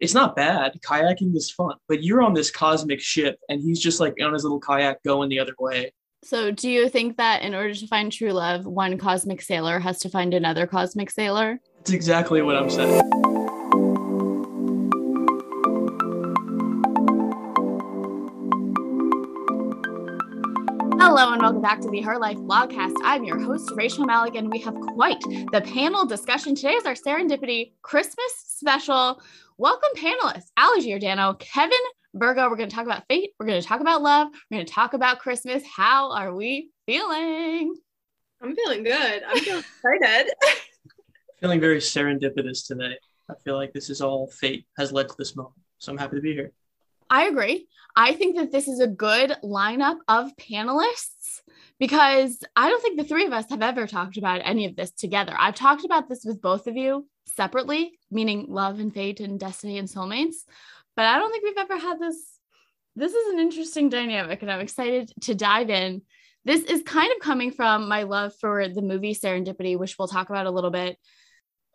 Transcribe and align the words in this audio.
it's 0.00 0.14
not 0.14 0.34
bad. 0.34 0.78
Kayaking 0.84 1.36
is 1.36 1.50
fun, 1.50 1.74
but 1.88 2.02
you're 2.02 2.22
on 2.22 2.34
this 2.34 2.50
cosmic 2.50 3.00
ship 3.00 3.38
and 3.48 3.62
he's 3.62 3.80
just 3.80 4.00
like 4.00 4.14
on 4.22 4.32
his 4.32 4.42
little 4.42 4.60
kayak 4.60 5.02
going 5.04 5.28
the 5.28 5.38
other 5.38 5.54
way. 5.58 5.92
So, 6.22 6.50
do 6.50 6.68
you 6.68 6.88
think 6.90 7.16
that 7.16 7.42
in 7.42 7.54
order 7.54 7.72
to 7.72 7.86
find 7.86 8.12
true 8.12 8.32
love, 8.32 8.66
one 8.66 8.98
cosmic 8.98 9.40
sailor 9.40 9.78
has 9.78 9.98
to 10.00 10.10
find 10.10 10.34
another 10.34 10.66
cosmic 10.66 11.10
sailor? 11.10 11.60
That's 11.78 11.92
exactly 11.92 12.42
what 12.42 12.56
I'm 12.56 12.68
saying. 12.68 13.19
Hello 21.12 21.32
and 21.32 21.42
welcome 21.42 21.60
back 21.60 21.80
to 21.80 21.90
the 21.90 22.00
Her 22.02 22.20
Life 22.20 22.36
Blogcast. 22.36 22.94
I'm 23.02 23.24
your 23.24 23.40
host, 23.40 23.68
Rachel 23.74 24.04
Malak, 24.04 24.36
and 24.36 24.48
we 24.48 24.60
have 24.60 24.76
quite 24.76 25.18
the 25.50 25.60
panel 25.60 26.06
discussion. 26.06 26.54
Today 26.54 26.74
is 26.74 26.86
our 26.86 26.94
Serendipity 26.94 27.72
Christmas 27.82 28.32
special. 28.46 29.20
Welcome, 29.58 29.88
panelists 29.96 30.52
Allie 30.56 30.82
Giordano, 30.82 31.34
Kevin 31.34 31.76
Verga. 32.14 32.48
we're 32.48 32.54
going 32.54 32.68
to 32.68 32.74
talk 32.76 32.86
about 32.86 33.08
fate. 33.08 33.30
We're 33.40 33.46
going 33.46 33.60
to 33.60 33.66
talk 33.66 33.80
about 33.80 34.02
love. 34.02 34.28
We're 34.48 34.58
going 34.58 34.66
to 34.66 34.72
talk 34.72 34.94
about 34.94 35.18
Christmas. 35.18 35.64
How 35.66 36.12
are 36.12 36.32
we 36.32 36.70
feeling? 36.86 37.74
I'm 38.40 38.54
feeling 38.54 38.84
good. 38.84 39.22
I'm 39.28 39.38
feeling 39.38 39.64
excited. 39.84 40.32
feeling 41.40 41.60
very 41.60 41.78
serendipitous 41.78 42.68
today. 42.68 42.96
I 43.28 43.34
feel 43.42 43.56
like 43.56 43.72
this 43.72 43.90
is 43.90 44.00
all 44.00 44.28
fate 44.28 44.64
has 44.78 44.92
led 44.92 45.08
to 45.08 45.14
this 45.18 45.34
moment. 45.34 45.56
So 45.78 45.90
I'm 45.90 45.98
happy 45.98 46.14
to 46.18 46.22
be 46.22 46.34
here. 46.34 46.52
I 47.10 47.24
agree. 47.24 47.66
I 47.96 48.14
think 48.14 48.36
that 48.36 48.52
this 48.52 48.68
is 48.68 48.80
a 48.80 48.86
good 48.86 49.36
lineup 49.42 49.98
of 50.06 50.34
panelists 50.36 51.40
because 51.78 52.38
I 52.54 52.68
don't 52.68 52.80
think 52.80 52.98
the 52.98 53.04
three 53.04 53.26
of 53.26 53.32
us 53.32 53.50
have 53.50 53.62
ever 53.62 53.86
talked 53.86 54.16
about 54.16 54.42
any 54.44 54.64
of 54.66 54.76
this 54.76 54.92
together. 54.92 55.34
I've 55.36 55.56
talked 55.56 55.84
about 55.84 56.08
this 56.08 56.24
with 56.24 56.40
both 56.40 56.68
of 56.68 56.76
you 56.76 57.08
separately, 57.26 57.98
meaning 58.10 58.46
love 58.48 58.78
and 58.78 58.94
fate 58.94 59.18
and 59.20 59.40
destiny 59.40 59.78
and 59.78 59.88
soulmates 59.88 60.44
but 61.00 61.06
I 61.06 61.18
don't 61.18 61.30
think 61.30 61.44
we've 61.44 61.54
ever 61.56 61.78
had 61.78 61.98
this. 61.98 62.38
This 62.96 63.14
is 63.14 63.32
an 63.32 63.40
interesting 63.40 63.88
dynamic, 63.88 64.42
and 64.42 64.50
I'm 64.50 64.60
excited 64.60 65.10
to 65.22 65.34
dive 65.34 65.70
in. 65.70 66.02
This 66.44 66.62
is 66.64 66.82
kind 66.82 67.10
of 67.12 67.20
coming 67.20 67.52
from 67.52 67.88
my 67.88 68.02
love 68.02 68.32
for 68.40 68.68
the 68.68 68.82
movie 68.82 69.14
Serendipity, 69.14 69.78
which 69.78 69.98
we'll 69.98 70.08
talk 70.08 70.28
about 70.28 70.46
a 70.46 70.50
little 70.50 70.70
bit. 70.70 70.98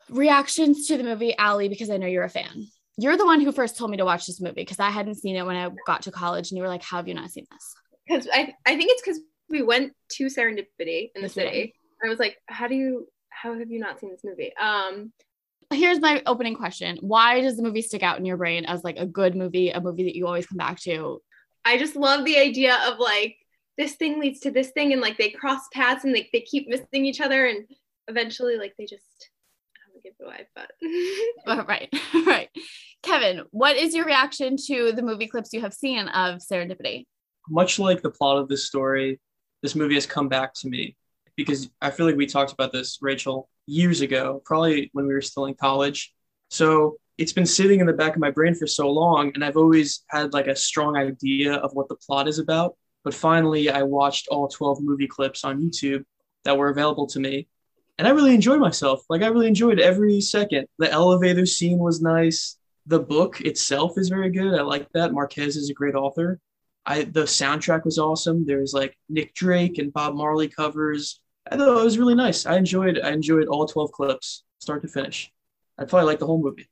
Reactions 0.10 0.88
to 0.88 0.98
the 0.98 1.04
movie 1.04 1.36
Allie, 1.36 1.70
because 1.70 1.90
I 1.90 1.98
know 1.98 2.08
you're 2.08 2.24
a 2.24 2.30
fan. 2.30 2.68
You're 2.98 3.18
the 3.18 3.26
one 3.26 3.42
who 3.42 3.52
first 3.52 3.78
told 3.78 3.92
me 3.92 3.98
to 3.98 4.06
watch 4.06 4.26
this 4.26 4.40
movie 4.40 4.62
because 4.62 4.80
I 4.80 4.90
hadn't 4.90 5.16
seen 5.16 5.36
it 5.36 5.46
when 5.46 5.56
I 5.56 5.70
got 5.86 6.04
to 6.04 6.12
college, 6.12 6.52
and 6.52 6.58
you 6.58 6.64
were 6.64 6.70
like, 6.70 6.84
"How 6.84 6.98
have 6.98 7.08
you 7.08 7.14
not 7.14 7.30
seen 7.32 7.46
this?" 7.52 7.76
Because 8.08 8.28
I, 8.32 8.54
I 8.66 8.78
think 8.78 8.92
it's 8.92 9.02
because 9.02 9.20
we 9.50 9.62
went 9.62 9.94
to 10.14 10.26
Serendipity 10.26 11.12
in 11.16 11.22
the 11.22 11.30
city. 11.30 11.74
I 12.04 12.10
was 12.10 12.20
like, 12.20 12.38
"How 12.48 12.68
do 12.68 12.76
you? 12.76 13.08
How 13.30 13.58
have 13.58 13.70
you 13.70 13.80
not 13.80 14.00
seen 14.00 14.12
this 14.12 14.24
movie?" 14.24 14.56
Um, 14.58 15.12
here's 15.74 16.00
my 16.00 16.22
opening 16.26 16.56
question 16.56 16.98
why 17.02 17.42
does 17.42 17.58
the 17.58 17.64
movie 17.64 17.82
stick 17.82 18.04
out 18.04 18.20
in 18.20 18.26
your 18.26 18.38
brain 18.38 18.66
as 18.66 18.84
like 18.84 18.98
a 18.98 19.06
good 19.06 19.36
movie 19.36 19.72
a 19.72 19.82
movie 19.82 20.04
that 20.04 20.16
you 20.16 20.28
always 20.28 20.46
come 20.46 20.58
back 20.58 20.80
to 20.80 21.22
i 21.64 21.78
just 21.78 21.96
love 21.96 22.24
the 22.26 22.38
idea 22.38 22.78
of 22.86 23.00
like 23.00 23.36
this 23.78 23.96
thing 23.96 24.20
leads 24.20 24.40
to 24.40 24.52
this 24.52 24.70
thing 24.72 24.94
and 24.94 25.02
like 25.02 25.18
they 25.18 25.30
cross 25.30 25.62
paths 25.74 26.04
and 26.04 26.14
like 26.14 26.30
they 26.32 26.42
keep 26.42 26.68
missing 26.68 27.06
each 27.06 27.20
other 27.20 27.48
and 27.48 27.66
eventually 28.08 28.58
like 28.58 28.74
they 28.78 28.86
just 28.86 29.30
give 30.06 30.14
it 30.20 30.26
away 30.26 30.48
but 30.56 30.72
oh, 31.48 31.66
right 31.68 31.94
right 32.26 32.50
kevin 33.04 33.44
what 33.52 33.76
is 33.76 33.94
your 33.94 34.06
reaction 34.06 34.56
to 34.56 34.92
the 34.92 35.02
movie 35.02 35.28
clips 35.28 35.52
you 35.52 35.62
have 35.62 35.74
seen 35.74 36.08
of 36.10 36.40
serendipity 36.40 37.06
much 37.50 37.80
like 37.80 38.02
the 38.02 38.10
plot 38.10 38.38
of 38.38 38.48
this 38.48 38.66
story 38.68 39.20
this 39.62 39.76
movie 39.76 39.96
has 39.96 40.06
come 40.06 40.30
back 40.30 40.54
to 40.54 40.70
me 40.70 40.96
because 41.36 41.70
i 41.82 41.90
feel 41.90 42.06
like 42.06 42.16
we 42.16 42.26
talked 42.26 42.54
about 42.54 42.72
this 42.72 43.00
rachel 43.02 43.50
years 43.68 44.02
ago, 44.02 44.42
probably 44.46 44.90
when 44.94 45.08
we 45.08 45.14
were 45.14 45.22
still 45.22 45.46
in 45.46 45.56
college. 45.56 46.14
So 46.50 46.98
it's 47.18 47.34
been 47.34 47.46
sitting 47.46 47.80
in 47.80 47.86
the 47.86 47.94
back 47.94 48.14
of 48.14 48.22
my 48.22 48.32
brain 48.32 48.56
for 48.56 48.68
so 48.68 48.90
long, 48.90 49.32
and 49.34 49.44
I've 49.44 49.58
always 49.58 50.04
had 50.10 50.34
like 50.34 50.48
a 50.48 50.56
strong 50.56 50.98
idea 50.98 51.56
of 51.56 51.74
what 51.74 51.88
the 51.88 51.96
plot 51.96 52.28
is 52.28 52.40
about. 52.40 52.76
But 53.04 53.14
finally, 53.14 53.70
I 53.70 53.84
watched 53.84 54.28
all 54.30 54.48
12 54.48 54.82
movie 54.82 55.08
clips 55.08 55.44
on 55.44 55.62
YouTube 55.62 56.04
that 56.44 56.58
were 56.58 56.70
available 56.70 57.08
to 57.08 57.20
me. 57.20 57.48
And 57.98 58.08
I 58.08 58.12
really 58.12 58.36
enjoyed 58.36 58.60
myself. 58.60 59.04
Like, 59.10 59.22
I 59.22 59.28
really 59.28 59.48
enjoyed 59.48 59.80
every 59.80 60.20
second. 60.20 60.68
The 60.80 60.92
elevator 60.92 61.46
scene 61.46 61.80
was 61.80 62.02
nice. 62.02 62.58
The 62.88 63.00
book 63.00 63.42
itself 63.42 63.98
is 63.98 64.10
very 64.10 64.30
good. 64.30 64.54
I 64.54 64.62
like 64.62 64.92
that. 64.94 65.14
Marquez 65.14 65.56
is 65.56 65.70
a 65.70 65.74
great 65.74 65.96
author. 65.96 66.40
I 66.86 67.04
the 67.04 67.24
soundtrack 67.24 67.84
was 67.84 67.98
awesome. 67.98 68.46
There's 68.46 68.74
like 68.74 68.96
Nick 69.10 69.34
Drake 69.34 69.80
and 69.80 69.92
Bob 69.92 70.16
Marley 70.16 70.48
covers. 70.48 71.20
I 71.50 71.58
thought 71.58 71.80
it 71.80 71.84
was 71.84 71.98
really 71.98 72.16
nice. 72.16 72.46
I 72.46 72.58
enjoyed 72.58 73.00
I 73.00 73.12
enjoyed 73.12 73.48
all 73.48 73.66
12 73.66 73.92
clips, 73.92 74.44
start 74.60 74.82
to 74.84 74.88
finish. 74.88 75.32
I'd 75.78 75.90
probably 75.90 76.06
like 76.06 76.20
the 76.20 76.28
whole 76.28 76.42
movie. 76.42 76.70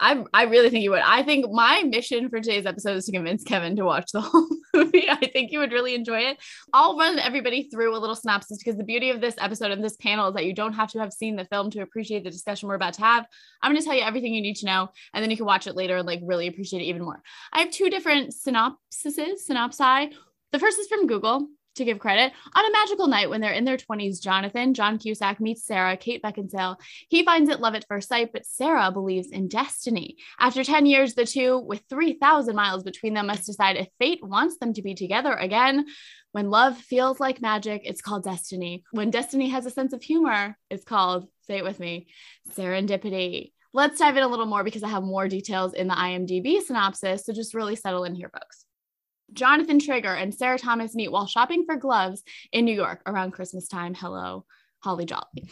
I, 0.00 0.24
I 0.32 0.44
really 0.44 0.70
think 0.70 0.84
you 0.84 0.90
would. 0.90 1.02
I 1.04 1.22
think 1.22 1.50
my 1.50 1.82
mission 1.82 2.28
for 2.28 2.40
today's 2.40 2.66
episode 2.66 2.96
is 2.96 3.06
to 3.06 3.12
convince 3.12 3.42
Kevin 3.42 3.76
to 3.76 3.84
watch 3.84 4.12
the 4.12 4.20
whole 4.22 4.48
movie. 4.74 5.08
I 5.08 5.26
think 5.26 5.50
you 5.50 5.58
would 5.58 5.72
really 5.72 5.94
enjoy 5.94 6.20
it. 6.20 6.38
I'll 6.72 6.96
run 6.96 7.18
everybody 7.18 7.68
through 7.68 7.96
a 7.96 7.98
little 7.98 8.14
synopsis 8.14 8.58
because 8.58 8.76
the 8.76 8.84
beauty 8.84 9.10
of 9.10 9.20
this 9.20 9.34
episode 9.38 9.72
and 9.72 9.82
this 9.82 9.96
panel 9.96 10.28
is 10.28 10.34
that 10.34 10.44
you 10.44 10.54
don't 10.54 10.74
have 10.74 10.90
to 10.92 11.00
have 11.00 11.12
seen 11.12 11.36
the 11.36 11.44
film 11.46 11.70
to 11.72 11.80
appreciate 11.80 12.24
the 12.24 12.30
discussion 12.30 12.68
we're 12.68 12.76
about 12.76 12.94
to 12.94 13.02
have. 13.02 13.26
I'm 13.62 13.72
going 13.72 13.80
to 13.80 13.84
tell 13.84 13.96
you 13.96 14.02
everything 14.02 14.34
you 14.34 14.42
need 14.42 14.56
to 14.56 14.66
know, 14.66 14.88
and 15.14 15.22
then 15.22 15.30
you 15.30 15.36
can 15.36 15.46
watch 15.46 15.66
it 15.66 15.74
later 15.74 15.96
and 15.96 16.06
like 16.06 16.20
really 16.22 16.46
appreciate 16.46 16.82
it 16.82 16.86
even 16.86 17.02
more. 17.02 17.20
I 17.52 17.60
have 17.60 17.70
two 17.70 17.90
different 17.90 18.32
synopsises, 18.32 19.46
synopsi. 19.48 20.12
The 20.52 20.58
first 20.58 20.78
is 20.78 20.86
from 20.86 21.06
Google 21.06 21.48
to 21.76 21.84
give 21.84 21.98
credit. 21.98 22.32
On 22.54 22.64
a 22.64 22.72
magical 22.72 23.06
night 23.06 23.30
when 23.30 23.40
they're 23.40 23.52
in 23.52 23.64
their 23.64 23.76
20s, 23.76 24.20
Jonathan, 24.20 24.74
John 24.74 24.98
Cusack, 24.98 25.40
meets 25.40 25.64
Sarah, 25.64 25.96
Kate 25.96 26.22
Beckinsale. 26.22 26.76
He 27.08 27.24
finds 27.24 27.50
it 27.50 27.60
love 27.60 27.74
at 27.74 27.86
first 27.88 28.08
sight, 28.08 28.30
but 28.32 28.46
Sarah 28.46 28.90
believes 28.90 29.30
in 29.30 29.48
destiny. 29.48 30.16
After 30.38 30.64
10 30.64 30.86
years, 30.86 31.14
the 31.14 31.24
two, 31.24 31.58
with 31.58 31.82
3,000 31.88 32.54
miles 32.54 32.82
between 32.82 33.14
them, 33.14 33.26
must 33.28 33.46
decide 33.46 33.76
if 33.76 33.88
fate 33.98 34.20
wants 34.22 34.58
them 34.58 34.72
to 34.74 34.82
be 34.82 34.94
together 34.94 35.32
again. 35.32 35.86
When 36.32 36.50
love 36.50 36.76
feels 36.76 37.20
like 37.20 37.40
magic, 37.40 37.82
it's 37.84 38.02
called 38.02 38.24
destiny. 38.24 38.84
When 38.90 39.10
destiny 39.10 39.48
has 39.48 39.66
a 39.66 39.70
sense 39.70 39.92
of 39.92 40.02
humor, 40.02 40.56
it's 40.70 40.84
called, 40.84 41.28
say 41.46 41.58
it 41.58 41.64
with 41.64 41.80
me, 41.80 42.08
serendipity. 42.56 43.52
Let's 43.72 43.98
dive 43.98 44.16
in 44.16 44.22
a 44.22 44.28
little 44.28 44.46
more 44.46 44.64
because 44.64 44.82
I 44.82 44.88
have 44.88 45.02
more 45.02 45.28
details 45.28 45.74
in 45.74 45.88
the 45.88 45.94
IMDb 45.94 46.60
synopsis. 46.60 47.24
So 47.24 47.32
just 47.32 47.54
really 47.54 47.76
settle 47.76 48.04
in 48.04 48.14
here, 48.14 48.30
folks. 48.32 48.64
Jonathan 49.32 49.78
Trager 49.78 50.20
and 50.20 50.34
Sarah 50.34 50.58
Thomas 50.58 50.94
meet 50.94 51.12
while 51.12 51.26
shopping 51.26 51.64
for 51.64 51.76
gloves 51.76 52.22
in 52.52 52.64
New 52.64 52.74
York 52.74 53.02
around 53.06 53.32
Christmas 53.32 53.68
time. 53.68 53.94
Hello, 53.94 54.44
Holly 54.82 55.06
Jolly. 55.06 55.48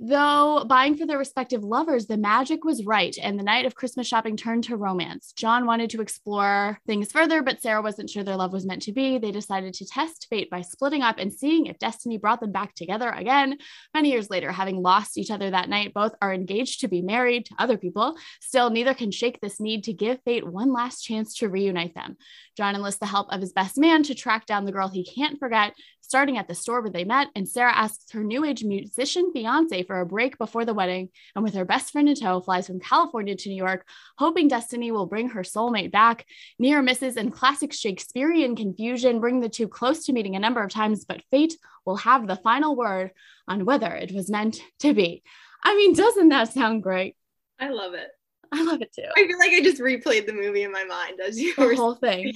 Though 0.00 0.64
buying 0.64 0.96
for 0.96 1.06
their 1.06 1.18
respective 1.18 1.64
lovers, 1.64 2.06
the 2.06 2.16
magic 2.16 2.64
was 2.64 2.86
right, 2.86 3.16
and 3.20 3.36
the 3.36 3.42
night 3.42 3.66
of 3.66 3.74
Christmas 3.74 4.06
shopping 4.06 4.36
turned 4.36 4.62
to 4.64 4.76
romance. 4.76 5.32
John 5.32 5.66
wanted 5.66 5.90
to 5.90 6.00
explore 6.00 6.78
things 6.86 7.10
further, 7.10 7.42
but 7.42 7.60
Sarah 7.60 7.82
wasn't 7.82 8.08
sure 8.08 8.22
their 8.22 8.36
love 8.36 8.52
was 8.52 8.64
meant 8.64 8.82
to 8.82 8.92
be. 8.92 9.18
They 9.18 9.32
decided 9.32 9.74
to 9.74 9.84
test 9.84 10.28
fate 10.30 10.50
by 10.50 10.60
splitting 10.60 11.02
up 11.02 11.18
and 11.18 11.32
seeing 11.32 11.66
if 11.66 11.80
destiny 11.80 12.16
brought 12.16 12.38
them 12.38 12.52
back 12.52 12.76
together 12.76 13.10
again. 13.10 13.58
Many 13.92 14.12
years 14.12 14.30
later, 14.30 14.52
having 14.52 14.80
lost 14.80 15.18
each 15.18 15.32
other 15.32 15.50
that 15.50 15.68
night, 15.68 15.94
both 15.94 16.14
are 16.22 16.32
engaged 16.32 16.82
to 16.82 16.88
be 16.88 17.02
married 17.02 17.46
to 17.46 17.56
other 17.58 17.76
people. 17.76 18.16
Still, 18.40 18.70
neither 18.70 18.94
can 18.94 19.10
shake 19.10 19.40
this 19.40 19.58
need 19.58 19.82
to 19.84 19.92
give 19.92 20.22
fate 20.24 20.46
one 20.46 20.72
last 20.72 21.02
chance 21.02 21.34
to 21.38 21.48
reunite 21.48 21.96
them. 21.96 22.16
John 22.56 22.76
enlists 22.76 23.00
the 23.00 23.06
help 23.06 23.32
of 23.32 23.40
his 23.40 23.52
best 23.52 23.76
man 23.76 24.04
to 24.04 24.14
track 24.14 24.46
down 24.46 24.64
the 24.64 24.72
girl 24.72 24.86
he 24.86 25.04
can't 25.04 25.40
forget, 25.40 25.74
starting 26.08 26.38
at 26.38 26.48
the 26.48 26.54
store 26.54 26.80
where 26.80 26.90
they 26.90 27.04
met. 27.04 27.28
And 27.36 27.46
Sarah 27.46 27.76
asks 27.76 28.10
her 28.12 28.24
new 28.24 28.44
age 28.44 28.64
musician 28.64 29.30
fiance 29.32 29.82
for 29.82 30.00
a 30.00 30.06
break 30.06 30.38
before 30.38 30.64
the 30.64 30.72
wedding. 30.74 31.10
And 31.34 31.44
with 31.44 31.54
her 31.54 31.66
best 31.66 31.92
friend 31.92 32.08
in 32.08 32.14
tow, 32.14 32.40
flies 32.40 32.66
from 32.66 32.80
California 32.80 33.36
to 33.36 33.48
New 33.50 33.54
York, 33.54 33.86
hoping 34.16 34.48
destiny 34.48 34.90
will 34.90 35.06
bring 35.06 35.28
her 35.28 35.42
soulmate 35.42 35.92
back. 35.92 36.24
Near 36.58 36.80
misses 36.80 37.16
and 37.16 37.32
classic 37.32 37.74
Shakespearean 37.74 38.56
confusion 38.56 39.20
bring 39.20 39.40
the 39.40 39.50
two 39.50 39.68
close 39.68 40.06
to 40.06 40.12
meeting 40.12 40.34
a 40.34 40.40
number 40.40 40.62
of 40.62 40.70
times, 40.70 41.04
but 41.04 41.22
fate 41.30 41.54
will 41.84 41.96
have 41.96 42.26
the 42.26 42.36
final 42.36 42.74
word 42.74 43.10
on 43.46 43.66
whether 43.66 43.94
it 43.94 44.12
was 44.12 44.30
meant 44.30 44.60
to 44.80 44.94
be. 44.94 45.22
I 45.62 45.76
mean, 45.76 45.94
doesn't 45.94 46.30
that 46.30 46.52
sound 46.52 46.82
great? 46.82 47.16
I 47.60 47.68
love 47.68 47.94
it. 47.94 48.08
I 48.52 48.62
love 48.62 48.80
it 48.80 48.92
too. 48.92 49.04
I 49.16 49.26
feel 49.26 49.38
like 49.38 49.52
I 49.52 49.60
just 49.62 49.80
replayed 49.80 50.26
the 50.26 50.32
movie 50.32 50.62
in 50.62 50.72
my 50.72 50.84
mind 50.84 51.20
as 51.20 51.38
you 51.38 51.54
the 51.54 51.76
whole 51.76 51.94
thing. 51.94 52.34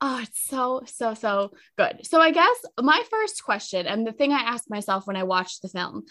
Oh, 0.00 0.20
it's 0.22 0.42
so 0.46 0.82
so 0.86 1.14
so 1.14 1.52
good. 1.76 2.06
So 2.06 2.20
I 2.20 2.30
guess 2.30 2.56
my 2.80 3.02
first 3.10 3.44
question 3.44 3.86
and 3.86 4.06
the 4.06 4.12
thing 4.12 4.32
I 4.32 4.40
asked 4.40 4.70
myself 4.70 5.06
when 5.06 5.16
I 5.16 5.24
watched 5.24 5.62
the 5.62 5.68
film 5.68 6.04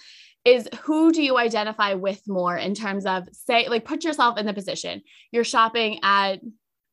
is 0.45 0.67
who 0.83 1.11
do 1.11 1.21
you 1.21 1.37
identify 1.37 1.95
with 1.95 2.21
more 2.27 2.57
in 2.57 2.73
terms 2.73 3.05
of 3.05 3.27
say 3.31 3.67
like 3.67 3.85
put 3.85 4.03
yourself 4.03 4.37
in 4.37 4.45
the 4.45 4.53
position. 4.53 5.01
You're 5.31 5.43
shopping 5.43 5.99
at 6.03 6.39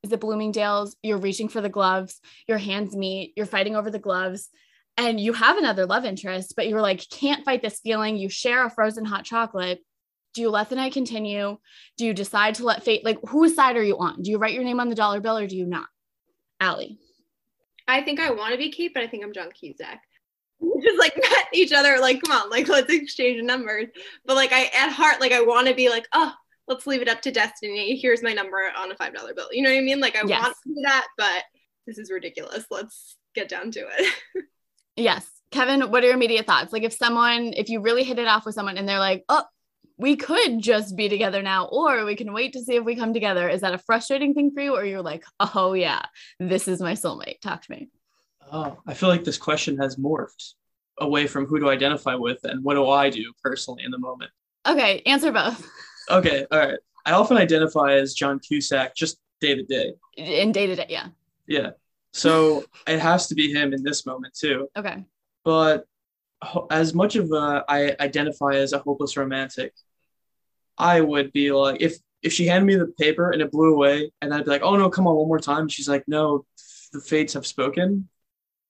is 0.03 0.13
it 0.13 0.21
Bloomingdale's, 0.21 0.97
you're 1.03 1.19
reaching 1.19 1.49
for 1.49 1.61
the 1.61 1.69
gloves, 1.69 2.21
your 2.47 2.59
hands 2.59 2.95
meet, 2.95 3.33
you're 3.37 3.47
fighting 3.47 3.75
over 3.75 3.91
the 3.91 3.99
gloves 3.99 4.49
and 4.97 5.21
you 5.21 5.33
have 5.33 5.59
another 5.59 5.85
love 5.85 6.05
interest, 6.05 6.55
but 6.57 6.69
you're 6.69 6.81
like 6.81 7.09
can't 7.11 7.45
fight 7.45 7.63
this 7.63 7.81
feeling. 7.81 8.17
You 8.17 8.29
share 8.29 8.65
a 8.65 8.71
frozen 8.71 9.05
hot 9.05 9.25
chocolate 9.25 9.81
do 10.37 10.43
you 10.43 10.51
let 10.51 10.69
the 10.69 10.77
night 10.77 10.93
continue? 10.93 11.57
Do 11.97 12.05
you 12.05 12.13
decide 12.13 12.55
to 12.57 12.65
let 12.65 12.85
fate, 12.85 13.05
like, 13.05 13.19
whose 13.27 13.55
side 13.55 13.77
are 13.77 13.83
you 13.83 13.97
on? 13.99 14.21
Do 14.23 14.31
you 14.31 14.37
write 14.37 14.53
your 14.53 14.65
name 14.65 14.81
on 14.81 14.91
the 14.91 14.95
dollar 14.95 15.19
bill 15.19 15.39
or 15.39 15.47
do 15.47 15.57
you 15.57 15.65
not? 15.65 15.89
Allie. 16.61 16.99
I 17.89 18.03
think 18.03 18.21
I 18.21 18.31
want 18.31 18.53
to 18.53 18.59
be 18.59 18.71
Kate, 18.71 18.93
but 18.93 19.03
I 19.03 19.07
think 19.07 19.25
I'm 19.25 19.33
John 19.33 19.51
Cusack. 19.51 20.01
We 20.61 20.83
just 20.83 20.99
like 20.99 21.17
met 21.17 21.47
each 21.55 21.73
other, 21.73 21.99
like, 22.01 22.23
come 22.23 22.37
on, 22.37 22.51
like, 22.51 22.69
let's 22.69 22.93
exchange 22.93 23.43
numbers. 23.43 23.87
But 24.27 24.37
like, 24.37 24.53
I, 24.53 24.65
at 24.67 24.91
heart, 24.93 25.21
like, 25.21 25.33
I 25.33 25.41
want 25.41 25.69
to 25.69 25.75
be 25.75 25.89
like, 25.89 26.07
oh, 26.13 26.33
let's 26.69 26.87
leave 26.87 27.01
it 27.01 27.09
up 27.09 27.23
to 27.23 27.31
destiny. 27.31 27.97
Here's 27.97 28.23
my 28.23 28.33
number 28.35 28.59
on 28.77 28.93
a 28.93 28.95
$5 28.95 29.35
bill. 29.35 29.49
You 29.53 29.63
know 29.63 29.71
what 29.71 29.79
I 29.79 29.83
mean? 29.83 30.01
Like 30.01 30.17
I 30.17 30.27
Yes. 30.27 30.43
want 30.43 30.57
to 30.65 30.69
do 30.75 30.81
that, 30.83 31.07
but 31.17 31.45
this 31.87 31.97
is 31.97 32.11
ridiculous. 32.11 32.67
Let's 32.71 33.17
get 33.35 33.49
down 33.49 33.71
to 33.73 33.81
it. 33.99 34.15
Yes. 34.99 35.27
Kevin, 35.51 35.91
what 35.91 36.03
are 36.03 36.07
your 36.07 36.15
immediate 36.17 36.47
thoughts? 36.47 36.73
Like 36.73 36.83
if 36.83 36.93
someone, 36.93 37.53
if 37.55 37.69
you 37.69 37.81
really 37.81 38.03
hit 38.03 38.19
it 38.19 38.27
off 38.27 38.47
with 38.47 38.55
someone 38.55 38.79
and 38.79 38.89
they're 38.89 38.99
like, 38.99 39.25
oh, 39.29 39.45
we 39.99 40.17
could 40.17 40.61
just 40.61 40.97
be 40.97 41.09
together 41.09 41.43
now, 41.43 41.67
or 41.67 42.05
we 42.05 42.17
can 42.17 42.33
wait 42.33 42.53
to 42.53 42.63
see 42.63 42.77
if 42.77 42.85
we 42.85 42.97
come 42.97 43.15
together. 43.15 43.49
Is 43.49 43.63
that 43.63 43.75
a 43.75 43.79
frustrating 43.79 44.35
thing 44.35 44.51
for 44.53 44.63
you? 44.63 44.75
Or 44.75 44.85
you're 44.85 45.03
like, 45.03 45.25
oh 45.41 45.73
yeah, 45.73 46.03
this 46.39 46.69
is 46.69 46.81
my 46.81 46.93
soulmate. 46.93 47.41
Talk 47.41 47.63
to 47.63 47.71
me. 47.71 47.89
Oh, 48.53 48.79
I 48.87 48.95
feel 48.95 49.09
like 49.09 49.25
this 49.25 49.39
question 49.39 49.79
has 49.79 49.97
morphed 49.97 50.55
away 50.99 51.27
from 51.27 51.47
who 51.47 51.59
to 51.61 51.69
identify 51.69 52.15
with 52.15 52.45
and 52.45 52.63
what 52.63 52.75
do 52.75 52.89
I 52.89 53.11
do 53.11 53.33
personally 53.43 53.85
in 53.85 53.91
the 53.91 53.99
moment. 53.99 54.31
Okay, 54.67 55.03
answer 55.07 55.31
both 55.33 55.69
Okay, 56.11 56.47
all 56.51 56.59
right. 56.59 56.79
I 57.05 57.13
often 57.13 57.37
identify 57.37 57.95
as 57.95 58.15
John 58.15 58.39
Cusack, 58.39 58.95
just 58.95 59.19
day 59.41 59.55
to 59.55 59.63
day. 59.63 59.93
in 60.17 60.53
day 60.53 60.67
to 60.67 60.75
day. 60.77 60.87
Yeah. 60.89 61.09
Yeah. 61.47 61.71
So 62.13 62.65
it 62.87 62.99
has 62.99 63.29
to 63.29 63.35
be 63.35 63.53
him 63.53 63.73
in 63.73 63.83
this 63.83 64.07
moment 64.07 64.35
too. 64.35 64.69
Okay. 64.77 65.05
But 65.45 65.87
as 66.71 66.95
much 66.95 67.17
of 67.17 67.31
a, 67.33 67.65
I 67.69 67.97
identify 68.01 68.53
as 68.55 68.73
a 68.73 68.79
hopeless 68.79 69.17
romantic, 69.17 69.73
I 70.79 71.01
would 71.01 71.33
be 71.33 71.53
like, 71.53 71.81
if 71.81 71.97
if 72.23 72.33
she 72.33 72.47
handed 72.47 72.67
me 72.67 72.75
the 72.77 72.93
paper 72.99 73.31
and 73.31 73.41
it 73.41 73.53
blew 73.53 73.73
away, 73.75 74.11
and 74.21 74.35
I'd 74.35 74.45
be 74.45 74.51
like, 74.51 74.63
oh 74.63 74.77
no, 74.77 74.91
come 74.91 75.07
on, 75.07 75.15
one 75.17 75.29
more 75.29 75.39
time. 75.39 75.69
She's 75.69 75.89
like, 75.89 76.05
no, 76.09 76.45
the 76.93 77.01
fates 77.01 77.35
have 77.35 77.47
spoken. 77.47 78.09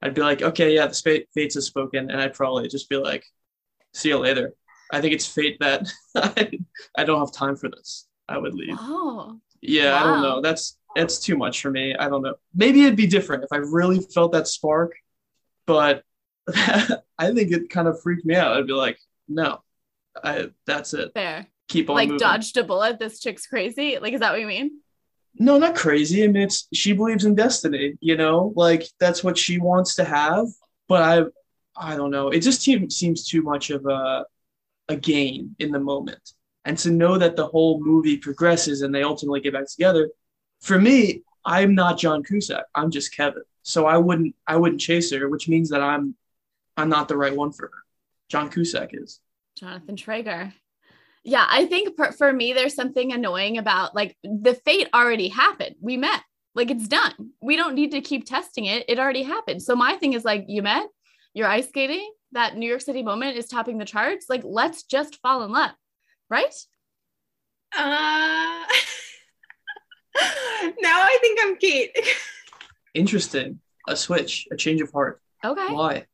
I'd 0.03 0.15
be 0.15 0.21
like, 0.21 0.43
okay, 0.43 0.75
yeah, 0.75 0.87
the 0.87 1.25
fates 1.35 1.55
have 1.55 1.65
spoken, 1.65 2.11
and 2.11 2.21
I'd 2.21 2.35
probably 2.35 2.69
just 2.69 2.89
be 2.89 2.97
like, 2.97 3.25
see 3.95 4.11
you 4.11 4.19
later. 4.19 4.53
I 4.93 5.01
think 5.01 5.15
it's 5.15 5.27
fate 5.27 5.57
that 5.61 5.89
I, 6.15 6.51
I 6.97 7.05
don't 7.05 7.19
have 7.19 7.33
time 7.33 7.57
for 7.57 7.69
this. 7.69 8.07
I 8.29 8.39
would 8.39 8.55
leave. 8.55 8.77
Oh, 8.79 9.41
Yeah, 9.61 9.95
I 9.97 10.03
don't 10.05 10.23
know. 10.23 10.41
That's 10.41 10.79
that's 10.95 11.19
too 11.19 11.37
much 11.37 11.61
for 11.63 11.71
me. 11.71 11.95
I 11.95 12.09
don't 12.09 12.23
know. 12.23 12.35
Maybe 12.55 12.83
it'd 12.85 12.97
be 12.97 13.07
different 13.07 13.45
if 13.45 13.53
I 13.53 13.59
really 13.59 14.01
felt 14.01 14.33
that 14.33 14.49
spark, 14.49 14.93
but 15.67 16.03
I 17.19 17.33
think 17.33 17.53
it 17.53 17.71
kind 17.71 17.89
of 17.89 18.01
freaked 18.03 18.25
me 18.25 18.35
out. 18.35 18.57
I'd 18.57 18.67
be 18.67 18.73
like, 18.73 18.99
no, 19.29 19.63
I 20.23 20.51
that's 20.67 20.95
it. 20.95 21.13
fair. 21.15 21.47
Keep 21.69 21.91
on 21.91 21.97
Like 21.97 22.09
moving. 22.11 22.19
dodged 22.19 22.57
a 22.57 22.65
bullet. 22.65 22.99
This 22.99 23.21
chick's 23.21 23.47
crazy. 23.47 23.99
Like, 23.99 24.13
is 24.13 24.21
that 24.21 24.31
what 24.33 24.41
you 24.41 24.47
mean? 24.47 24.81
No, 25.39 25.59
not 25.59 25.75
crazy. 25.77 26.25
I 26.25 26.29
mean, 26.29 26.45
it's 26.45 26.69
she 26.73 26.93
believes 26.93 27.25
in 27.25 27.35
destiny. 27.35 27.95
You 28.01 28.17
know, 28.17 28.53
like 28.57 28.85
that's 29.01 29.23
what 29.25 29.37
she 29.37 29.59
wants 29.59 29.97
to 29.97 30.05
have. 30.05 30.47
But 30.89 31.03
I, 31.03 31.93
I 31.93 31.97
don't 31.97 32.11
know. 32.11 32.29
It 32.31 32.41
just 32.41 32.63
seem, 32.63 32.89
seems 32.91 33.29
too 33.29 33.43
much 33.43 33.71
of 33.71 33.85
a, 33.87 34.25
a 34.89 34.97
gain 34.97 35.57
in 35.59 35.73
the 35.73 35.81
moment, 35.81 36.31
and 36.65 36.79
to 36.79 36.91
know 36.91 37.19
that 37.19 37.37
the 37.37 37.47
whole 37.47 37.83
movie 37.85 38.17
progresses 38.19 38.83
and 38.83 38.95
they 38.95 39.03
ultimately 39.03 39.41
get 39.41 39.53
back 39.53 39.69
together. 39.69 40.09
For 40.61 40.79
me, 40.79 41.23
I'm 41.45 41.75
not 41.75 41.99
John 41.99 42.23
Cusack. 42.23 42.65
I'm 42.75 42.91
just 42.91 43.13
Kevin. 43.15 43.43
So 43.63 43.87
I 43.87 43.99
wouldn't, 43.99 44.35
I 44.47 44.57
wouldn't 44.57 44.81
chase 44.81 45.13
her, 45.13 45.29
which 45.29 45.49
means 45.49 45.69
that 45.71 45.83
I'm, 45.83 46.15
I'm 46.77 46.89
not 46.89 47.09
the 47.09 47.17
right 47.17 47.35
one 47.35 47.53
for 47.53 47.67
her. 47.67 47.83
John 48.29 48.51
Cusack 48.51 48.91
is. 48.93 49.21
Jonathan 49.59 49.97
Trager. 49.97 50.53
Yeah, 51.25 51.47
I 51.49 51.67
think 51.67 51.97
for, 51.97 52.13
for 52.13 52.33
me, 52.33 52.53
there's 52.53 52.75
something 52.75 53.13
annoying 53.13 53.59
about 53.59 53.95
like 53.95 54.17
the 54.23 54.55
fate 54.55 54.89
already 54.95 55.29
happened. 55.29 55.75
We 55.81 55.97
met, 55.97 56.23
like 56.55 56.71
it's 56.71 56.87
done. 56.87 57.33
We 57.41 57.57
don't 57.57 57.75
need 57.75 57.93
to 57.93 58.01
keep 58.01 58.27
testing 58.27 58.67
it. 58.67 58.85
It 58.89 58.99
already 58.99 59.23
happened. 59.23 59.63
So 59.63 59.75
my 59.75 59.97
thing 59.97 60.13
is 60.13 60.25
like, 60.25 60.45
you 60.47 60.63
met, 60.63 60.87
you're 61.35 61.49
ice 61.49 61.69
skating. 61.69 62.13
That 62.33 62.57
New 62.57 62.69
York 62.69 62.81
City 62.81 63.03
moment 63.03 63.37
is 63.37 63.47
topping 63.47 63.79
the 63.79 63.85
charts. 63.85 64.27
Like, 64.29 64.43
let's 64.45 64.83
just 64.83 65.21
fall 65.23 65.43
in 65.43 65.53
love, 65.53 65.71
right? 66.29 66.55
Uh, 67.75 67.79
now 70.81 71.01
I 71.03 71.19
think 71.21 71.39
I'm 71.43 71.57
Kate. 71.57 71.97
Interesting. 72.95 73.61
A 73.89 73.97
switch, 73.97 74.47
a 74.51 74.57
change 74.57 74.81
of 74.81 74.93
heart. 74.93 75.21
Okay. 75.45 75.73
Why? 75.73 76.07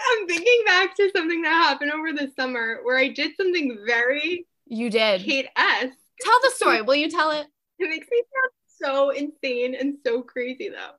I'm 0.00 0.26
thinking 0.26 0.62
back 0.66 0.94
to 0.96 1.10
something 1.14 1.42
that 1.42 1.50
happened 1.50 1.92
over 1.92 2.12
the 2.12 2.30
summer 2.38 2.80
where 2.82 2.98
I 2.98 3.08
did 3.08 3.32
something 3.36 3.78
very 3.86 4.46
You 4.66 4.90
did. 4.90 5.22
Kate 5.22 5.48
esque. 5.56 5.96
Tell 6.20 6.40
the 6.42 6.50
story. 6.50 6.82
Will 6.82 6.96
you 6.96 7.10
tell 7.10 7.30
it? 7.30 7.46
It 7.78 7.88
makes 7.88 8.08
me 8.10 8.22
sound 8.22 8.52
so 8.80 9.10
insane 9.10 9.74
and 9.74 9.96
so 10.04 10.22
crazy 10.22 10.68
though. 10.68 10.94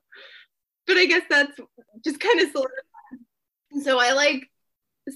But 0.86 0.96
I 0.96 1.06
guess 1.06 1.22
that's 1.28 1.58
just 2.04 2.20
kind 2.20 2.40
of 2.40 2.50
solidified. 2.50 3.82
So 3.82 3.98
I 4.00 4.12
like 4.12 4.48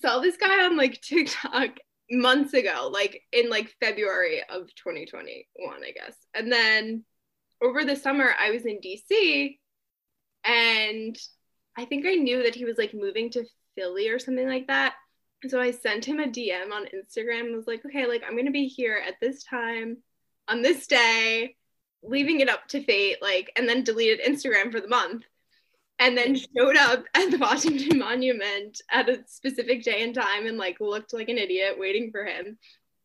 saw 0.01 0.19
this 0.21 0.37
guy 0.37 0.65
on 0.65 0.77
like 0.77 1.01
TikTok 1.01 1.71
months 2.11 2.55
ago, 2.55 2.91
like 2.93 3.23
in 3.33 3.51
like 3.51 3.75
February 3.81 4.43
of 4.49 4.75
2021, 4.77 5.45
I 5.83 5.93
guess. 5.93 6.17
And 6.35 6.53
then 6.53 7.05
over 7.63 7.85
the 7.85 7.97
summer, 7.97 8.35
I 8.39 8.51
was 8.51 8.65
in 8.67 8.79
DC 8.81 9.59
and 10.45 11.19
I 11.77 11.85
think 11.87 12.07
I 12.07 12.15
knew 12.15 12.43
that 12.43 12.55
he 12.55 12.65
was 12.65 12.79
like 12.79 12.95
moving 12.95 13.31
to 13.31 13.45
Philly 13.77 14.09
or 14.09 14.19
something 14.19 14.49
like 14.49 14.67
that. 14.69 14.95
So 15.49 15.61
I 15.61 15.73
sent 15.73 16.05
him 16.05 16.21
a 16.21 16.27
DM 16.27 16.73
on 16.73 16.87
Instagram 16.87 17.47
and 17.47 17.57
was 17.57 17.67
like, 17.67 17.85
okay, 17.85 18.07
like 18.07 18.23
I'm 18.27 18.37
gonna 18.37 18.51
be 18.51 18.67
here 18.67 19.03
at 19.07 19.21
this 19.21 19.45
time 19.45 19.99
on 20.49 20.63
this 20.63 20.87
day, 20.87 21.57
leaving 22.03 22.41
it 22.41 22.49
up 22.49 22.67
to 22.69 22.83
fate, 22.83 23.19
like, 23.21 23.51
and 23.57 23.69
then 23.69 23.85
deleted 23.85 24.21
Instagram 24.21 24.73
for 24.73 24.81
the 24.81 24.89
month. 24.89 25.25
And 26.01 26.19
then 26.19 26.35
showed 26.35 26.77
up 26.77 27.05
at 27.15 27.31
the 27.31 27.39
Washington 27.39 27.99
Monument 28.01 28.81
at 28.91 29.09
a 29.09 29.23
specific 29.27 29.85
day 29.85 30.03
and 30.03 30.13
time 30.13 30.47
and 30.47 30.59
like 30.59 30.81
looked 30.81 31.13
like 31.13 31.29
an 31.29 31.39
idiot 31.39 31.79
waiting 31.79 32.11
for 32.11 32.25
him. 32.25 32.59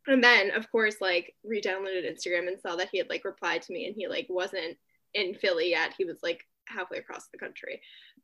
And 0.07 0.23
then, 0.23 0.51
of 0.51 0.71
course, 0.71 0.95
like 0.99 1.35
re-downloaded 1.43 2.11
Instagram 2.11 2.47
and 2.47 2.59
saw 2.59 2.75
that 2.77 2.89
he 2.91 2.97
had 2.97 3.09
like 3.09 3.25
replied 3.25 3.61
to 3.63 3.73
me 3.73 3.85
and 3.85 3.95
he 3.95 4.07
like 4.07 4.25
wasn't 4.27 4.77
in 5.13 5.35
Philly 5.35 5.69
yet. 5.69 5.93
He 5.97 6.05
was 6.05 6.17
like 6.23 6.47
halfway 6.67 6.97
across 6.97 7.27
the 7.27 7.37
country. 7.37 7.81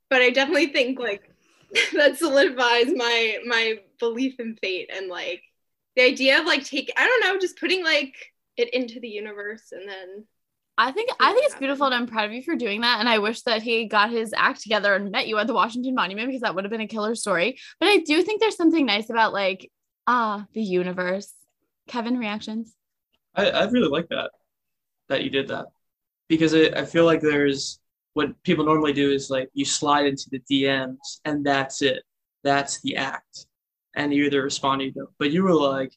But 0.09 0.23
I 0.23 0.31
definitely 0.31 0.67
think 0.67 0.99
like 0.99 1.29
that 1.93 2.17
solidifies 2.17 2.87
my 2.95 3.37
my 3.45 3.79
belief 3.99 4.39
in 4.39 4.55
fate 4.55 4.89
and 4.95 5.07
like 5.07 5.43
the 5.95 6.03
idea 6.03 6.39
of 6.39 6.45
like 6.45 6.65
take 6.65 6.91
I 6.97 7.05
don't 7.05 7.21
know, 7.21 7.39
just 7.39 7.59
putting 7.59 7.83
like 7.83 8.15
it 8.57 8.73
into 8.73 8.99
the 8.99 9.09
universe 9.09 9.71
and 9.71 9.87
then 9.87 10.25
I 10.77 10.91
think 10.91 11.09
I 11.19 11.31
think 11.33 11.45
it's 11.45 11.55
beautiful 11.55 11.85
and 11.85 11.95
I'm 11.95 12.07
proud 12.07 12.25
of 12.25 12.33
you 12.33 12.43
for 12.43 12.55
doing 12.55 12.81
that. 12.81 12.99
And 12.99 13.07
I 13.07 13.19
wish 13.19 13.41
that 13.43 13.61
he 13.61 13.85
got 13.85 14.11
his 14.11 14.33
act 14.35 14.61
together 14.61 14.93
and 14.93 15.09
met 15.09 15.27
you 15.27 15.37
at 15.37 15.47
the 15.47 15.53
Washington 15.53 15.95
Monument 15.95 16.27
because 16.27 16.41
that 16.41 16.53
would 16.53 16.65
have 16.65 16.71
been 16.71 16.81
a 16.81 16.87
killer 16.87 17.15
story. 17.15 17.57
But 17.79 17.87
I 17.87 17.97
do 17.99 18.21
think 18.23 18.41
there's 18.41 18.57
something 18.57 18.85
nice 18.85 19.09
about 19.09 19.31
like, 19.31 19.71
ah, 20.05 20.45
the 20.53 20.61
universe. 20.61 21.33
Kevin, 21.87 22.17
reactions? 22.17 22.75
I, 23.35 23.49
I 23.49 23.65
really 23.69 23.89
like 23.89 24.09
that 24.09 24.31
that 25.07 25.23
you 25.23 25.29
did 25.29 25.49
that 25.49 25.67
because 26.27 26.53
I, 26.53 26.71
I 26.75 26.85
feel 26.85 27.05
like 27.05 27.21
there's 27.21 27.79
what 28.15 28.41
people 28.43 28.63
normally 28.63 28.93
do 28.93 29.11
is 29.11 29.29
like 29.29 29.49
you 29.53 29.65
slide 29.65 30.05
into 30.05 30.29
the 30.31 30.41
DMs 30.49 31.19
and 31.25 31.45
that's 31.45 31.81
it. 31.81 32.01
That's 32.43 32.81
the 32.81 32.95
act. 32.95 33.45
And 33.93 34.13
you 34.13 34.23
either 34.23 34.41
respond 34.41 34.81
or 34.81 34.85
you 34.85 34.91
don't. 34.91 35.09
But 35.19 35.31
you 35.31 35.43
were 35.43 35.53
like, 35.53 35.93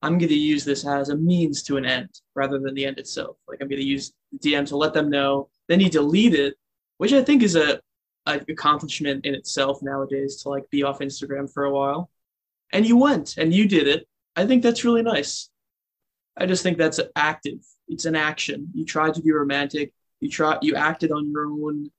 I'm 0.00 0.16
going 0.16 0.30
to 0.30 0.34
use 0.34 0.64
this 0.64 0.86
as 0.86 1.10
a 1.10 1.16
means 1.16 1.62
to 1.64 1.76
an 1.76 1.84
end 1.84 2.08
rather 2.34 2.58
than 2.58 2.74
the 2.74 2.86
end 2.86 2.98
itself. 2.98 3.36
Like 3.46 3.58
I'm 3.60 3.68
going 3.68 3.82
to 3.82 3.86
use 3.86 4.14
the 4.32 4.38
DM 4.38 4.66
to 4.68 4.76
let 4.78 4.94
them 4.94 5.10
know. 5.10 5.50
Then 5.68 5.80
you 5.80 5.90
delete 5.90 6.34
it, 6.34 6.54
which 6.96 7.12
I 7.12 7.22
think 7.22 7.42
is 7.42 7.54
a, 7.54 7.80
accomplishment 8.26 9.24
in 9.24 9.34
itself 9.34 9.78
nowadays 9.80 10.42
to 10.42 10.50
like 10.50 10.68
be 10.68 10.82
off 10.82 10.98
Instagram 10.98 11.50
for 11.50 11.64
a 11.64 11.72
while. 11.72 12.10
And 12.72 12.86
you 12.86 12.98
went 12.98 13.38
and 13.38 13.54
you 13.54 13.66
did 13.66 13.88
it. 13.88 14.06
I 14.36 14.46
think 14.46 14.62
that's 14.62 14.84
really 14.84 15.02
nice. 15.02 15.48
I 16.36 16.44
just 16.44 16.62
think 16.62 16.76
that's 16.76 17.00
active. 17.16 17.60
It's 17.88 18.04
an 18.04 18.14
action. 18.14 18.68
You 18.74 18.84
tried 18.84 19.14
to 19.14 19.22
be 19.22 19.32
romantic. 19.32 19.94
You 20.20 20.28
try. 20.28 20.58
You 20.62 20.74
acted 20.74 21.12
on 21.12 21.30
your 21.30 21.46
own 21.46 21.90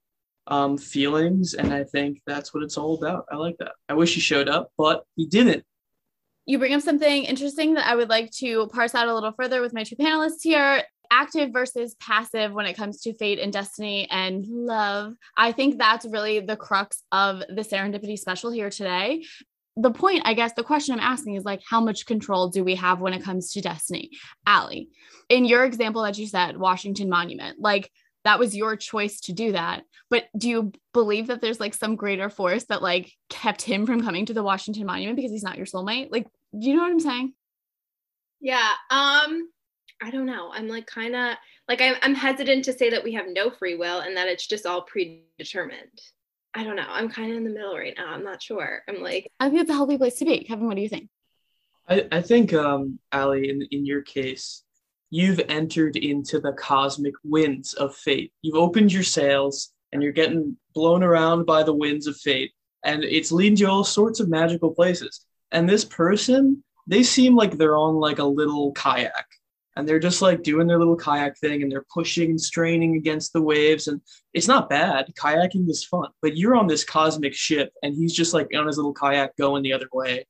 um, 0.47 0.77
feelings, 0.77 1.53
and 1.53 1.73
I 1.73 1.83
think 1.83 2.21
that's 2.25 2.53
what 2.53 2.63
it's 2.63 2.77
all 2.77 2.95
about. 2.95 3.25
I 3.31 3.35
like 3.35 3.57
that. 3.59 3.73
I 3.87 3.93
wish 3.93 4.15
he 4.15 4.19
showed 4.19 4.49
up, 4.49 4.71
but 4.77 5.03
he 5.15 5.25
didn't. 5.25 5.63
You 6.45 6.57
bring 6.57 6.73
up 6.73 6.81
something 6.81 7.25
interesting 7.25 7.75
that 7.75 7.87
I 7.87 7.95
would 7.95 8.09
like 8.09 8.31
to 8.37 8.67
parse 8.73 8.95
out 8.95 9.07
a 9.07 9.13
little 9.13 9.31
further 9.33 9.61
with 9.61 9.73
my 9.73 9.83
two 9.83 9.95
panelists 9.95 10.41
here. 10.41 10.83
Active 11.11 11.51
versus 11.51 11.95
passive 11.99 12.51
when 12.53 12.65
it 12.67 12.75
comes 12.75 13.01
to 13.01 13.13
fate 13.15 13.39
and 13.39 13.51
destiny 13.53 14.07
and 14.11 14.45
love. 14.47 15.13
I 15.35 15.51
think 15.51 15.77
that's 15.77 16.05
really 16.05 16.39
the 16.39 16.55
crux 16.55 17.03
of 17.11 17.39
the 17.39 17.61
serendipity 17.61 18.17
special 18.17 18.51
here 18.51 18.69
today. 18.69 19.25
The 19.75 19.91
point, 19.91 20.23
I 20.25 20.33
guess, 20.33 20.53
the 20.53 20.63
question 20.63 20.93
I'm 20.93 20.99
asking 20.99 21.35
is 21.35 21.45
like, 21.45 21.61
how 21.67 21.81
much 21.81 22.05
control 22.05 22.49
do 22.49 22.63
we 22.63 22.75
have 22.75 22.99
when 22.99 23.13
it 23.13 23.23
comes 23.23 23.51
to 23.53 23.61
destiny? 23.61 24.11
Allie, 24.45 24.89
in 25.29 25.45
your 25.45 25.65
example 25.65 26.03
that 26.03 26.17
you 26.17 26.27
said, 26.27 26.57
Washington 26.57 27.09
Monument, 27.09 27.59
like 27.59 27.91
that 28.29 28.37
was 28.37 28.55
your 28.55 28.75
choice 28.75 29.21
to 29.21 29.33
do 29.33 29.53
that. 29.53 29.83
But 30.11 30.25
do 30.37 30.49
you 30.49 30.71
believe 30.93 31.27
that 31.27 31.41
there's 31.41 31.59
like 31.59 31.73
some 31.73 31.95
greater 31.95 32.29
force 32.29 32.65
that 32.65 32.83
like 32.83 33.11
kept 33.27 33.63
him 33.63 33.87
from 33.87 34.03
coming 34.03 34.27
to 34.27 34.35
the 34.35 34.43
Washington 34.43 34.85
Monument 34.85 35.15
because 35.15 35.31
he's 35.31 35.41
not 35.41 35.57
your 35.57 35.65
soulmate? 35.65 36.11
Like, 36.11 36.27
do 36.51 36.69
you 36.69 36.75
know 36.75 36.83
what 36.83 36.91
I'm 36.91 36.99
saying? 36.99 37.33
Yeah. 38.39 38.69
Um, 38.91 39.49
I 39.99 40.11
don't 40.11 40.27
know. 40.27 40.51
I'm 40.53 40.67
like 40.67 40.85
kind 40.85 41.15
of 41.15 41.37
like 41.67 41.81
I'm, 41.81 41.95
I'm 42.03 42.13
hesitant 42.13 42.65
to 42.65 42.73
say 42.73 42.91
that 42.91 43.03
we 43.03 43.13
have 43.13 43.25
no 43.27 43.49
free 43.49 43.75
will 43.75 44.01
and 44.01 44.15
that 44.15 44.27
it's 44.27 44.45
just 44.45 44.67
all 44.67 44.83
predetermined. 44.83 45.99
I 46.53 46.63
don't 46.63 46.75
know. 46.75 46.85
I'm 46.87 47.09
kind 47.09 47.31
of 47.31 47.37
in 47.37 47.43
the 47.45 47.49
middle 47.49 47.75
right 47.75 47.95
now. 47.97 48.13
I'm 48.13 48.23
not 48.23 48.43
sure. 48.43 48.83
I'm 48.87 49.01
like, 49.01 49.31
I 49.39 49.49
think 49.49 49.61
it's 49.61 49.71
a 49.71 49.73
healthy 49.73 49.97
place 49.97 50.19
to 50.19 50.25
be. 50.25 50.43
Kevin, 50.43 50.67
what 50.67 50.75
do 50.75 50.83
you 50.83 50.89
think? 50.89 51.09
I, 51.87 52.07
I 52.11 52.21
think, 52.21 52.53
um, 52.53 52.99
Allie, 53.11 53.49
in, 53.49 53.63
in 53.71 53.87
your 53.87 54.03
case, 54.03 54.63
you've 55.09 55.41
entered 55.49 55.95
into 55.95 56.39
the 56.39 56.53
cosmic 56.53 57.13
winds 57.23 57.73
of 57.73 57.95
fate. 57.95 58.31
You've 58.41 58.55
opened 58.55 58.93
your 58.93 59.03
sails 59.03 59.71
and 59.91 60.03
you're 60.03 60.11
getting 60.11 60.55
blown 60.73 61.03
around 61.03 61.45
by 61.45 61.63
the 61.63 61.73
winds 61.73 62.07
of 62.07 62.15
fate, 62.17 62.51
and 62.83 63.03
it's 63.03 63.31
leading 63.31 63.57
you 63.57 63.67
all 63.67 63.83
sorts 63.83 64.19
of 64.19 64.29
magical 64.29 64.71
places. 64.71 65.25
And 65.51 65.67
this 65.67 65.83
person, 65.83 66.63
they 66.87 67.03
seem 67.03 67.35
like 67.35 67.57
they're 67.57 67.77
on 67.77 67.95
like 67.95 68.19
a 68.19 68.23
little 68.23 68.71
kayak. 68.73 69.25
And 69.75 69.87
they're 69.87 69.99
just 69.99 70.21
like 70.21 70.43
doing 70.43 70.67
their 70.67 70.77
little 70.77 70.97
kayak 70.97 71.37
thing 71.37 71.63
and 71.63 71.71
they're 71.71 71.85
pushing 71.93 72.31
and 72.31 72.41
straining 72.41 72.97
against 72.97 73.31
the 73.31 73.41
waves. 73.41 73.87
And 73.87 74.01
it's 74.33 74.47
not 74.47 74.69
bad. 74.69 75.13
Kayaking 75.17 75.69
is 75.69 75.85
fun. 75.85 76.09
But 76.21 76.35
you're 76.35 76.55
on 76.55 76.67
this 76.67 76.83
cosmic 76.83 77.33
ship 77.33 77.71
and 77.81 77.95
he's 77.95 78.13
just 78.13 78.33
like 78.33 78.49
on 78.53 78.67
his 78.67 78.77
little 78.77 78.93
kayak 78.93 79.37
going 79.37 79.63
the 79.63 79.71
other 79.71 79.87
way. 79.93 80.25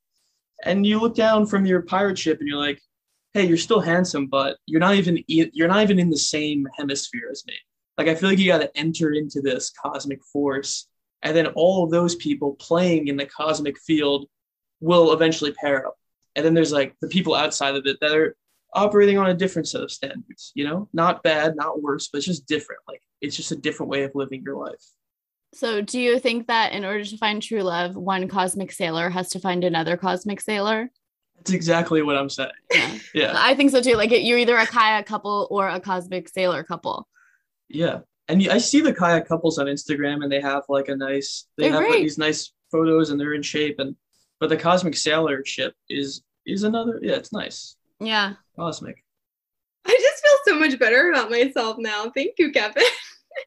And 0.63 0.85
you 0.85 0.99
look 0.99 1.15
down 1.15 1.47
from 1.47 1.65
your 1.65 1.81
pirate 1.81 2.19
ship 2.19 2.39
and 2.39 2.47
you're 2.47 2.59
like 2.59 2.79
hey 3.33 3.45
you're 3.45 3.57
still 3.57 3.79
handsome 3.79 4.27
but 4.27 4.57
you're 4.65 4.79
not 4.79 4.95
even 4.95 5.23
you're 5.27 5.67
not 5.67 5.83
even 5.83 5.99
in 5.99 6.09
the 6.09 6.17
same 6.17 6.67
hemisphere 6.77 7.29
as 7.31 7.43
me 7.47 7.53
like 7.97 8.07
i 8.07 8.15
feel 8.15 8.29
like 8.29 8.39
you 8.39 8.47
got 8.47 8.61
to 8.61 8.77
enter 8.77 9.11
into 9.11 9.41
this 9.41 9.71
cosmic 9.71 10.23
force 10.23 10.87
and 11.21 11.35
then 11.35 11.47
all 11.47 11.83
of 11.83 11.91
those 11.91 12.15
people 12.15 12.55
playing 12.55 13.07
in 13.07 13.17
the 13.17 13.25
cosmic 13.25 13.77
field 13.79 14.27
will 14.79 15.13
eventually 15.13 15.51
pair 15.53 15.85
up 15.85 15.95
and 16.35 16.45
then 16.45 16.53
there's 16.53 16.71
like 16.71 16.95
the 17.01 17.07
people 17.07 17.35
outside 17.35 17.75
of 17.75 17.85
it 17.85 17.97
that 18.01 18.15
are 18.15 18.35
operating 18.73 19.17
on 19.17 19.29
a 19.29 19.33
different 19.33 19.67
set 19.67 19.81
of 19.81 19.91
standards, 19.91 20.51
you 20.55 20.67
know, 20.67 20.87
not 20.93 21.23
bad, 21.23 21.55
not 21.55 21.81
worse, 21.81 22.07
but 22.07 22.19
it's 22.19 22.27
just 22.27 22.47
different. 22.47 22.81
Like 22.87 23.01
it's 23.21 23.35
just 23.35 23.51
a 23.51 23.55
different 23.55 23.89
way 23.89 24.03
of 24.03 24.11
living 24.15 24.43
your 24.43 24.57
life. 24.57 24.83
So, 25.53 25.81
do 25.81 25.99
you 25.99 26.19
think 26.19 26.47
that 26.47 26.73
in 26.73 26.85
order 26.85 27.03
to 27.03 27.17
find 27.17 27.41
true 27.41 27.63
love, 27.63 27.95
one 27.95 28.27
cosmic 28.27 28.71
sailor 28.71 29.09
has 29.09 29.29
to 29.29 29.39
find 29.39 29.63
another 29.63 29.97
cosmic 29.97 30.41
sailor? 30.41 30.91
That's 31.39 31.51
exactly 31.51 32.01
what 32.01 32.17
I'm 32.17 32.29
saying. 32.29 32.51
Yeah. 32.71 32.97
yeah. 33.13 33.33
I 33.35 33.55
think 33.55 33.71
so 33.71 33.81
too. 33.81 33.95
Like 33.95 34.11
you're 34.11 34.37
either 34.37 34.57
a 34.57 34.65
kayak 34.65 35.05
couple 35.05 35.47
or 35.49 35.67
a 35.69 35.79
cosmic 35.79 36.29
sailor 36.29 36.63
couple. 36.63 37.07
Yeah. 37.69 37.99
And 38.27 38.47
I 38.49 38.57
see 38.57 38.81
the 38.81 38.93
kayak 38.93 39.27
couples 39.27 39.57
on 39.57 39.65
Instagram 39.65 40.23
and 40.23 40.31
they 40.31 40.41
have 40.41 40.63
like 40.69 40.89
a 40.89 40.95
nice, 40.95 41.47
they 41.57 41.69
they're 41.69 41.81
have 41.81 41.89
like 41.89 42.01
these 42.01 42.17
nice 42.17 42.51
photos 42.71 43.09
and 43.09 43.19
they're 43.19 43.33
in 43.33 43.41
shape. 43.41 43.79
And, 43.79 43.95
but 44.39 44.49
the 44.49 44.57
cosmic 44.57 44.95
sailor 44.95 45.43
ship 45.45 45.73
is, 45.89 46.21
is 46.45 46.63
another, 46.63 46.99
yeah, 47.01 47.15
it's 47.15 47.33
nice. 47.33 47.75
Yeah. 47.99 48.33
Cosmic. 48.55 49.03
I 49.85 49.97
just 49.99 50.23
feel 50.23 50.53
so 50.53 50.59
much 50.59 50.77
better 50.77 51.09
about 51.11 51.31
myself 51.31 51.77
now. 51.79 52.11
Thank 52.13 52.33
you, 52.37 52.51
Kevin. 52.51 52.83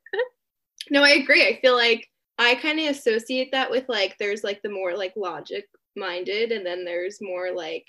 no, 0.90 1.02
I 1.02 1.11
agree. 1.11 1.46
I 1.46 1.61
feel 1.61 1.76
like 1.76 2.08
I 2.38 2.54
kind 2.56 2.80
of 2.80 2.87
associate 2.87 3.52
that 3.52 3.70
with 3.70 3.84
like 3.88 4.16
there's 4.18 4.42
like 4.42 4.62
the 4.62 4.70
more 4.70 4.96
like 4.96 5.12
logic 5.16 5.66
minded 5.96 6.52
and 6.52 6.64
then 6.64 6.84
there's 6.84 7.18
more 7.20 7.52
like 7.52 7.87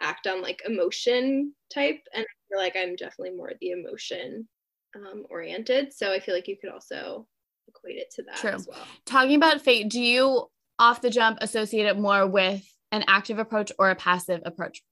act 0.00 0.26
on 0.26 0.42
like 0.42 0.62
emotion 0.66 1.52
type 1.72 2.00
and 2.14 2.24
I 2.24 2.34
feel 2.48 2.58
like 2.58 2.76
I'm 2.76 2.96
definitely 2.96 3.36
more 3.36 3.52
the 3.60 3.70
emotion 3.70 4.48
um, 4.96 5.24
oriented. 5.30 5.92
So 5.92 6.12
I 6.12 6.20
feel 6.20 6.34
like 6.34 6.48
you 6.48 6.56
could 6.60 6.70
also 6.70 7.26
equate 7.68 7.96
it 7.96 8.10
to 8.16 8.22
that 8.24 8.36
True. 8.36 8.50
as 8.50 8.66
well. 8.68 8.86
Talking 9.06 9.36
about 9.36 9.62
fate, 9.62 9.88
do 9.88 10.00
you 10.00 10.46
off 10.78 11.00
the 11.00 11.10
jump 11.10 11.38
associate 11.40 11.86
it 11.86 11.98
more 11.98 12.26
with 12.26 12.64
an 12.90 13.04
active 13.06 13.38
approach 13.38 13.72
or 13.78 13.90
a 13.90 13.96
passive 13.96 14.42
approach? 14.44 14.82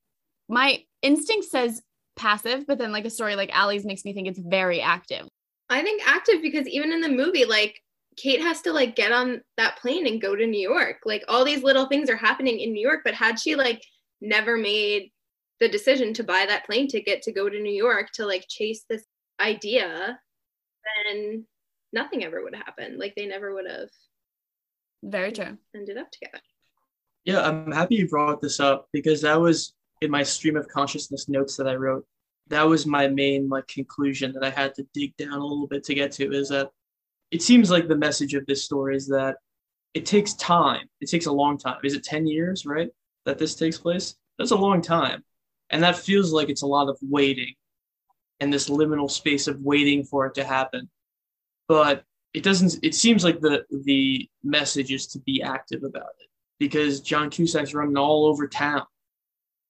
My 0.48 0.82
instinct 1.02 1.46
says 1.46 1.82
passive, 2.16 2.66
but 2.66 2.78
then 2.78 2.92
like 2.92 3.04
a 3.04 3.10
story 3.10 3.36
like 3.36 3.50
Allie's 3.52 3.84
makes 3.84 4.04
me 4.04 4.12
think 4.12 4.28
it's 4.28 4.38
very 4.38 4.80
active. 4.80 5.28
I 5.68 5.82
think 5.82 6.02
active 6.06 6.42
because 6.42 6.66
even 6.66 6.92
in 6.92 7.00
the 7.00 7.08
movie, 7.08 7.44
like 7.44 7.80
Kate 8.16 8.40
has 8.40 8.60
to 8.62 8.72
like 8.72 8.96
get 8.96 9.12
on 9.12 9.40
that 9.56 9.78
plane 9.78 10.06
and 10.06 10.20
go 10.20 10.36
to 10.36 10.46
New 10.46 10.60
York. 10.60 10.98
Like 11.04 11.24
all 11.28 11.44
these 11.44 11.62
little 11.62 11.86
things 11.86 12.10
are 12.10 12.16
happening 12.16 12.60
in 12.60 12.72
New 12.72 12.86
York, 12.86 13.00
but 13.04 13.14
had 13.14 13.38
she 13.38 13.54
like 13.54 13.82
never 14.20 14.56
made 14.56 15.10
the 15.60 15.68
decision 15.68 16.12
to 16.14 16.24
buy 16.24 16.44
that 16.46 16.66
plane 16.66 16.88
ticket 16.88 17.22
to 17.22 17.32
go 17.32 17.48
to 17.48 17.60
New 17.60 17.72
York 17.72 18.10
to 18.14 18.26
like 18.26 18.46
chase 18.48 18.84
this 18.88 19.04
idea, 19.40 20.18
then 21.04 21.46
nothing 21.92 22.24
ever 22.24 22.42
would 22.42 22.54
have 22.54 22.64
happened. 22.64 22.98
Like 22.98 23.14
they 23.14 23.26
never 23.26 23.54
would 23.54 23.68
have 23.70 23.88
very 25.02 25.32
true 25.32 25.56
ended 25.74 25.96
up 25.96 26.10
together. 26.10 26.40
Yeah, 27.24 27.46
I'm 27.46 27.72
happy 27.72 27.96
you 27.96 28.08
brought 28.08 28.40
this 28.40 28.60
up 28.60 28.88
because 28.92 29.22
that 29.22 29.40
was 29.40 29.74
in 30.00 30.10
my 30.10 30.22
stream 30.22 30.56
of 30.56 30.68
consciousness 30.68 31.28
notes 31.28 31.56
that 31.56 31.68
I 31.68 31.74
wrote, 31.74 32.06
that 32.48 32.62
was 32.62 32.86
my 32.86 33.06
main 33.08 33.48
like 33.48 33.66
conclusion 33.68 34.32
that 34.32 34.44
I 34.44 34.50
had 34.50 34.74
to 34.74 34.86
dig 34.94 35.16
down 35.16 35.32
a 35.32 35.46
little 35.46 35.66
bit 35.66 35.84
to 35.84 35.94
get 35.94 36.12
to 36.12 36.32
is 36.32 36.48
that 36.48 36.70
it 37.30 37.42
seems 37.42 37.70
like 37.70 37.88
the 37.88 37.96
message 37.96 38.34
of 38.34 38.44
this 38.46 38.64
story 38.64 38.96
is 38.96 39.06
that 39.08 39.36
it 39.94 40.06
takes 40.06 40.34
time. 40.34 40.88
It 41.00 41.10
takes 41.10 41.26
a 41.26 41.32
long 41.32 41.58
time. 41.58 41.78
Is 41.84 41.94
it 41.94 42.04
10 42.04 42.26
years, 42.26 42.66
right? 42.66 42.88
That 43.26 43.38
this 43.38 43.54
takes 43.54 43.78
place? 43.78 44.16
That's 44.38 44.50
a 44.52 44.56
long 44.56 44.82
time. 44.82 45.24
And 45.70 45.82
that 45.82 45.96
feels 45.96 46.32
like 46.32 46.48
it's 46.48 46.62
a 46.62 46.66
lot 46.66 46.88
of 46.88 46.98
waiting 47.02 47.54
and 48.40 48.52
this 48.52 48.68
liminal 48.68 49.10
space 49.10 49.46
of 49.46 49.60
waiting 49.60 50.04
for 50.04 50.26
it 50.26 50.34
to 50.34 50.44
happen. 50.44 50.88
But 51.68 52.04
it 52.32 52.42
doesn't 52.42 52.78
it 52.82 52.94
seems 52.94 53.24
like 53.24 53.40
the 53.40 53.64
the 53.84 54.28
message 54.42 54.92
is 54.92 55.06
to 55.08 55.18
be 55.20 55.42
active 55.42 55.82
about 55.82 56.14
it 56.20 56.28
because 56.58 57.00
John 57.00 57.28
Cusack's 57.28 57.74
running 57.74 57.96
all 57.96 58.26
over 58.26 58.46
town 58.46 58.84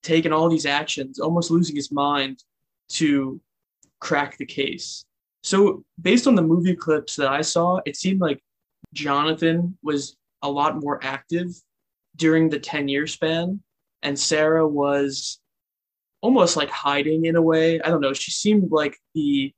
taking 0.03 0.33
all 0.33 0.49
these 0.49 0.67
actions, 0.67 1.19
almost 1.19 1.51
losing 1.51 1.77
his 1.77 1.93
mind 1.93 2.43
to 2.89 3.41
crack 3.99 4.39
the 4.39 4.47
case. 4.47 5.05
So, 5.43 5.85
based 6.01 6.27
on 6.27 6.35
the 6.35 6.43
movie 6.43 6.77
clips 6.77 7.17
that 7.17 7.29
I 7.29 7.41
saw, 7.41 7.81
it 7.87 7.97
seemed 7.97 8.21
like 8.21 8.43
Jonathan 8.93 9.79
was 9.83 10.17
a 10.43 10.51
lot 10.51 10.81
more 10.81 11.01
active 11.03 11.49
during 12.17 12.49
the 12.49 12.59
10 12.59 12.89
year 12.89 13.07
span, 13.07 13.61
and 14.03 14.19
Sarah 14.19 14.67
was 14.67 15.41
almost 16.21 16.57
like 16.57 16.71
hiding 16.71 17.25
in 17.25 17.37
a 17.37 17.43
way. 17.43 17.81
I 17.81 17.89
don't 17.89 18.03
know. 18.03 18.13
She 18.13 18.31
seemed 18.31 18.71
like 18.71 18.97
the, 19.15 19.55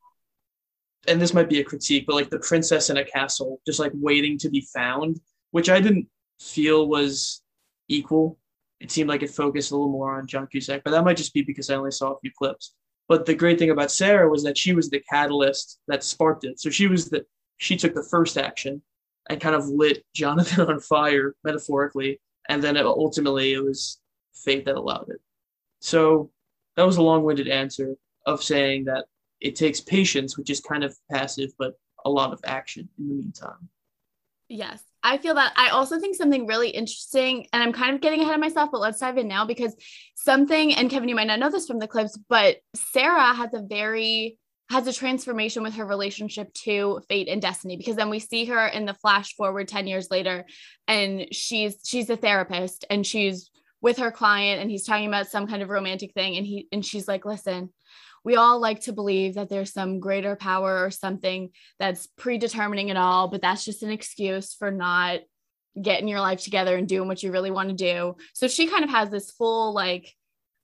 and 1.08 1.20
this 1.20 1.34
might 1.34 1.48
be 1.48 1.60
a 1.60 1.64
critique, 1.64 2.04
but 2.06 2.14
like 2.14 2.30
the 2.30 2.38
princess 2.38 2.90
in 2.90 2.96
a 2.96 3.04
castle, 3.04 3.60
just 3.66 3.80
like 3.80 3.92
waiting 3.94 4.38
to 4.38 4.50
be 4.50 4.66
found, 4.72 5.20
which 5.50 5.68
I 5.68 5.80
didn't 5.80 6.06
feel 6.38 6.86
was 6.86 7.42
equal 7.88 8.38
it 8.82 8.90
seemed 8.90 9.08
like 9.08 9.22
it 9.22 9.30
focused 9.30 9.70
a 9.70 9.74
little 9.74 9.92
more 9.92 10.18
on 10.18 10.26
John 10.26 10.48
Cusack, 10.48 10.82
but 10.84 10.90
that 10.90 11.04
might 11.04 11.16
just 11.16 11.32
be 11.32 11.42
because 11.42 11.70
I 11.70 11.76
only 11.76 11.92
saw 11.92 12.12
a 12.12 12.18
few 12.18 12.32
clips. 12.36 12.74
But 13.12 13.26
the 13.26 13.34
great 13.34 13.58
thing 13.58 13.68
about 13.68 13.90
Sarah 13.90 14.30
was 14.30 14.42
that 14.44 14.56
she 14.56 14.72
was 14.72 14.88
the 14.88 15.00
catalyst 15.00 15.78
that 15.86 16.02
sparked 16.02 16.44
it. 16.44 16.58
So 16.58 16.70
she 16.70 16.86
was 16.86 17.10
the 17.10 17.26
she 17.58 17.76
took 17.76 17.94
the 17.94 18.02
first 18.02 18.38
action 18.38 18.80
and 19.28 19.38
kind 19.38 19.54
of 19.54 19.68
lit 19.68 20.02
Jonathan 20.14 20.64
on 20.70 20.80
fire 20.80 21.34
metaphorically, 21.44 22.22
and 22.48 22.64
then 22.64 22.74
it, 22.74 22.86
ultimately 22.86 23.52
it 23.52 23.62
was 23.62 24.00
fate 24.32 24.64
that 24.64 24.76
allowed 24.76 25.10
it. 25.10 25.20
So 25.80 26.30
that 26.76 26.86
was 26.86 26.96
a 26.96 27.02
long-winded 27.02 27.48
answer 27.48 27.96
of 28.24 28.42
saying 28.42 28.86
that 28.86 29.04
it 29.42 29.56
takes 29.56 29.78
patience, 29.78 30.38
which 30.38 30.48
is 30.48 30.60
kind 30.60 30.82
of 30.82 30.96
passive, 31.10 31.50
but 31.58 31.74
a 32.06 32.10
lot 32.10 32.32
of 32.32 32.40
action 32.44 32.88
in 32.98 33.08
the 33.10 33.14
meantime. 33.14 33.68
Yes. 34.52 34.82
I 35.02 35.16
feel 35.16 35.34
that 35.34 35.54
I 35.56 35.70
also 35.70 35.98
think 35.98 36.14
something 36.14 36.46
really 36.46 36.68
interesting, 36.68 37.46
and 37.52 37.62
I'm 37.62 37.72
kind 37.72 37.94
of 37.94 38.02
getting 38.02 38.20
ahead 38.20 38.34
of 38.34 38.40
myself, 38.40 38.68
but 38.70 38.82
let's 38.82 39.00
dive 39.00 39.16
in 39.16 39.26
now 39.26 39.46
because 39.46 39.74
something, 40.14 40.74
and 40.74 40.90
Kevin, 40.90 41.08
you 41.08 41.14
might 41.14 41.26
not 41.26 41.38
know 41.38 41.50
this 41.50 41.66
from 41.66 41.78
the 41.78 41.88
clips, 41.88 42.18
but 42.28 42.58
Sarah 42.74 43.32
has 43.34 43.54
a 43.54 43.62
very 43.62 44.38
has 44.70 44.86
a 44.86 44.92
transformation 44.92 45.62
with 45.62 45.74
her 45.74 45.84
relationship 45.84 46.52
to 46.54 47.00
fate 47.08 47.28
and 47.28 47.42
destiny 47.42 47.76
because 47.76 47.96
then 47.96 48.08
we 48.08 48.18
see 48.18 48.46
her 48.46 48.66
in 48.68 48.86
the 48.86 48.94
flash 48.94 49.34
forward 49.34 49.68
10 49.68 49.86
years 49.86 50.08
later 50.10 50.46
and 50.88 51.26
she's 51.30 51.76
she's 51.84 52.08
a 52.08 52.16
therapist 52.16 52.86
and 52.88 53.06
she's 53.06 53.50
with 53.82 53.98
her 53.98 54.10
client 54.10 54.62
and 54.62 54.70
he's 54.70 54.86
talking 54.86 55.08
about 55.08 55.26
some 55.26 55.46
kind 55.46 55.62
of 55.62 55.68
romantic 55.68 56.14
thing 56.14 56.38
and 56.38 56.46
he 56.46 56.68
and 56.72 56.86
she's 56.86 57.06
like 57.06 57.26
listen 57.26 57.68
we 58.24 58.36
all 58.36 58.60
like 58.60 58.80
to 58.82 58.92
believe 58.92 59.34
that 59.34 59.48
there's 59.48 59.72
some 59.72 60.00
greater 60.00 60.36
power 60.36 60.84
or 60.84 60.90
something 60.90 61.50
that's 61.78 62.06
predetermining 62.18 62.88
it 62.88 62.96
all, 62.96 63.28
but 63.28 63.42
that's 63.42 63.64
just 63.64 63.82
an 63.82 63.90
excuse 63.90 64.54
for 64.54 64.70
not 64.70 65.20
getting 65.80 66.08
your 66.08 66.20
life 66.20 66.42
together 66.42 66.76
and 66.76 66.88
doing 66.88 67.08
what 67.08 67.22
you 67.22 67.32
really 67.32 67.50
want 67.50 67.68
to 67.70 67.74
do. 67.74 68.16
So 68.34 68.46
she 68.46 68.66
kind 68.66 68.84
of 68.84 68.90
has 68.90 69.10
this 69.10 69.30
full 69.30 69.72
like 69.72 70.12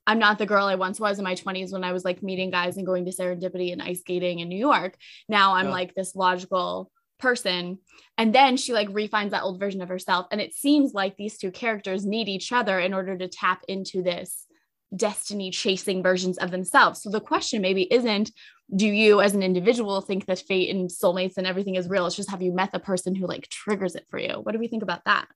I'm 0.07 0.19
not 0.19 0.39
the 0.39 0.47
girl 0.47 0.65
I 0.65 0.77
once 0.77 0.99
was 0.99 1.19
in 1.19 1.25
my 1.25 1.35
20s 1.35 1.71
when 1.71 1.85
I 1.85 1.93
was 1.93 2.03
like 2.03 2.23
meeting 2.23 2.51
guys 2.51 2.79
and 2.79 2.87
going 2.87 3.05
to 3.05 3.11
serendipity 3.11 3.73
and 3.73 3.83
ice 3.83 4.01
skating 4.01 4.39
in 4.39 4.49
New 4.49 4.59
York. 4.59 4.97
Now 5.29 5.55
I'm 5.55 5.67
yeah. 5.67 5.73
like 5.73 5.95
this 5.95 6.17
logical 6.17 6.91
person. 7.19 7.79
And 8.17 8.35
then 8.35 8.57
she 8.57 8.73
like 8.73 8.89
refines 8.91 9.33
that 9.33 9.43
old 9.43 9.61
version 9.61 9.83
of 9.83 9.91
herself. 9.91 10.27
And 10.33 10.41
it 10.41 10.55
seems 10.55 10.95
like 10.95 11.17
these 11.17 11.37
two 11.37 11.51
characters 11.51 12.07
need 12.07 12.27
each 12.27 12.53
other 12.53 12.79
in 12.79 12.95
order 12.95 13.19
to 13.19 13.29
tap 13.29 13.65
into 13.69 14.03
this 14.03 14.47
destiny 14.95 15.51
chasing 15.51 16.03
versions 16.03 16.39
of 16.39 16.51
themselves. 16.51 17.03
So 17.03 17.11
the 17.11 17.21
question 17.21 17.61
maybe 17.61 17.93
isn't 17.93 18.31
do 18.75 18.87
you 18.87 19.21
as 19.21 19.35
an 19.35 19.43
individual 19.43 20.01
think 20.01 20.27
that 20.27 20.41
fate 20.41 20.75
and 20.75 20.91
soulmates 20.91 21.39
and 21.39 21.47
everything 21.47 21.77
is 21.77 21.89
real? 21.89 22.07
It's 22.07 22.17
just 22.17 22.31
have 22.31 22.43
you 22.43 22.53
met 22.53 22.73
the 22.73 22.79
person 22.79 23.15
who 23.15 23.27
like 23.27 23.49
triggers 23.49 23.95
it 23.95 24.07
for 24.11 24.19
you? 24.19 24.41
What 24.43 24.53
do 24.53 24.59
we 24.59 24.69
think 24.69 24.83
about 24.83 25.05
that? 25.07 25.27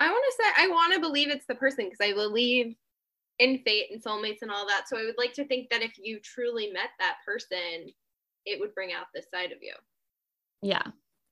I 0.00 0.08
want 0.08 0.24
to 0.28 0.42
say 0.42 0.64
I 0.64 0.68
want 0.68 0.94
to 0.94 1.00
believe 1.00 1.30
it's 1.30 1.46
the 1.46 1.54
person 1.54 1.86
because 1.86 2.00
I 2.00 2.12
believe 2.12 2.74
in 3.38 3.58
fate 3.58 3.90
and 3.90 4.02
soulmates 4.02 4.42
and 4.42 4.50
all 4.50 4.66
that. 4.66 4.88
So 4.88 4.98
I 4.98 5.04
would 5.04 5.18
like 5.18 5.34
to 5.34 5.46
think 5.46 5.70
that 5.70 5.82
if 5.82 5.92
you 5.98 6.18
truly 6.20 6.70
met 6.72 6.90
that 6.98 7.16
person, 7.24 7.90
it 8.44 8.60
would 8.60 8.74
bring 8.74 8.92
out 8.92 9.06
this 9.14 9.26
side 9.32 9.52
of 9.52 9.58
you. 9.60 9.74
Yeah. 10.62 10.82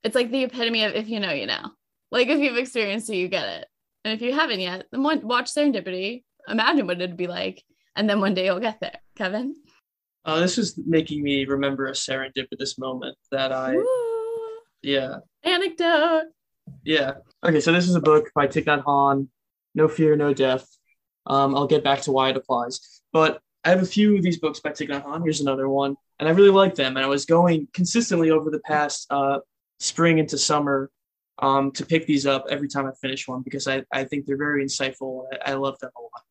It's 0.03 0.15
like 0.15 0.31
the 0.31 0.43
epitome 0.43 0.83
of 0.83 0.93
if 0.93 1.09
you 1.09 1.19
know, 1.19 1.31
you 1.31 1.47
know. 1.47 1.71
Like 2.11 2.27
if 2.27 2.39
you've 2.39 2.57
experienced 2.57 3.09
it, 3.09 3.17
you 3.17 3.27
get 3.27 3.47
it. 3.61 3.67
And 4.03 4.13
if 4.13 4.21
you 4.21 4.33
haven't 4.33 4.59
yet, 4.59 4.85
then 4.91 5.01
watch 5.03 5.53
Serendipity, 5.53 6.23
imagine 6.47 6.87
what 6.87 7.01
it'd 7.01 7.17
be 7.17 7.27
like. 7.27 7.63
And 7.95 8.09
then 8.09 8.19
one 8.19 8.33
day 8.33 8.45
you'll 8.45 8.59
get 8.59 8.79
there. 8.79 8.99
Kevin? 9.15 9.55
Uh, 10.25 10.39
this 10.39 10.57
is 10.57 10.77
making 10.85 11.23
me 11.23 11.45
remember 11.45 11.87
a 11.87 11.91
serendipitous 11.91 12.79
moment 12.79 13.15
that 13.31 13.51
I, 13.51 13.75
Ooh, 13.75 14.49
yeah, 14.81 15.17
anecdote. 15.43 16.23
yeah. 16.83 17.13
Okay, 17.45 17.61
so 17.61 17.71
this 17.71 17.87
is 17.87 17.95
a 17.95 18.01
book 18.01 18.31
by 18.33 18.47
Thich 18.47 18.65
Nhat 18.65 18.83
Hanh, 18.83 19.27
No 19.75 19.87
Fear, 19.87 20.15
No 20.15 20.33
Death. 20.33 20.67
Um, 21.27 21.55
I'll 21.55 21.67
get 21.67 21.83
back 21.83 22.01
to 22.01 22.11
why 22.11 22.29
it 22.29 22.37
applies, 22.37 23.01
but 23.13 23.39
I 23.63 23.69
have 23.69 23.81
a 23.83 23.85
few 23.85 24.15
of 24.15 24.23
these 24.23 24.39
books 24.39 24.59
by 24.59 24.71
Thich 24.71 24.89
Nhat 24.89 25.05
Hanh. 25.05 25.23
Here's 25.23 25.41
another 25.41 25.69
one, 25.69 25.95
and 26.19 26.27
I 26.27 26.31
really 26.31 26.49
like 26.49 26.75
them. 26.75 26.97
And 26.97 27.05
I 27.05 27.09
was 27.09 27.25
going 27.25 27.67
consistently 27.73 28.31
over 28.31 28.49
the 28.49 28.61
past 28.61 29.05
uh, 29.11 29.39
spring 29.79 30.17
into 30.17 30.37
summer 30.39 30.89
um, 31.39 31.71
to 31.73 31.85
pick 31.85 32.07
these 32.07 32.25
up 32.25 32.45
every 32.49 32.67
time 32.67 32.87
I 32.87 32.91
finish 32.99 33.27
one 33.27 33.41
because 33.43 33.67
I, 33.67 33.83
I 33.91 34.05
think 34.05 34.25
they're 34.25 34.37
very 34.37 34.65
insightful. 34.65 35.25
I, 35.45 35.51
I 35.51 35.53
love 35.53 35.77
them 35.79 35.91
a 35.95 36.01
lot. 36.01 36.23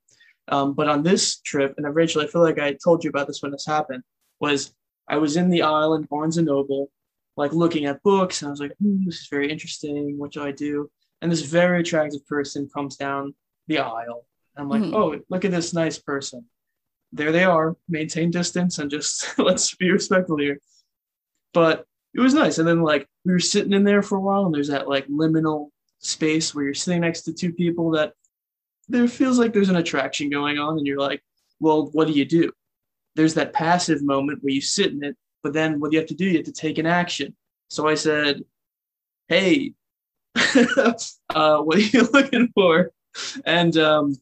Um, 0.49 0.75
but 0.75 0.89
on 0.89 1.03
this 1.03 1.41
trip, 1.41 1.75
and 1.79 1.95
Rachel, 1.95 2.23
I 2.23 2.27
feel 2.27 2.43
like 2.43 2.59
I 2.59 2.77
told 2.85 3.03
you 3.03 3.11
about 3.11 3.27
this 3.27 3.43
when 3.43 3.53
this 3.53 3.67
happened, 3.67 4.03
was 4.41 4.75
I 5.09 5.17
was 5.17 5.37
in 5.37 5.49
the 5.51 5.63
aisle 5.63 5.95
in 5.95 6.03
Barnes 6.03 6.37
and 6.37 6.47
Noble, 6.47 6.91
like 7.37 7.53
looking 7.53 7.87
at 7.87 8.03
books, 8.03 8.43
and 8.43 8.49
I 8.49 8.51
was 8.51 8.61
like, 8.61 8.75
hmm, 8.81 9.05
this 9.07 9.21
is 9.21 9.29
very 9.31 9.51
interesting. 9.51 10.19
What 10.19 10.33
do 10.33 10.43
I 10.43 10.53
do? 10.53 10.91
And 11.23 11.33
this 11.33 11.43
very 11.43 11.81
attractive 11.81 12.27
person 12.27 12.69
comes 12.75 12.97
down 12.97 13.35
the 13.69 13.79
aisle. 13.79 14.27
And 14.57 14.63
I'm 14.65 14.69
like, 14.69 14.83
Mhm. 14.83 14.95
oh, 14.95 15.21
look 15.31 15.45
at 15.45 15.51
this 15.51 15.73
nice 15.73 15.99
person. 15.99 16.45
There 17.13 17.33
they 17.33 17.45
are. 17.45 17.77
Maintain 17.89 18.31
distance 18.31 18.79
and 18.79 18.91
just 18.91 19.27
let's 19.39 19.75
be 19.75 19.91
respectful 19.91 20.37
here. 20.37 20.59
But 21.55 21.87
it 22.15 22.21
was 22.21 22.35
nice. 22.35 22.59
And 22.59 22.69
then 22.69 22.83
like 22.83 23.09
we 23.25 23.33
were 23.33 23.41
sitting 23.41 23.73
in 23.73 23.85
there 23.85 24.03
for 24.03 24.19
a 24.19 24.21
while, 24.21 24.45
and 24.45 24.55
there's 24.55 24.69
that 24.69 24.89
like 24.89 25.07
liminal 25.09 25.71
space 26.01 26.55
where 26.55 26.65
you're 26.65 26.75
sitting 26.75 27.01
next 27.01 27.23
to 27.23 27.33
two 27.33 27.53
people 27.53 27.91
that 27.93 28.13
there 28.89 29.09
feels 29.09 29.39
like 29.39 29.53
there's 29.53 29.69
an 29.69 29.77
attraction 29.77 30.31
going 30.31 30.59
on, 30.59 30.79
and 30.79 30.87
you're 30.87 30.99
like, 30.99 31.23
well, 31.61 31.91
what 31.93 32.07
do 32.07 32.13
you 32.13 32.25
do? 32.25 32.51
There's 33.17 33.35
that 33.35 33.53
passive 33.53 34.03
moment 34.03 34.43
where 34.43 34.53
you 34.53 34.61
sit 34.61 34.93
in 34.93 35.05
it, 35.05 35.17
but 35.43 35.53
then 35.53 35.81
what 35.81 35.91
do 35.91 35.97
you 35.97 36.01
have 36.01 36.09
to 36.09 36.15
do? 36.15 36.27
You 36.27 36.39
have 36.39 36.47
to 36.47 36.53
take 36.53 36.79
an 36.79 36.87
action. 36.87 37.35
So 37.69 37.89
I 37.89 37.95
said, 37.95 38.43
hey, 39.29 39.75
uh, 40.35 41.59
what 41.59 41.79
are 41.79 41.81
you 41.81 42.03
looking 42.13 42.49
for? 42.55 42.93
And 43.45 43.77
um, 43.77 44.17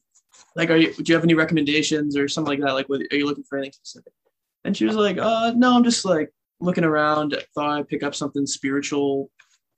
like, 0.54 0.70
are 0.70 0.76
you, 0.76 0.92
do 0.92 1.04
you 1.06 1.14
have 1.14 1.24
any 1.24 1.34
recommendations 1.34 2.16
or 2.16 2.28
something 2.28 2.50
like 2.50 2.60
that? 2.60 2.74
Like, 2.74 2.88
what, 2.88 3.00
are 3.10 3.16
you 3.16 3.26
looking 3.26 3.44
for 3.44 3.58
anything 3.58 3.72
specific? 3.72 4.12
And 4.64 4.76
she 4.76 4.84
was 4.84 4.96
like, 4.96 5.18
uh, 5.18 5.52
no, 5.56 5.74
I'm 5.74 5.84
just 5.84 6.04
like 6.04 6.32
looking 6.60 6.84
around. 6.84 7.36
Thought 7.54 7.78
I'd 7.78 7.88
pick 7.88 8.02
up 8.02 8.14
something 8.14 8.46
spiritual, 8.46 9.30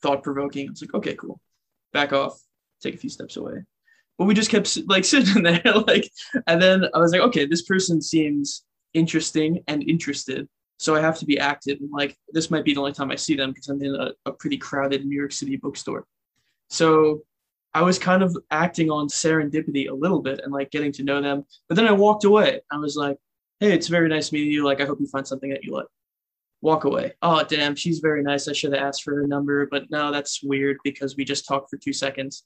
thought 0.02 0.22
provoking. 0.22 0.68
I 0.68 0.70
was 0.70 0.82
like, 0.82 0.94
okay, 0.94 1.14
cool. 1.14 1.40
Back 1.92 2.12
off, 2.12 2.38
take 2.82 2.94
a 2.94 2.98
few 2.98 3.10
steps 3.10 3.36
away. 3.36 3.64
But 4.18 4.26
we 4.26 4.34
just 4.34 4.50
kept 4.50 4.78
like 4.86 5.04
sitting 5.14 5.42
there, 5.42 5.62
like, 5.86 6.10
and 6.46 6.60
then 6.60 6.86
I 6.94 6.98
was 6.98 7.12
like, 7.12 7.22
okay, 7.22 7.46
this 7.46 7.62
person 7.62 8.00
seems 8.00 8.64
interesting 8.92 9.62
and 9.66 9.82
interested. 9.88 10.48
So 10.78 10.94
I 10.94 11.00
have 11.00 11.18
to 11.18 11.26
be 11.26 11.38
active. 11.38 11.78
And 11.80 11.90
like, 11.90 12.16
this 12.30 12.50
might 12.50 12.64
be 12.64 12.74
the 12.74 12.80
only 12.80 12.92
time 12.92 13.10
I 13.10 13.16
see 13.16 13.36
them 13.36 13.50
because 13.50 13.68
I'm 13.68 13.82
in 13.82 13.94
a, 13.94 14.12
a 14.26 14.32
pretty 14.32 14.56
crowded 14.56 15.04
New 15.04 15.16
York 15.16 15.32
City 15.32 15.56
bookstore. 15.56 16.06
So 16.70 17.22
I 17.74 17.82
was 17.82 17.98
kind 17.98 18.22
of 18.22 18.36
acting 18.50 18.90
on 18.90 19.08
serendipity 19.08 19.88
a 19.88 19.94
little 19.94 20.20
bit 20.20 20.40
and 20.42 20.52
like 20.52 20.70
getting 20.70 20.92
to 20.92 21.02
know 21.02 21.20
them. 21.20 21.44
But 21.68 21.74
then 21.74 21.88
I 21.88 21.92
walked 21.92 22.24
away. 22.24 22.60
I 22.70 22.76
was 22.76 22.96
like, 22.96 23.18
hey, 23.60 23.72
it's 23.72 23.88
very 23.88 24.08
nice 24.08 24.32
meeting 24.32 24.52
you. 24.52 24.64
Like, 24.64 24.80
I 24.80 24.84
hope 24.84 25.00
you 25.00 25.06
find 25.06 25.26
something 25.26 25.50
that 25.50 25.64
you 25.64 25.72
like. 25.72 25.86
Walk 26.60 26.84
away. 26.84 27.12
Oh, 27.20 27.44
damn, 27.44 27.74
she's 27.74 27.98
very 27.98 28.22
nice. 28.22 28.48
I 28.48 28.52
should 28.52 28.72
have 28.72 28.82
asked 28.82 29.02
for 29.02 29.14
her 29.16 29.26
number, 29.26 29.66
but 29.66 29.90
no, 29.90 30.10
that's 30.10 30.42
weird 30.42 30.78
because 30.82 31.16
we 31.16 31.24
just 31.24 31.46
talked 31.46 31.68
for 31.68 31.76
two 31.76 31.92
seconds. 31.92 32.44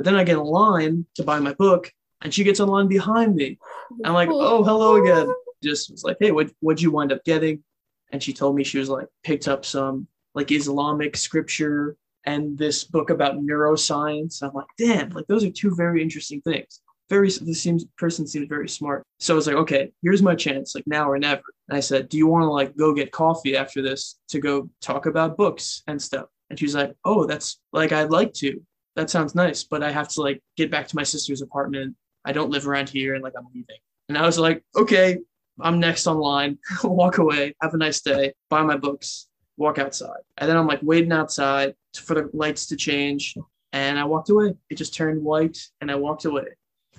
But 0.00 0.06
then 0.06 0.16
I 0.16 0.24
get 0.24 0.38
in 0.38 0.44
line 0.44 1.04
to 1.16 1.22
buy 1.22 1.40
my 1.40 1.52
book, 1.52 1.92
and 2.22 2.32
she 2.32 2.42
gets 2.42 2.58
in 2.58 2.68
line 2.68 2.88
behind 2.88 3.34
me. 3.36 3.58
I'm 4.02 4.14
like, 4.14 4.30
oh, 4.32 4.64
hello 4.64 4.96
again. 4.96 5.30
Just 5.62 5.90
was 5.90 6.04
like, 6.04 6.16
hey, 6.18 6.30
what 6.30 6.50
what'd 6.60 6.80
you 6.80 6.90
wind 6.90 7.12
up 7.12 7.22
getting? 7.22 7.62
And 8.10 8.22
she 8.22 8.32
told 8.32 8.56
me 8.56 8.64
she 8.64 8.78
was 8.78 8.88
like 8.88 9.08
picked 9.24 9.46
up 9.46 9.66
some 9.66 10.06
like 10.34 10.52
Islamic 10.52 11.18
scripture 11.18 11.98
and 12.24 12.56
this 12.56 12.82
book 12.82 13.10
about 13.10 13.40
neuroscience. 13.40 14.42
I'm 14.42 14.54
like, 14.54 14.68
damn, 14.78 15.10
like 15.10 15.26
those 15.26 15.44
are 15.44 15.50
two 15.50 15.74
very 15.74 16.00
interesting 16.00 16.40
things. 16.40 16.80
Very, 17.10 17.28
this 17.28 17.60
seems 17.60 17.84
person 17.98 18.26
seems 18.26 18.48
very 18.48 18.70
smart. 18.70 19.04
So 19.18 19.34
I 19.34 19.36
was 19.36 19.46
like, 19.46 19.56
okay, 19.56 19.92
here's 20.00 20.22
my 20.22 20.34
chance, 20.34 20.74
like 20.74 20.86
now 20.86 21.10
or 21.10 21.18
never. 21.18 21.42
And 21.68 21.76
I 21.76 21.80
said, 21.80 22.08
do 22.08 22.16
you 22.16 22.26
want 22.26 22.44
to 22.44 22.50
like 22.50 22.74
go 22.74 22.94
get 22.94 23.12
coffee 23.12 23.54
after 23.54 23.82
this 23.82 24.18
to 24.28 24.40
go 24.40 24.70
talk 24.80 25.04
about 25.04 25.36
books 25.36 25.82
and 25.86 26.00
stuff? 26.00 26.28
And 26.48 26.58
she's 26.58 26.74
like, 26.74 26.94
oh, 27.04 27.26
that's 27.26 27.60
like 27.74 27.92
I'd 27.92 28.10
like 28.10 28.32
to. 28.36 28.62
That 29.00 29.08
sounds 29.08 29.34
nice, 29.34 29.64
but 29.64 29.82
I 29.82 29.90
have 29.90 30.08
to 30.08 30.20
like 30.20 30.42
get 30.58 30.70
back 30.70 30.86
to 30.88 30.94
my 30.94 31.04
sister's 31.04 31.40
apartment. 31.40 31.96
I 32.26 32.32
don't 32.32 32.50
live 32.50 32.68
around 32.68 32.90
here, 32.90 33.14
and 33.14 33.24
like 33.24 33.32
I'm 33.34 33.46
leaving. 33.54 33.78
And 34.10 34.18
I 34.18 34.26
was 34.26 34.38
like, 34.38 34.62
okay, 34.76 35.16
I'm 35.58 35.80
next 35.80 36.06
online. 36.06 36.58
walk 36.84 37.16
away. 37.16 37.54
Have 37.62 37.72
a 37.72 37.78
nice 37.78 38.02
day. 38.02 38.34
Buy 38.50 38.60
my 38.62 38.76
books. 38.76 39.28
Walk 39.56 39.78
outside. 39.78 40.20
And 40.36 40.50
then 40.50 40.58
I'm 40.58 40.66
like 40.66 40.80
waiting 40.82 41.12
outside 41.12 41.74
for 41.96 42.12
the 42.14 42.28
lights 42.34 42.66
to 42.66 42.76
change. 42.76 43.34
And 43.72 43.98
I 43.98 44.04
walked 44.04 44.28
away. 44.28 44.52
It 44.68 44.74
just 44.74 44.94
turned 44.94 45.22
white, 45.22 45.56
and 45.80 45.90
I 45.90 45.94
walked 45.94 46.26
away. 46.26 46.48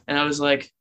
And 0.08 0.18
I 0.18 0.24
was 0.24 0.40
like, 0.40 0.72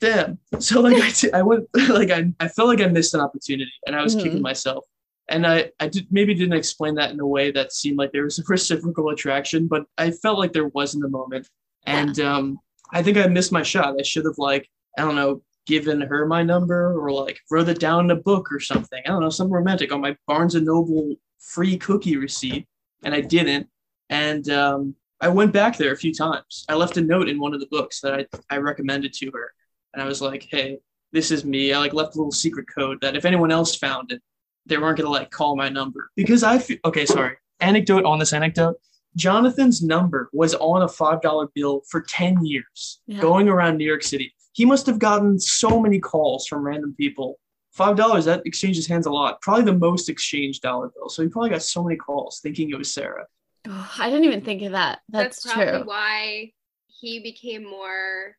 damn. 0.00 0.38
So 0.58 0.80
like 0.80 1.00
I, 1.00 1.10
t- 1.10 1.32
I 1.32 1.42
went 1.42 1.68
like 1.90 2.10
I, 2.10 2.32
I 2.40 2.48
felt 2.48 2.66
like 2.66 2.80
I 2.80 2.88
missed 2.88 3.14
an 3.14 3.20
opportunity, 3.20 3.70
and 3.86 3.94
I 3.94 4.02
was 4.02 4.16
Mhm. 4.16 4.22
kicking 4.24 4.42
myself. 4.42 4.84
And 5.28 5.46
I, 5.46 5.70
I 5.78 5.88
did 5.88 6.06
maybe 6.10 6.34
didn't 6.34 6.56
explain 6.56 6.94
that 6.94 7.10
in 7.10 7.20
a 7.20 7.26
way 7.26 7.50
that 7.50 7.72
seemed 7.72 7.98
like 7.98 8.12
there 8.12 8.24
was 8.24 8.38
a 8.38 8.42
reciprocal 8.48 9.10
attraction, 9.10 9.66
but 9.66 9.84
I 9.98 10.10
felt 10.10 10.38
like 10.38 10.52
there 10.52 10.68
was 10.68 10.94
in 10.94 11.00
the 11.00 11.08
moment. 11.08 11.48
And 11.86 12.18
um, 12.20 12.58
I 12.92 13.02
think 13.02 13.16
I 13.16 13.26
missed 13.26 13.52
my 13.52 13.62
shot. 13.62 13.96
I 13.98 14.02
should 14.02 14.24
have 14.24 14.38
like, 14.38 14.68
I 14.96 15.02
don't 15.02 15.16
know, 15.16 15.42
given 15.66 16.00
her 16.00 16.26
my 16.26 16.42
number 16.42 16.98
or 16.98 17.12
like 17.12 17.38
wrote 17.50 17.68
it 17.68 17.78
down 17.78 18.06
in 18.06 18.10
a 18.10 18.16
book 18.16 18.50
or 18.50 18.58
something. 18.58 19.02
I 19.04 19.10
don't 19.10 19.20
know, 19.20 19.30
something 19.30 19.52
romantic 19.52 19.92
on 19.92 20.00
my 20.00 20.16
Barnes 20.26 20.54
and 20.54 20.66
Noble 20.66 21.14
free 21.38 21.76
cookie 21.76 22.16
receipt. 22.16 22.66
And 23.04 23.14
I 23.14 23.20
didn't. 23.20 23.68
And 24.10 24.48
um, 24.50 24.94
I 25.20 25.28
went 25.28 25.52
back 25.52 25.76
there 25.76 25.92
a 25.92 25.96
few 25.96 26.12
times. 26.12 26.64
I 26.68 26.74
left 26.74 26.96
a 26.96 27.00
note 27.00 27.28
in 27.28 27.38
one 27.38 27.54
of 27.54 27.60
the 27.60 27.68
books 27.70 28.00
that 28.00 28.14
I, 28.14 28.26
I 28.50 28.58
recommended 28.58 29.12
to 29.14 29.30
her. 29.32 29.52
And 29.92 30.02
I 30.02 30.06
was 30.06 30.22
like, 30.22 30.48
hey, 30.50 30.78
this 31.12 31.30
is 31.30 31.44
me. 31.44 31.72
I 31.72 31.78
like 31.78 31.92
left 31.92 32.14
a 32.14 32.18
little 32.18 32.32
secret 32.32 32.66
code 32.72 32.98
that 33.00 33.16
if 33.16 33.24
anyone 33.24 33.50
else 33.50 33.76
found 33.76 34.12
it, 34.12 34.22
they 34.68 34.78
weren't 34.78 34.98
gonna 34.98 35.10
like 35.10 35.30
call 35.30 35.56
my 35.56 35.68
number. 35.68 36.10
Because 36.16 36.42
I 36.42 36.58
feel 36.58 36.78
okay, 36.84 37.06
sorry. 37.06 37.36
Anecdote 37.60 38.04
on 38.04 38.18
this 38.18 38.32
anecdote. 38.32 38.76
Jonathan's 39.16 39.82
number 39.82 40.28
was 40.32 40.54
on 40.54 40.82
a 40.82 40.88
five 40.88 41.20
dollar 41.22 41.48
bill 41.54 41.82
for 41.90 42.02
10 42.02 42.44
years 42.44 43.00
Yeah. 43.06 43.20
going 43.20 43.48
around 43.48 43.76
New 43.78 43.86
York 43.86 44.02
City. 44.02 44.32
He 44.52 44.64
must 44.64 44.86
have 44.86 44.98
gotten 44.98 45.38
so 45.40 45.80
many 45.80 45.98
calls 45.98 46.46
from 46.46 46.62
random 46.62 46.94
people. 46.96 47.38
Five 47.72 47.96
dollars, 47.96 48.24
that 48.26 48.42
exchanges 48.44 48.86
hands 48.86 49.06
a 49.06 49.10
lot. 49.10 49.40
Probably 49.40 49.64
the 49.64 49.72
most 49.78 50.08
exchanged 50.08 50.62
dollar 50.62 50.90
bill. 50.94 51.08
So 51.08 51.22
he 51.22 51.28
probably 51.28 51.50
got 51.50 51.62
so 51.62 51.82
many 51.82 51.96
calls 51.96 52.40
thinking 52.40 52.70
it 52.70 52.78
was 52.78 52.92
Sarah. 52.92 53.26
Oh, 53.66 53.94
I 53.98 54.08
didn't 54.10 54.24
even 54.24 54.40
think 54.42 54.62
of 54.62 54.72
that. 54.72 55.00
That's, 55.08 55.42
That's, 55.42 55.54
probably 55.54 55.72
true. 55.80 55.84
why 55.88 56.52
he 56.86 57.20
became 57.20 57.64
more 57.64 58.36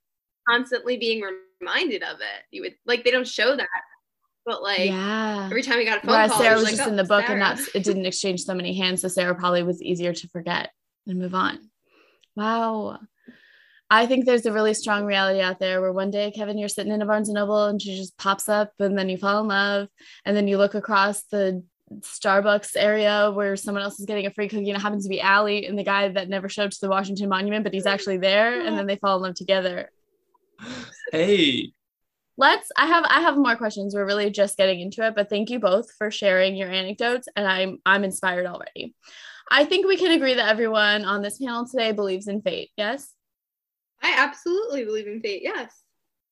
constantly 0.49 0.97
being 0.97 1.21
reminded 1.61 2.03
of 2.03 2.19
it. 2.21 2.43
You 2.51 2.61
would 2.63 2.75
like 2.85 3.03
they 3.03 3.11
don't 3.11 3.27
show 3.27 3.55
that, 3.55 3.67
but 4.45 4.63
like 4.63 4.87
yeah. 4.87 5.45
every 5.45 5.61
time 5.61 5.79
he 5.79 5.85
got 5.85 5.99
a 5.99 6.01
phone 6.01 6.11
Whereas 6.11 6.31
call, 6.31 6.39
Sarah 6.39 6.53
it 6.53 6.55
was 6.55 6.63
like, 6.63 6.75
just 6.75 6.87
"Oh, 6.87 6.91
in 6.91 6.95
the 6.95 7.03
book 7.03 7.29
and 7.29 7.41
that's 7.41 7.73
it 7.75 7.83
didn't 7.83 8.05
exchange 8.05 8.43
so 8.43 8.53
many 8.53 8.75
hands. 8.75 9.01
So 9.01 9.07
Sarah 9.07 9.35
probably 9.35 9.63
was 9.63 9.81
easier 9.81 10.13
to 10.13 10.27
forget 10.29 10.71
and 11.07 11.19
move 11.19 11.35
on. 11.35 11.59
Wow. 12.35 12.99
I 13.91 14.05
think 14.05 14.25
there's 14.25 14.45
a 14.45 14.53
really 14.53 14.75
strong 14.75 15.05
reality 15.05 15.41
out 15.41 15.59
there 15.59 15.81
where 15.81 15.91
one 15.91 16.11
day, 16.11 16.31
Kevin, 16.31 16.59
you're 16.59 16.69
sitting 16.69 16.93
in 16.93 17.01
a 17.01 17.05
Barnes 17.05 17.27
and 17.27 17.35
Noble 17.35 17.65
and 17.65 17.81
she 17.81 17.97
just 17.97 18.17
pops 18.17 18.47
up 18.47 18.71
and 18.79 18.97
then 18.97 19.09
you 19.09 19.17
fall 19.17 19.41
in 19.41 19.47
love. 19.47 19.87
And 20.25 20.37
then 20.37 20.47
you 20.47 20.57
look 20.57 20.75
across 20.75 21.23
the 21.23 21.63
Starbucks 22.01 22.73
area 22.75 23.31
where 23.31 23.55
someone 23.55 23.83
else 23.83 23.99
is 23.99 24.05
getting 24.05 24.27
a 24.27 24.31
free 24.31 24.47
cookie 24.47 24.69
and 24.69 24.77
it 24.77 24.81
happens 24.81 25.05
to 25.05 25.09
be 25.09 25.19
Allie 25.19 25.65
and 25.65 25.77
the 25.77 25.83
guy 25.83 26.07
that 26.07 26.29
never 26.29 26.47
showed 26.47 26.71
to 26.71 26.81
the 26.81 26.89
Washington 26.89 27.29
Monument, 27.29 27.63
but 27.63 27.73
he's 27.73 27.85
actually 27.87 28.17
there. 28.17 28.61
And 28.61 28.77
then 28.77 28.85
they 28.85 28.97
fall 28.97 29.17
in 29.17 29.23
love 29.23 29.35
together. 29.35 29.89
Hey, 31.11 31.71
let's 32.39 32.71
i 32.77 32.85
have 32.85 33.03
i 33.09 33.19
have 33.19 33.37
more 33.37 33.55
questions 33.55 33.93
we're 33.93 34.05
really 34.05 34.29
just 34.31 34.57
getting 34.57 34.79
into 34.79 35.05
it 35.05 35.13
but 35.15 35.29
thank 35.29 35.49
you 35.49 35.59
both 35.59 35.91
for 35.97 36.09
sharing 36.09 36.55
your 36.55 36.69
anecdotes 36.69 37.27
and 37.35 37.45
i'm 37.45 37.77
i'm 37.85 38.03
inspired 38.03 38.45
already 38.47 38.95
i 39.51 39.65
think 39.65 39.85
we 39.85 39.97
can 39.97 40.11
agree 40.11 40.33
that 40.35 40.47
everyone 40.49 41.03
on 41.05 41.21
this 41.21 41.37
panel 41.37 41.67
today 41.67 41.91
believes 41.91 42.27
in 42.27 42.41
fate 42.41 42.71
yes 42.77 43.13
I 44.01 44.15
absolutely 44.17 44.85
believe 44.85 45.07
in 45.07 45.19
fate. 45.19 45.41
Yes. 45.43 45.73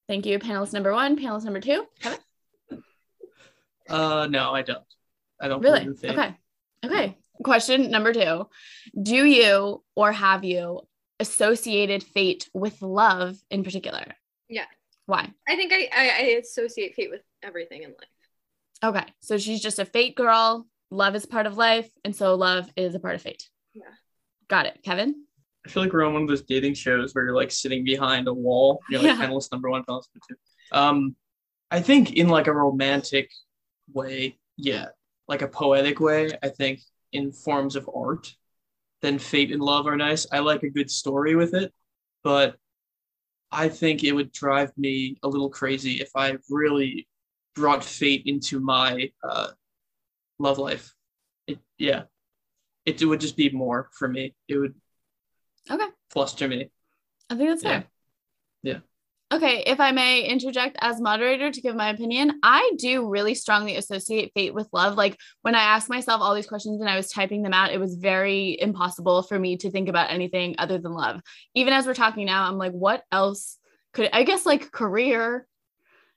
thank 0.07 0.25
you 0.25 0.39
panelist 0.39 0.71
number 0.73 0.93
one 0.93 1.17
panelist 1.19 1.43
number 1.43 1.59
two 1.59 1.85
Kevin? 1.99 2.19
uh 3.89 4.27
no, 4.29 4.51
I 4.53 4.61
don't. 4.63 4.83
I 5.39 5.47
don't 5.47 5.61
really 5.61 5.81
believe 5.85 5.89
in 5.91 5.95
fate. 5.97 6.11
okay 6.17 6.35
okay 6.85 7.17
question 7.43 7.91
number 7.91 8.13
two 8.13 8.47
do 9.01 9.25
you 9.25 9.83
or 9.95 10.11
have 10.11 10.43
you 10.43 10.81
associated 11.19 12.03
fate 12.03 12.49
with 12.53 12.81
love 12.81 13.35
in 13.51 13.63
particular 13.63 14.05
Yeah. 14.49 14.65
Why 15.07 15.31
I 15.47 15.55
think 15.55 15.73
I, 15.73 15.89
I, 15.95 16.09
I 16.09 16.21
associate 16.41 16.93
fate 16.95 17.09
with 17.09 17.21
everything 17.41 17.81
in 17.83 17.89
life. 17.89 18.09
okay 18.83 19.05
so 19.21 19.37
she's 19.39 19.61
just 19.61 19.79
a 19.79 19.85
fate 19.85 20.15
girl 20.15 20.67
love 20.91 21.15
is 21.15 21.25
part 21.25 21.47
of 21.47 21.57
life 21.57 21.89
and 22.05 22.15
so 22.15 22.35
love 22.35 22.69
is 22.77 22.93
a 22.95 22.99
part 22.99 23.15
of 23.15 23.21
fate 23.23 23.49
Yeah. 23.73 23.83
got 24.47 24.65
it 24.67 24.79
kevin 24.83 25.23
I 25.65 25.69
feel 25.69 25.83
like 25.83 25.91
we're 25.91 26.05
on 26.05 26.13
one 26.13 26.21
of 26.21 26.27
those 26.29 26.43
dating 26.43 26.75
shows 26.75 27.13
where 27.13 27.25
you're 27.25 27.35
like 27.35 27.51
sitting 27.51 27.83
behind 27.83 28.29
a 28.29 28.33
wall. 28.33 28.79
You're 28.89 29.01
like 29.01 29.17
Yeah. 29.19 29.27
panelist 29.27 29.51
number 29.51 29.69
one, 29.69 29.81
panelist 29.83 30.07
number 30.15 30.25
two. 30.29 30.35
Um, 30.71 31.15
I 31.69 31.81
think 31.81 32.13
in 32.13 32.29
like 32.29 32.47
a 32.47 32.53
romantic 32.53 33.29
way, 33.91 34.39
yeah, 34.55 34.85
like 35.27 35.41
a 35.41 35.47
poetic 35.49 35.99
way, 35.99 36.31
I 36.41 36.47
think 36.47 36.79
in 37.11 37.33
forms 37.33 37.75
of 37.75 37.89
art, 37.93 38.33
then 39.01 39.19
fate 39.19 39.51
and 39.51 39.61
love 39.61 39.87
are 39.87 39.97
nice. 39.97 40.25
I 40.31 40.39
like 40.39 40.63
a 40.63 40.69
good 40.69 40.89
story 40.89 41.35
with 41.35 41.53
it, 41.53 41.73
but 42.23 42.55
I 43.51 43.69
think 43.69 44.03
it 44.03 44.11
would 44.13 44.31
drive 44.31 44.71
me 44.77 45.17
a 45.23 45.27
little 45.27 45.49
crazy 45.49 46.01
if 46.01 46.09
I 46.15 46.37
really 46.49 47.07
brought 47.55 47.83
fate 47.83 48.23
into 48.25 48.59
my 48.59 49.11
uh, 49.23 49.49
love 50.39 50.57
life. 50.57 50.93
It, 51.47 51.59
yeah, 51.77 52.03
it, 52.85 53.01
it 53.01 53.05
would 53.05 53.21
just 53.21 53.37
be 53.37 53.49
more 53.49 53.89
for 53.97 54.07
me. 54.07 54.35
It 54.47 54.57
would 54.57 54.75
Okay. 55.69 55.87
fluster 56.09 56.47
me. 56.47 56.69
I 57.29 57.35
think 57.35 57.49
that's 57.49 57.63
Yeah. 57.63 57.69
fair. 57.69 57.85
Yeah. 58.63 58.79
Okay, 59.29 59.61
if 59.67 59.81
I 59.81 59.91
may 59.91 60.21
interject 60.21 60.77
as 60.79 61.01
moderator 61.01 61.51
to 61.51 61.61
give 61.61 61.75
my 61.75 61.89
opinion, 61.89 62.39
I 62.43 62.71
do 62.77 63.09
really 63.09 63.35
strongly 63.35 63.75
associate 63.75 64.31
fate 64.33 64.53
with 64.53 64.69
love. 64.71 64.95
Like 64.95 65.17
when 65.41 65.53
I 65.53 65.63
asked 65.63 65.89
myself 65.89 66.21
all 66.21 66.33
these 66.33 66.47
questions 66.47 66.79
and 66.79 66.89
I 66.89 66.95
was 66.95 67.09
typing 67.09 67.43
them 67.43 67.53
out, 67.53 67.73
it 67.73 67.79
was 67.79 67.95
very 67.95 68.57
impossible 68.57 69.23
for 69.23 69.37
me 69.37 69.57
to 69.57 69.69
think 69.69 69.89
about 69.89 70.11
anything 70.11 70.55
other 70.59 70.77
than 70.77 70.93
love. 70.93 71.19
Even 71.55 71.73
as 71.73 71.85
we're 71.85 71.93
talking 71.93 72.25
now, 72.25 72.47
I'm 72.47 72.57
like, 72.57 72.71
what 72.71 73.03
else 73.11 73.57
could 73.91 74.09
I 74.13 74.23
guess 74.23 74.45
like 74.45 74.71
career? 74.71 75.45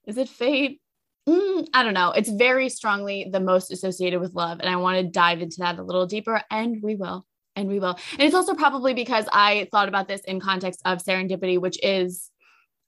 Is 0.07 0.17
it 0.17 0.29
fate? 0.29 0.81
Mm, 1.29 1.67
I 1.75 1.83
don't 1.83 1.95
know. 1.95 2.13
It's 2.13 2.31
very 2.31 2.69
strongly 2.69 3.29
the 3.31 3.41
most 3.41 3.73
associated 3.73 4.21
with 4.21 4.35
love. 4.35 4.61
And 4.61 4.69
I 4.69 4.77
want 4.77 4.99
to 4.99 5.11
dive 5.11 5.41
into 5.41 5.57
that 5.59 5.79
a 5.79 5.83
little 5.83 6.07
deeper, 6.07 6.43
and 6.49 6.81
we 6.81 6.95
will. 6.95 7.27
And 7.57 7.69
we 7.69 7.81
will. 7.81 7.99
And 8.13 8.23
it's 8.23 8.35
also 8.35 8.55
probably 8.55 8.95
because 8.95 9.27
I 9.33 9.69
thought 9.73 9.89
about 9.89 10.07
this 10.07 10.21
in 10.23 10.39
context 10.39 10.81
of 10.85 11.03
serendipity, 11.03 11.61
which 11.61 11.79
is 11.83 12.31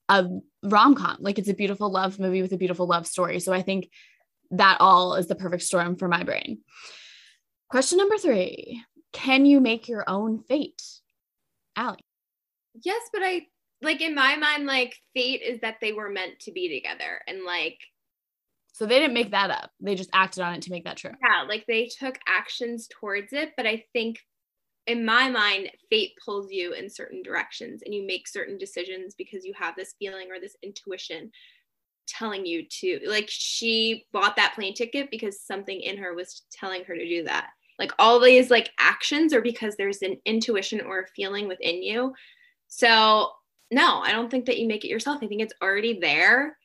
a 0.09 0.27
rom 0.63 0.95
com. 0.95 1.17
Like 1.21 1.39
it's 1.39 1.49
a 1.49 1.55
beautiful 1.55 1.91
love 1.91 2.19
movie 2.19 2.43
with 2.43 2.53
a 2.53 2.57
beautiful 2.59 2.87
love 2.87 3.07
story. 3.07 3.41
So 3.41 3.53
I 3.53 3.63
think 3.63 3.89
that 4.51 4.77
all 4.81 5.15
is 5.15 5.27
the 5.29 5.35
perfect 5.35 5.63
storm 5.63 5.97
for 5.97 6.09
my 6.09 6.23
brain. 6.25 6.59
Question 7.71 7.99
number 7.99 8.19
three 8.19 8.83
Can 9.13 9.47
you 9.47 9.61
make 9.61 9.89
your 9.89 10.05
own 10.09 10.43
fate? 10.43 10.83
Allie. 11.77 12.05
Yes, 12.85 13.03
but 13.13 13.23
I 13.23 13.47
like 13.81 14.01
in 14.01 14.15
my 14.15 14.37
mind, 14.37 14.67
like 14.67 14.97
fate 15.15 15.43
is 15.43 15.61
that 15.61 15.77
they 15.81 15.93
were 15.93 16.11
meant 16.11 16.41
to 16.41 16.53
be 16.53 16.69
together. 16.69 17.21
And 17.27 17.45
like, 17.45 17.79
So 18.73 18.87
they 18.87 18.99
didn't 18.99 19.15
make 19.15 19.31
that 19.33 19.51
up. 19.51 19.71
They 19.81 19.95
just 19.95 20.11
acted 20.13 20.43
on 20.43 20.55
it 20.55 20.63
to 20.63 20.71
make 20.71 20.85
that 20.85 20.97
true. 20.99 21.11
yeah, 21.23 21.43
like 21.49 21.65
they 21.67 21.87
took 21.99 22.19
actions 22.27 22.89
towards 22.89 23.33
it. 23.33 23.53
But 23.57 23.67
I 23.67 23.85
think 23.93 24.19
in 24.87 25.05
my 25.05 25.31
mind, 25.31 25.71
fate 25.91 26.13
pulls 26.25 26.51
you 26.51 26.73
in 26.73 26.91
certain 26.91 27.23
directions 27.23 27.83
and 27.85 27.95
you 27.95 28.07
make 28.07 28.27
certain 28.27 28.59
decisions 28.59 29.15
because 29.17 29.45
you 29.45 29.53
have 29.57 29.77
this 29.77 29.95
feeling 29.99 30.29
or 30.31 30.41
this 30.41 30.57
intuition 30.63 31.31
telling 32.09 32.45
you 32.45 32.67
to 32.69 32.99
like 33.07 33.27
she 33.29 34.07
bought 34.13 34.35
that 34.35 34.55
plane 34.55 34.75
ticket 34.75 35.09
because 35.11 35.41
something 35.41 35.81
in 35.81 35.97
her 35.97 36.15
was 36.15 36.43
telling 36.51 36.83
her 36.85 36.97
to 36.97 37.09
do 37.09 37.23
that 37.23 37.51
like 37.79 37.93
all 37.97 38.19
these 38.19 38.51
like 38.51 38.71
actions 38.77 39.33
are 39.33 39.41
because 39.41 39.77
there's 39.77 40.03
an 40.03 40.17
intuition 40.27 40.81
or 40.81 41.03
a 41.03 41.07
feeling 41.15 41.47
within 41.47 41.81
you 41.81 42.13
so 42.67 43.31
no 43.71 44.01
i 44.01 44.11
don't 44.11 44.33
think 44.33 44.47
that 44.47 44.59
you 44.59 44.67
make 44.67 44.85
it 44.85 44.89
yourself 44.89 45.23
i 45.23 45.29
think 45.29 45.41
it's 45.41 45.55
already 45.63 46.01
there 46.01 46.57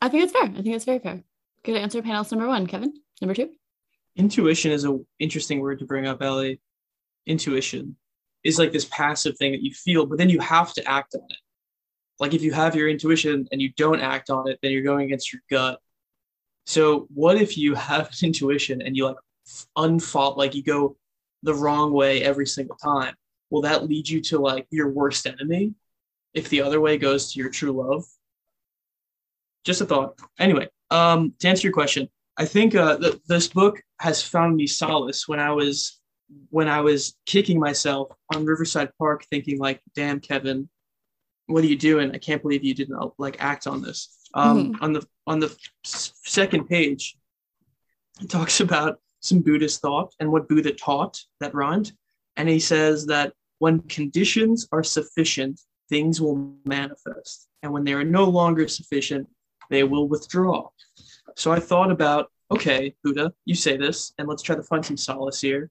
I 0.00 0.08
think 0.08 0.24
it's 0.24 0.32
fair. 0.32 0.44
I 0.44 0.48
think 0.48 0.68
it's 0.68 0.84
very 0.84 0.98
fair. 0.98 1.22
Good 1.64 1.76
answer, 1.76 2.02
panelist 2.02 2.32
number 2.32 2.46
one. 2.46 2.66
Kevin, 2.66 2.92
number 3.20 3.34
two. 3.34 3.50
Intuition 4.16 4.72
is 4.72 4.84
a 4.84 4.98
interesting 5.18 5.60
word 5.60 5.78
to 5.80 5.84
bring 5.84 6.06
up, 6.06 6.22
Allie. 6.22 6.60
Intuition 7.26 7.96
is 8.44 8.58
like 8.58 8.72
this 8.72 8.84
passive 8.86 9.36
thing 9.36 9.52
that 9.52 9.62
you 9.62 9.72
feel, 9.72 10.06
but 10.06 10.18
then 10.18 10.30
you 10.30 10.40
have 10.40 10.72
to 10.74 10.88
act 10.88 11.14
on 11.14 11.26
it. 11.28 11.38
Like 12.18 12.32
if 12.32 12.42
you 12.42 12.52
have 12.52 12.74
your 12.74 12.88
intuition 12.88 13.46
and 13.52 13.60
you 13.60 13.72
don't 13.76 14.00
act 14.00 14.30
on 14.30 14.48
it, 14.48 14.58
then 14.62 14.72
you're 14.72 14.82
going 14.82 15.06
against 15.06 15.32
your 15.32 15.42
gut. 15.50 15.80
So 16.64 17.06
what 17.14 17.36
if 17.36 17.58
you 17.58 17.74
have 17.74 18.06
an 18.06 18.28
intuition 18.28 18.82
and 18.82 18.96
you 18.96 19.06
like 19.06 19.16
unfault, 19.76 20.38
like 20.38 20.54
you 20.54 20.62
go 20.62 20.96
the 21.42 21.54
wrong 21.54 21.92
way 21.92 22.22
every 22.22 22.46
single 22.46 22.76
time? 22.76 23.14
Will 23.50 23.62
that 23.62 23.88
lead 23.88 24.08
you 24.08 24.20
to 24.22 24.38
like 24.38 24.66
your 24.70 24.88
worst 24.90 25.26
enemy? 25.26 25.74
If 26.34 26.48
the 26.48 26.62
other 26.62 26.80
way 26.80 26.98
goes 26.98 27.32
to 27.32 27.40
your 27.40 27.50
true 27.50 27.72
love? 27.72 28.04
Just 29.64 29.80
a 29.80 29.86
thought. 29.86 30.18
Anyway, 30.38 30.68
um, 30.90 31.34
to 31.40 31.48
answer 31.48 31.66
your 31.66 31.74
question, 31.74 32.08
I 32.36 32.44
think 32.44 32.74
uh, 32.74 32.98
th- 32.98 33.20
this 33.26 33.48
book 33.48 33.82
has 34.00 34.22
found 34.22 34.56
me 34.56 34.66
solace 34.66 35.26
when 35.26 35.40
I 35.40 35.52
was 35.52 35.95
when 36.50 36.68
I 36.68 36.80
was 36.80 37.16
kicking 37.26 37.58
myself 37.58 38.10
on 38.34 38.44
Riverside 38.44 38.90
Park, 38.98 39.24
thinking 39.30 39.58
like, 39.58 39.80
"Damn, 39.94 40.20
Kevin, 40.20 40.68
what 41.46 41.62
are 41.64 41.68
you 41.68 41.76
doing? 41.76 42.12
I 42.12 42.18
can't 42.18 42.42
believe 42.42 42.64
you 42.64 42.74
didn't 42.74 42.96
uh, 42.96 43.08
like 43.18 43.36
act 43.40 43.66
on 43.66 43.82
this." 43.82 44.16
Um, 44.34 44.76
On 44.80 44.92
the 44.92 45.06
on 45.26 45.38
the 45.38 45.56
second 45.84 46.68
page, 46.68 47.16
it 48.20 48.28
talks 48.28 48.60
about 48.66 49.00
some 49.20 49.40
Buddhist 49.40 49.80
thought 49.80 50.14
and 50.20 50.30
what 50.30 50.48
Buddha 50.48 50.72
taught 50.72 51.20
that 51.40 51.54
rhymed, 51.54 51.92
and 52.36 52.48
he 52.48 52.60
says 52.60 53.06
that 53.06 53.32
when 53.58 53.80
conditions 53.80 54.68
are 54.72 54.84
sufficient, 54.84 55.60
things 55.88 56.20
will 56.20 56.54
manifest, 56.64 57.48
and 57.62 57.72
when 57.72 57.84
they 57.84 57.94
are 57.94 58.04
no 58.04 58.24
longer 58.24 58.68
sufficient, 58.68 59.28
they 59.70 59.82
will 59.82 60.08
withdraw. 60.08 60.68
So 61.36 61.52
I 61.52 61.60
thought 61.60 61.90
about, 61.90 62.30
okay, 62.50 62.94
Buddha, 63.02 63.32
you 63.44 63.54
say 63.54 63.76
this, 63.76 64.12
and 64.18 64.28
let's 64.28 64.42
try 64.42 64.56
to 64.56 64.62
find 64.62 64.84
some 64.84 64.96
solace 64.96 65.40
here. 65.40 65.70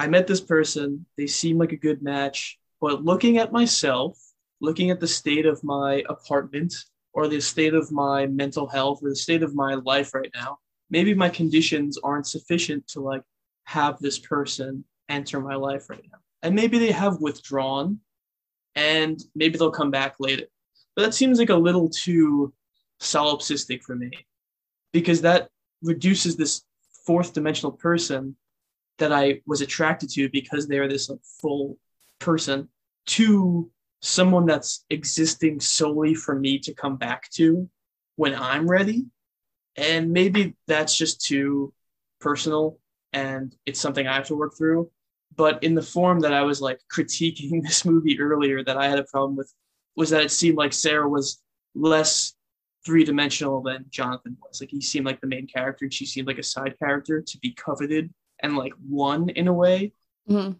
I 0.00 0.06
met 0.06 0.26
this 0.26 0.40
person, 0.40 1.04
they 1.18 1.26
seem 1.26 1.58
like 1.58 1.72
a 1.72 1.76
good 1.76 2.00
match, 2.00 2.58
but 2.80 3.04
looking 3.04 3.36
at 3.36 3.52
myself, 3.52 4.18
looking 4.62 4.90
at 4.90 4.98
the 4.98 5.06
state 5.06 5.44
of 5.44 5.62
my 5.62 6.02
apartment, 6.08 6.72
or 7.12 7.28
the 7.28 7.38
state 7.38 7.74
of 7.74 7.92
my 7.92 8.24
mental 8.24 8.66
health, 8.66 9.00
or 9.02 9.10
the 9.10 9.16
state 9.16 9.42
of 9.42 9.54
my 9.54 9.74
life 9.74 10.14
right 10.14 10.30
now, 10.34 10.56
maybe 10.88 11.12
my 11.12 11.28
conditions 11.28 11.98
aren't 12.02 12.26
sufficient 12.26 12.88
to 12.88 13.00
like 13.02 13.20
have 13.64 13.98
this 13.98 14.18
person 14.18 14.84
enter 15.10 15.38
my 15.38 15.54
life 15.54 15.90
right 15.90 16.06
now. 16.10 16.18
And 16.42 16.54
maybe 16.54 16.78
they 16.78 16.92
have 16.92 17.20
withdrawn, 17.20 18.00
and 18.74 19.22
maybe 19.34 19.58
they'll 19.58 19.70
come 19.70 19.90
back 19.90 20.14
later. 20.18 20.46
But 20.96 21.02
that 21.02 21.14
seems 21.14 21.38
like 21.38 21.50
a 21.50 21.54
little 21.54 21.90
too 21.90 22.54
solipsistic 23.02 23.82
for 23.82 23.96
me 23.96 24.12
because 24.94 25.20
that 25.20 25.50
reduces 25.82 26.38
this 26.38 26.62
fourth 27.04 27.34
dimensional 27.34 27.72
person 27.72 28.34
that 29.00 29.12
I 29.12 29.40
was 29.46 29.60
attracted 29.60 30.10
to 30.10 30.28
because 30.28 30.68
they 30.68 30.78
are 30.78 30.88
this 30.88 31.08
like, 31.08 31.20
full 31.40 31.76
person 32.20 32.68
to 33.06 33.70
someone 34.02 34.46
that's 34.46 34.84
existing 34.90 35.60
solely 35.60 36.14
for 36.14 36.38
me 36.38 36.58
to 36.60 36.74
come 36.74 36.96
back 36.96 37.28
to 37.30 37.68
when 38.16 38.34
I'm 38.34 38.70
ready. 38.70 39.06
And 39.76 40.12
maybe 40.12 40.54
that's 40.66 40.96
just 40.96 41.20
too 41.20 41.72
personal 42.20 42.78
and 43.12 43.54
it's 43.66 43.80
something 43.80 44.06
I 44.06 44.14
have 44.14 44.26
to 44.26 44.36
work 44.36 44.56
through. 44.56 44.90
But 45.36 45.62
in 45.64 45.74
the 45.74 45.82
form 45.82 46.20
that 46.20 46.34
I 46.34 46.42
was 46.42 46.60
like 46.60 46.80
critiquing 46.94 47.62
this 47.62 47.84
movie 47.84 48.20
earlier 48.20 48.62
that 48.64 48.76
I 48.76 48.88
had 48.88 48.98
a 48.98 49.04
problem 49.04 49.36
with 49.36 49.52
was 49.96 50.10
that 50.10 50.22
it 50.22 50.30
seemed 50.30 50.56
like 50.56 50.72
Sarah 50.72 51.08
was 51.08 51.42
less 51.74 52.34
three 52.84 53.04
dimensional 53.04 53.62
than 53.62 53.86
Jonathan 53.90 54.36
was. 54.40 54.60
Like 54.60 54.70
he 54.70 54.80
seemed 54.80 55.06
like 55.06 55.20
the 55.20 55.26
main 55.26 55.46
character 55.46 55.84
and 55.86 55.92
she 55.92 56.06
seemed 56.06 56.26
like 56.26 56.38
a 56.38 56.42
side 56.42 56.78
character 56.78 57.20
to 57.20 57.38
be 57.38 57.52
coveted 57.52 58.10
and 58.42 58.56
like 58.56 58.72
one 58.88 59.28
in 59.30 59.48
a 59.48 59.52
way. 59.52 59.92
Mhm. 60.28 60.56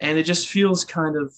And 0.00 0.18
it 0.18 0.24
just 0.24 0.48
feels 0.48 0.84
kind 0.84 1.16
of 1.16 1.34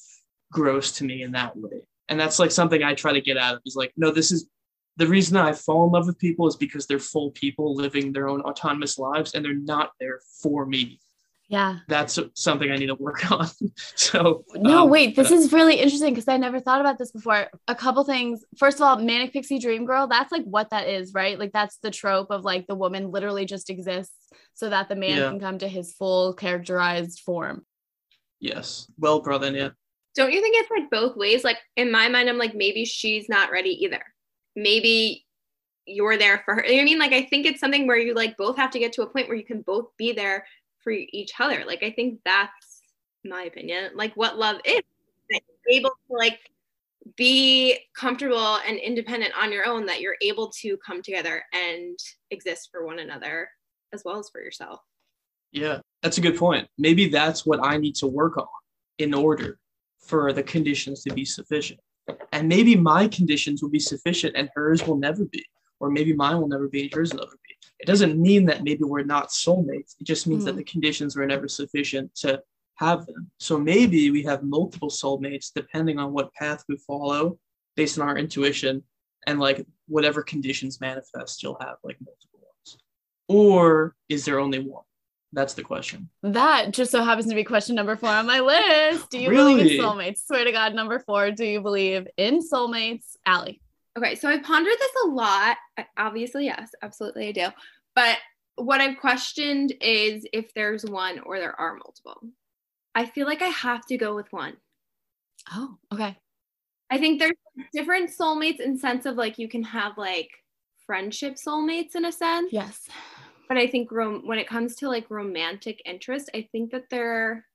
gross 0.53 0.93
to 0.93 1.05
me 1.05 1.23
in 1.23 1.33
that 1.33 1.57
way. 1.57 1.87
And 2.09 2.19
that's 2.19 2.39
like 2.39 2.51
something 2.51 2.83
I 2.83 2.95
try 2.95 3.13
to 3.13 3.21
get 3.21 3.37
out 3.37 3.57
of 3.57 3.63
is 3.67 3.77
like, 3.77 3.93
no, 3.97 4.11
this 4.11 4.31
is 4.31 4.49
the 4.97 5.07
reason 5.07 5.37
I 5.37 5.53
fall 5.53 5.87
in 5.87 5.93
love 5.93 6.07
with 6.07 6.19
people 6.19 6.47
is 6.47 6.57
because 6.57 6.87
they're 6.87 6.99
full 6.99 7.31
people 7.33 7.75
living 7.75 8.13
their 8.13 8.29
own 8.29 8.41
autonomous 8.43 8.99
lives 8.99 9.35
and 9.35 9.45
they're 9.45 9.55
not 9.55 9.91
there 9.99 10.21
for 10.43 10.67
me. 10.67 11.01
Yeah. 11.49 11.81
That's 11.89 12.19
something 12.35 12.71
I 12.71 12.77
need 12.77 12.87
to 12.87 12.95
work 12.95 13.31
on. 13.31 13.47
so 13.95 14.45
No, 14.55 14.85
um, 14.85 14.91
wait, 14.91 15.15
this 15.15 15.31
uh, 15.31 15.35
is 15.35 15.53
really 15.53 15.77
interesting 15.77 16.15
because 16.15 16.27
I 16.27 16.37
never 16.39 16.59
thought 16.59 16.81
about 16.81 16.99
this 16.99 17.13
before. 17.13 17.49
A 17.69 17.75
couple 17.75 18.03
things. 18.05 18.45
First 18.57 18.79
of 18.79 18.83
all, 18.83 18.97
Manic 18.99 19.33
Pixie 19.33 19.59
Dream 19.59 19.85
Girl, 19.85 20.07
that's 20.07 20.33
like 20.33 20.45
what 20.45 20.71
that 20.71 20.89
is, 20.89 21.13
right? 21.13 21.39
Like 21.39 21.53
that's 21.53 21.77
the 21.79 21.91
trope 21.91 22.31
of 22.31 22.45
like 22.45 22.67
the 22.67 22.75
woman 22.75 23.11
literally 23.11 23.45
just 23.45 23.69
exists 23.71 24.15
so 24.55 24.71
that 24.71 24.89
the 24.89 24.97
man 24.97 25.19
Yeah. 25.19 25.29
can 25.31 25.41
come 25.41 25.59
to 25.59 25.69
his 25.69 25.93
full 25.95 26.33
characterized 26.35 27.21
form. 27.21 27.65
yes. 28.41 28.91
Well, 28.99 29.21
brother, 29.21 29.51
yeah. 29.53 29.71
don't 30.15 30.33
you 30.33 30.41
think 30.41 30.57
it's 30.59 30.71
like 30.71 30.91
both 30.91 31.17
ways 31.17 31.43
like 31.45 31.59
in 31.77 31.91
my 31.91 32.09
mind 32.09 32.29
i'm 32.29 32.39
like 32.39 32.55
maybe 32.55 32.85
she's 32.85 33.29
not 33.29 33.51
ready 33.51 33.71
either 33.85 34.01
maybe 34.55 35.27
you're 35.87 36.17
there 36.17 36.41
for 36.45 36.55
her 36.55 36.65
You 36.65 36.71
know 36.73 36.77
what 36.77 36.81
i 36.83 36.85
mean 36.85 36.99
like 36.99 37.13
i 37.13 37.23
think 37.23 37.47
it's 37.47 37.59
something 37.61 37.87
where 37.87 37.97
you 37.99 38.15
like 38.15 38.37
both 38.37 38.57
have 38.57 38.71
to 38.73 38.79
get 38.79 38.93
to 38.95 39.03
a 39.03 39.07
point 39.11 39.29
where 39.29 39.37
you 39.37 39.45
can 39.45 39.63
both 39.63 39.87
be 39.99 40.13
there 40.13 40.47
for 40.85 40.93
each 40.93 41.33
other 41.41 41.65
like 41.67 41.83
i 41.83 41.91
think 41.91 42.21
that's 42.25 42.83
my 43.25 43.45
opinion 43.45 43.91
like 43.95 44.15
what 44.15 44.39
love 44.39 44.57
is 44.65 44.83
that 45.31 45.41
you're 45.49 45.77
able 45.79 45.91
to 45.91 46.17
like 46.17 46.39
be 47.17 47.79
comfortable 47.97 48.59
and 48.67 48.79
independent 48.79 49.33
on 49.41 49.51
your 49.51 49.67
own 49.67 49.87
that 49.87 50.01
you're 50.01 50.17
able 50.23 50.51
to 50.51 50.77
come 50.87 51.03
together 51.03 51.43
and 51.53 51.99
exist 52.31 52.69
for 52.71 52.87
one 52.87 52.99
another 52.99 53.49
as 53.93 54.03
well 54.05 54.19
as 54.19 54.29
for 54.29 54.41
yourself 54.41 54.81
Yeah, 55.55 55.79
that's 56.03 56.19
a 56.19 56.21
good 56.21 56.37
point. 56.37 56.69
Maybe 56.79 57.09
that's 57.09 57.47
what 57.47 57.65
I 57.65 57.77
need 57.77 57.95
to 57.97 58.09
work 58.09 58.37
on 58.37 58.47
in 58.99 59.15
order 59.15 59.59
for 59.99 60.33
the 60.33 60.43
conditions 60.43 61.03
to 61.05 61.15
be 61.15 61.25
sufficient. 61.25 61.79
And 62.33 62.49
maybe 62.49 62.75
my 62.75 63.07
conditions 63.09 63.63
will 63.63 63.71
be 63.71 63.79
sufficient 63.79 64.35
and 64.37 64.51
hers 64.55 64.85
will 64.87 64.97
never 64.97 65.25
be. 65.25 65.45
Or 65.79 65.91
maybe 65.91 66.13
mine 66.13 66.41
will 66.41 66.49
never 66.49 66.69
be 66.69 66.83
and 66.83 66.93
hers 66.93 67.13
will 67.13 67.21
never 67.21 67.39
be. 67.49 67.54
It 67.81 67.87
doesn't 67.87 68.21
mean 68.21 68.47
that 68.47 68.63
maybe 68.63 68.85
we're 68.85 69.03
not 69.05 69.29
soulmates. 69.29 69.95
It 70.01 70.05
just 70.05 70.27
means 70.27 70.45
that 70.45 70.55
Mm. 70.55 70.59
the 70.59 70.65
conditions 70.65 71.17
were 71.17 71.27
never 71.27 71.49
sufficient 71.49 72.15
to 72.17 72.43
have 72.77 73.07
them. 73.07 73.31
So 73.39 73.59
maybe 73.59 74.11
we 74.11 74.23
have 74.25 74.43
multiple 74.43 74.89
soulmates 74.89 75.51
depending 75.55 75.99
on 75.99 76.13
what 76.13 76.33
path 76.35 76.65
we 76.69 76.77
follow 76.77 77.39
based 77.77 77.99
on 77.99 78.09
our 78.09 78.17
intuition 78.17 78.83
and 79.27 79.39
like 79.41 79.67
whatever 79.89 80.23
conditions 80.23 80.81
manifest, 80.81 81.43
you'll 81.43 81.59
have 81.61 81.77
like 81.83 81.97
multiple 82.01 82.41
ones. 82.41 82.79
Or 83.29 83.95
is 84.09 84.25
there 84.25 84.39
only 84.41 84.61
one? 84.61 84.85
That's 85.33 85.55
the 85.55 85.63
question. 85.65 86.09
That 86.23 86.73
just 86.73 86.93
so 86.93 87.03
happens 87.03 87.27
to 87.27 87.35
be 87.35 87.43
question 87.43 87.75
number 87.75 87.97
four 87.97 88.11
on 88.11 88.27
my 88.27 88.39
list. 88.41 89.11
Do 89.11 89.19
you 89.19 89.31
believe 89.31 89.59
in 89.67 89.81
soulmates? 89.81 90.25
Swear 90.25 90.45
to 90.45 90.53
God, 90.53 90.75
number 90.75 91.01
four. 91.01 91.33
Do 91.33 91.45
you 91.45 91.61
believe 91.61 92.07
in 92.17 92.39
soulmates? 92.41 93.17
Allie. 93.27 93.61
Okay, 93.97 94.15
so 94.17 94.29
I 94.29 94.39
pondered 94.39 94.77
this 94.79 94.93
a 95.05 95.09
lot. 95.09 95.57
Obviously, 95.97 96.47
yes, 96.47 96.73
absolutely 96.83 97.29
I 97.29 97.33
do. 97.33 97.49
But 97.95 98.19
what 98.57 98.81
I've 98.81 98.99
questioned 98.99 99.75
is 99.81 100.27
if 100.33 100.53
there's 100.55 100.85
one 100.85 101.21
or 101.21 101.39
there 101.39 101.59
are 101.61 101.75
multiple. 101.75 102.21
I 102.95 103.07
feel 103.07 103.27
like 103.27 103.43
I 103.43 103.49
have 103.49 103.87
to 103.87 103.97
go 103.97 104.15
with 104.15 104.33
one. 104.33 104.57
Oh, 105.53 105.77
okay. 105.93 106.17
I 106.91 106.99
think 106.99 107.19
there's 107.19 107.33
different 107.73 108.11
soulmates 108.11 108.61
in 108.61 108.79
sense 108.79 109.07
of 109.07 109.17
like 109.17 109.39
you 109.39 109.49
can 109.49 109.63
have 109.63 109.99
like 109.99 110.31
friendship 110.87 111.35
soulmates 111.35 111.95
in 111.95 112.05
a 112.05 112.13
sense. 112.13 112.53
Yes. 112.53 112.89
But 113.49 113.59
I 113.59 113.67
think 113.67 113.91
rom- 113.91 114.27
when 114.27 114.39
it 114.39 114.49
comes 114.49 114.77
to 114.77 114.89
like 114.89 115.11
romantic 115.11 115.83
interest, 115.85 116.31
I 116.35 116.49
think 116.53 116.71
that 116.73 116.91
there 116.91 117.47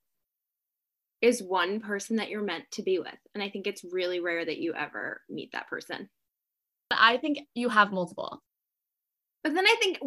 is 1.20 1.42
one 1.42 1.80
person 1.80 2.16
that 2.16 2.30
you're 2.30 2.42
meant 2.42 2.64
to 2.72 2.82
be 2.82 2.98
with. 2.98 3.18
And 3.34 3.42
I 3.42 3.50
think 3.50 3.66
it's 3.66 3.84
really 3.84 4.20
rare 4.20 4.44
that 4.44 4.58
you 4.58 4.74
ever 4.74 5.20
meet 5.28 5.52
that 5.52 5.68
person. 5.68 6.08
I 6.98 7.16
think 7.18 7.38
you 7.54 7.68
have 7.68 7.92
multiple. 7.92 8.42
But 9.42 9.54
then 9.54 9.66
I 9.66 9.76
think 9.80 9.98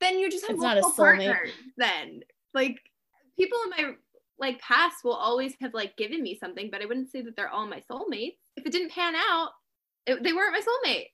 then 0.00 0.18
you 0.18 0.30
just 0.30 0.46
have 0.46 0.54
It's 0.54 0.62
multiple 0.62 0.90
soulmate. 0.90 0.96
partners. 1.26 1.50
Then 1.76 2.20
like 2.54 2.78
people 3.38 3.58
in 3.64 3.70
my 3.70 3.92
like 4.38 4.60
past 4.60 4.96
will 5.04 5.14
always 5.14 5.54
have 5.60 5.74
like 5.74 5.96
given 5.96 6.22
me 6.22 6.36
something, 6.38 6.68
but 6.70 6.82
I 6.82 6.86
wouldn't 6.86 7.10
say 7.10 7.22
that 7.22 7.36
they're 7.36 7.48
all 7.50 7.66
my 7.66 7.82
soulmates. 7.90 8.36
If 8.56 8.66
it 8.66 8.72
didn't 8.72 8.90
pan 8.92 9.14
out, 9.14 9.50
it, 10.06 10.22
they 10.22 10.32
weren't 10.32 10.52
my 10.52 10.60
soulmate. 10.60 11.06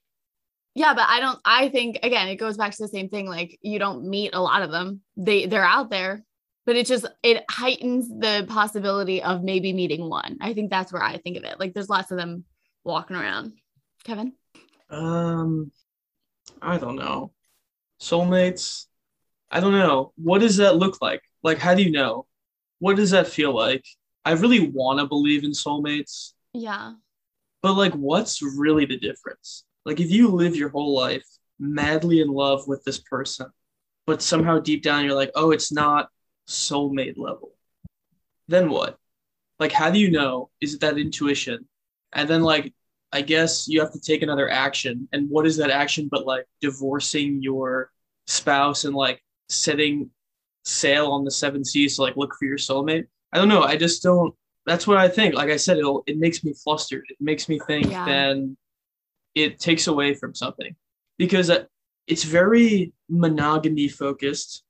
Yeah, 0.74 0.94
but 0.94 1.06
I 1.08 1.20
don't 1.20 1.38
I 1.44 1.68
think 1.70 1.98
again 2.02 2.28
it 2.28 2.36
goes 2.36 2.56
back 2.56 2.72
to 2.72 2.82
the 2.82 2.88
same 2.88 3.08
thing 3.08 3.26
like 3.26 3.58
you 3.62 3.78
don't 3.78 4.08
meet 4.08 4.34
a 4.34 4.40
lot 4.40 4.62
of 4.62 4.70
them. 4.70 5.00
They 5.16 5.46
they're 5.46 5.64
out 5.64 5.90
there, 5.90 6.22
but 6.66 6.76
it 6.76 6.86
just 6.86 7.06
it 7.22 7.44
heightens 7.50 8.08
the 8.08 8.46
possibility 8.48 9.22
of 9.22 9.42
maybe 9.42 9.72
meeting 9.72 10.08
one. 10.08 10.38
I 10.40 10.54
think 10.54 10.70
that's 10.70 10.92
where 10.92 11.02
I 11.02 11.18
think 11.18 11.36
of 11.36 11.44
it. 11.44 11.58
Like 11.58 11.74
there's 11.74 11.88
lots 11.88 12.10
of 12.10 12.16
them 12.16 12.44
walking 12.84 13.16
around. 13.16 13.52
Kevin? 14.04 14.32
Um, 14.90 15.70
I 16.62 16.78
don't 16.78 16.96
know. 16.96 17.32
Soulmates. 18.00 18.86
I 19.50 19.60
don't 19.60 19.72
know. 19.72 20.12
What 20.16 20.40
does 20.40 20.56
that 20.58 20.76
look 20.76 21.00
like? 21.00 21.22
Like, 21.42 21.58
how 21.58 21.74
do 21.74 21.82
you 21.82 21.90
know? 21.90 22.26
What 22.78 22.96
does 22.96 23.10
that 23.10 23.26
feel 23.28 23.54
like? 23.54 23.84
I 24.24 24.32
really 24.32 24.68
want 24.68 24.98
to 25.00 25.06
believe 25.06 25.44
in 25.44 25.52
soulmates, 25.52 26.32
Yeah. 26.52 26.94
but 27.62 27.74
like, 27.74 27.92
what's 27.94 28.42
really 28.42 28.84
the 28.84 28.98
difference? 28.98 29.64
Like, 29.84 30.00
if 30.00 30.10
you 30.10 30.28
live 30.28 30.54
your 30.54 30.68
whole 30.68 30.94
life 30.94 31.24
madly 31.58 32.20
in 32.20 32.28
love 32.28 32.68
with 32.68 32.84
this 32.84 32.98
person, 32.98 33.46
but 34.06 34.22
somehow 34.22 34.58
deep 34.58 34.82
down 34.82 35.04
you're 35.04 35.14
like, 35.14 35.32
oh, 35.34 35.50
it's 35.50 35.72
not 35.72 36.08
soulmate 36.46 37.16
level, 37.16 37.52
then 38.48 38.70
what? 38.70 38.98
Like, 39.58 39.72
how 39.72 39.90
do 39.90 39.98
you 39.98 40.10
know? 40.10 40.50
Is 40.60 40.74
it 40.74 40.80
that 40.82 40.98
intuition? 40.98 41.66
And 42.12 42.28
then, 42.28 42.42
like, 42.42 42.74
I 43.12 43.22
guess 43.22 43.68
you 43.68 43.80
have 43.80 43.92
to 43.92 44.00
take 44.00 44.22
another 44.22 44.50
action. 44.50 45.08
And 45.12 45.30
what 45.30 45.46
is 45.46 45.56
that 45.56 45.70
action 45.70 46.08
but 46.10 46.26
like 46.26 46.44
divorcing 46.60 47.42
your 47.42 47.90
spouse 48.26 48.84
and 48.84 48.94
like 48.94 49.22
setting 49.48 50.10
sail 50.64 51.06
on 51.10 51.24
the 51.24 51.30
seven 51.30 51.64
seas 51.64 51.96
to 51.96 52.02
like 52.02 52.16
look 52.16 52.34
for 52.38 52.44
your 52.44 52.58
soulmate? 52.58 53.06
I 53.32 53.38
don't 53.38 53.48
know. 53.48 53.62
I 53.62 53.76
just 53.76 54.02
don't. 54.02 54.34
That's 54.66 54.86
what 54.86 54.98
I 54.98 55.08
think. 55.08 55.34
Like 55.34 55.50
I 55.50 55.56
said, 55.56 55.78
it'll 55.78 56.04
it 56.06 56.18
makes 56.18 56.44
me 56.44 56.52
flustered. 56.52 57.04
It 57.08 57.16
makes 57.20 57.48
me 57.48 57.58
think. 57.66 57.90
Yeah. 57.90 58.04
Then 58.04 58.56
it 59.34 59.58
takes 59.58 59.86
away 59.86 60.14
from 60.14 60.34
something 60.34 60.74
because 61.16 61.48
uh, 61.48 61.64
it's 62.06 62.24
very 62.24 62.92
monogamy 63.08 63.88
focused. 63.88 64.64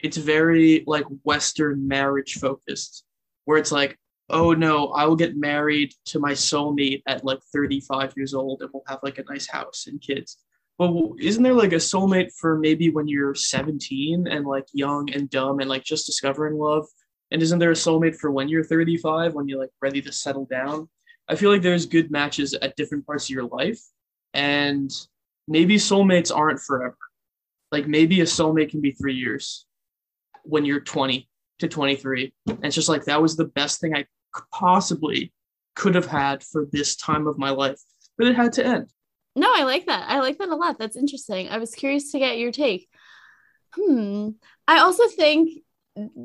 It's 0.00 0.16
very 0.16 0.84
like 0.86 1.04
Western 1.24 1.86
marriage 1.86 2.34
focused, 2.34 3.04
where 3.44 3.58
it's 3.58 3.72
like 3.72 3.98
oh 4.30 4.52
no, 4.52 4.88
I 4.88 5.04
will 5.04 5.16
get 5.16 5.36
married 5.36 5.92
to 6.06 6.18
my 6.18 6.32
soulmate 6.32 7.02
at 7.06 7.24
like 7.24 7.40
35 7.52 8.14
years 8.16 8.34
old 8.34 8.62
and 8.62 8.70
we'll 8.72 8.82
have 8.88 9.00
like 9.02 9.18
a 9.18 9.24
nice 9.24 9.48
house 9.48 9.86
and 9.86 10.00
kids. 10.00 10.38
But 10.78 10.94
isn't 11.18 11.42
there 11.42 11.54
like 11.54 11.72
a 11.72 11.76
soulmate 11.76 12.32
for 12.32 12.58
maybe 12.58 12.90
when 12.90 13.06
you're 13.06 13.34
17 13.34 14.26
and 14.26 14.46
like 14.46 14.66
young 14.72 15.12
and 15.12 15.28
dumb 15.28 15.60
and 15.60 15.68
like 15.68 15.84
just 15.84 16.06
discovering 16.06 16.58
love? 16.58 16.86
And 17.30 17.42
isn't 17.42 17.58
there 17.58 17.70
a 17.70 17.74
soulmate 17.74 18.16
for 18.16 18.30
when 18.30 18.48
you're 18.48 18.64
35 18.64 19.34
when 19.34 19.46
you're 19.46 19.60
like 19.60 19.70
ready 19.82 20.00
to 20.02 20.12
settle 20.12 20.46
down? 20.46 20.88
I 21.28 21.36
feel 21.36 21.50
like 21.50 21.62
there's 21.62 21.86
good 21.86 22.10
matches 22.10 22.54
at 22.54 22.76
different 22.76 23.06
parts 23.06 23.26
of 23.26 23.30
your 23.30 23.44
life. 23.44 23.80
And 24.32 24.90
maybe 25.46 25.76
soulmates 25.76 26.34
aren't 26.34 26.60
forever. 26.60 26.96
Like 27.70 27.86
maybe 27.86 28.20
a 28.20 28.24
soulmate 28.24 28.70
can 28.70 28.80
be 28.80 28.92
three 28.92 29.14
years 29.14 29.66
when 30.44 30.64
you're 30.64 30.80
20 30.80 31.28
to 31.58 31.68
23. 31.68 32.32
And 32.46 32.64
it's 32.64 32.74
just 32.74 32.88
like 32.88 33.04
that 33.04 33.20
was 33.20 33.36
the 33.36 33.44
best 33.44 33.80
thing 33.80 33.94
I 33.94 34.06
possibly 34.52 35.32
could 35.76 35.94
have 35.94 36.06
had 36.06 36.42
for 36.42 36.66
this 36.70 36.96
time 36.96 37.26
of 37.26 37.38
my 37.38 37.50
life, 37.50 37.80
but 38.18 38.26
it 38.26 38.36
had 38.36 38.52
to 38.54 38.66
end. 38.66 38.90
No, 39.36 39.52
I 39.54 39.62
like 39.62 39.86
that. 39.86 40.06
I 40.08 40.20
like 40.20 40.38
that 40.38 40.48
a 40.48 40.56
lot. 40.56 40.78
That's 40.78 40.96
interesting. 40.96 41.48
I 41.48 41.58
was 41.58 41.74
curious 41.74 42.12
to 42.12 42.18
get 42.18 42.38
your 42.38 42.52
take. 42.52 42.88
Hmm. 43.74 44.30
I 44.66 44.80
also 44.80 45.06
think 45.08 45.62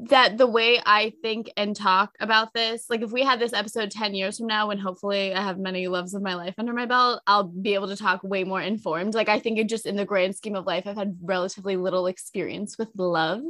that 0.10 0.38
the 0.38 0.48
way 0.48 0.80
I 0.86 1.14
think 1.22 1.52
and 1.58 1.76
talk 1.76 2.16
about 2.20 2.54
this, 2.54 2.86
like 2.90 3.02
if 3.02 3.12
we 3.12 3.24
had 3.24 3.40
this 3.40 3.54
episode 3.54 3.92
10 3.92 4.14
years 4.14 4.38
from 4.38 4.48
now, 4.48 4.68
when 4.68 4.78
hopefully 4.78 5.34
I 5.34 5.42
have 5.42 5.58
many 5.58 5.88
loves 5.88 6.14
of 6.14 6.22
my 6.22 6.36
life 6.36 6.56
under 6.58 6.74
my 6.74 6.86
belt, 6.86 7.22
I'll 7.28 7.44
be 7.44 7.74
able 7.74 7.88
to 7.88 7.96
talk 7.96 8.24
way 8.24 8.44
more 8.44 8.62
informed. 8.62 9.14
Like 9.14 9.30
I 9.30 9.40
think 9.40 9.58
it 9.58 9.70
just 9.70 9.86
in 9.86 9.96
the 9.96 10.06
grand 10.06 10.36
scheme 10.36 10.56
of 10.56 10.66
life, 10.66 10.86
I've 10.88 10.98
had 10.98 11.18
relatively 11.22 11.78
little 11.78 12.08
experience 12.08 12.78
with 12.78 12.90
love. 12.96 13.42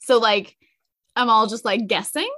So 0.00 0.18
like 0.18 0.56
I'm 1.16 1.30
all 1.30 1.46
just 1.46 1.64
like 1.64 1.86
guessing. 1.86 2.30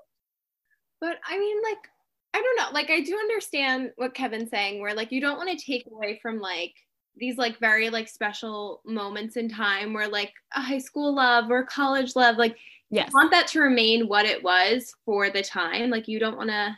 But 1.03 1.19
I 1.29 1.37
mean, 1.37 1.61
like, 1.62 1.88
I 2.33 2.41
don't 2.41 2.57
know. 2.57 2.73
Like, 2.73 2.88
I 2.88 3.01
do 3.01 3.19
understand 3.19 3.91
what 3.97 4.15
Kevin's 4.15 4.51
saying, 4.51 4.81
where 4.81 4.95
like 4.95 5.11
you 5.11 5.21
don't 5.21 5.37
want 5.37 5.51
to 5.51 5.67
take 5.67 5.85
away 5.91 6.21
from 6.23 6.38
like 6.41 6.73
these 7.17 7.37
like 7.37 7.59
very 7.59 7.91
like 7.91 8.09
special 8.09 8.81
moments 8.87 9.37
in 9.37 9.49
time 9.49 9.93
where 9.93 10.09
like 10.09 10.33
a 10.55 10.61
high 10.61 10.79
school 10.79 11.15
love 11.15 11.51
or 11.51 11.65
college 11.65 12.17
love, 12.17 12.38
like 12.38 12.57
Yes. 12.91 13.11
want 13.15 13.31
that 13.33 13.47
to 13.49 13.61
remain 13.61 14.07
what 14.07 14.27
it 14.27 14.45
was 14.45 14.95
for 15.07 15.31
the 15.31 15.43
time. 15.43 15.88
Like 15.88 16.09
you 16.09 16.21
don't 16.21 16.37
want 16.37 16.51
to 16.51 16.77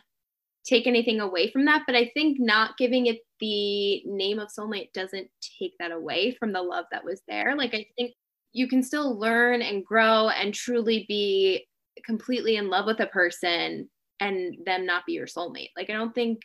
take 0.64 0.86
anything 0.86 1.20
away 1.20 1.50
from 1.50 1.64
that. 1.66 1.82
But 1.86 1.96
I 1.96 2.10
think 2.14 2.38
not 2.40 2.78
giving 2.78 3.06
it 3.06 3.18
the 3.40 4.02
name 4.06 4.38
of 4.38 4.48
soulmate 4.48 4.92
doesn't 4.92 5.28
take 5.60 5.72
that 5.80 5.90
away 5.90 6.36
from 6.38 6.52
the 6.52 6.62
love 6.62 6.84
that 6.92 7.04
was 7.04 7.20
there. 7.28 7.56
Like 7.56 7.74
I 7.74 7.86
think 7.96 8.12
you 8.52 8.68
can 8.68 8.82
still 8.82 9.18
learn 9.18 9.60
and 9.60 9.84
grow 9.84 10.28
and 10.28 10.54
truly 10.54 11.04
be 11.08 11.66
completely 12.06 12.56
in 12.56 12.70
love 12.70 12.86
with 12.86 13.00
a 13.00 13.06
person 13.06 13.90
and 14.24 14.56
them 14.64 14.86
not 14.86 15.06
be 15.06 15.12
your 15.12 15.26
soulmate. 15.26 15.70
Like 15.76 15.90
I 15.90 15.92
don't 15.92 16.14
think, 16.14 16.42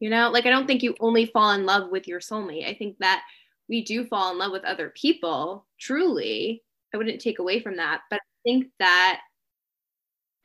you 0.00 0.10
know, 0.10 0.30
like 0.30 0.46
I 0.46 0.50
don't 0.50 0.66
think 0.66 0.82
you 0.82 0.94
only 1.00 1.26
fall 1.26 1.52
in 1.52 1.64
love 1.66 1.90
with 1.90 2.08
your 2.08 2.20
soulmate. 2.20 2.68
I 2.68 2.74
think 2.74 2.98
that 2.98 3.22
we 3.68 3.84
do 3.84 4.04
fall 4.04 4.32
in 4.32 4.38
love 4.38 4.52
with 4.52 4.64
other 4.64 4.92
people, 4.94 5.66
truly. 5.78 6.62
I 6.92 6.96
wouldn't 6.98 7.20
take 7.20 7.38
away 7.38 7.60
from 7.60 7.76
that. 7.76 8.02
But 8.10 8.16
I 8.16 8.38
think 8.44 8.66
that 8.78 9.20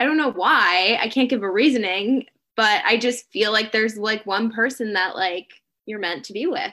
I 0.00 0.04
don't 0.04 0.16
know 0.16 0.32
why. 0.32 0.98
I 1.00 1.08
can't 1.08 1.28
give 1.28 1.42
a 1.42 1.50
reasoning, 1.50 2.26
but 2.56 2.82
I 2.84 2.96
just 2.98 3.30
feel 3.32 3.52
like 3.52 3.72
there's 3.72 3.96
like 3.96 4.24
one 4.26 4.50
person 4.52 4.92
that 4.94 5.16
like 5.16 5.48
you're 5.86 5.98
meant 5.98 6.24
to 6.26 6.32
be 6.32 6.46
with. 6.46 6.72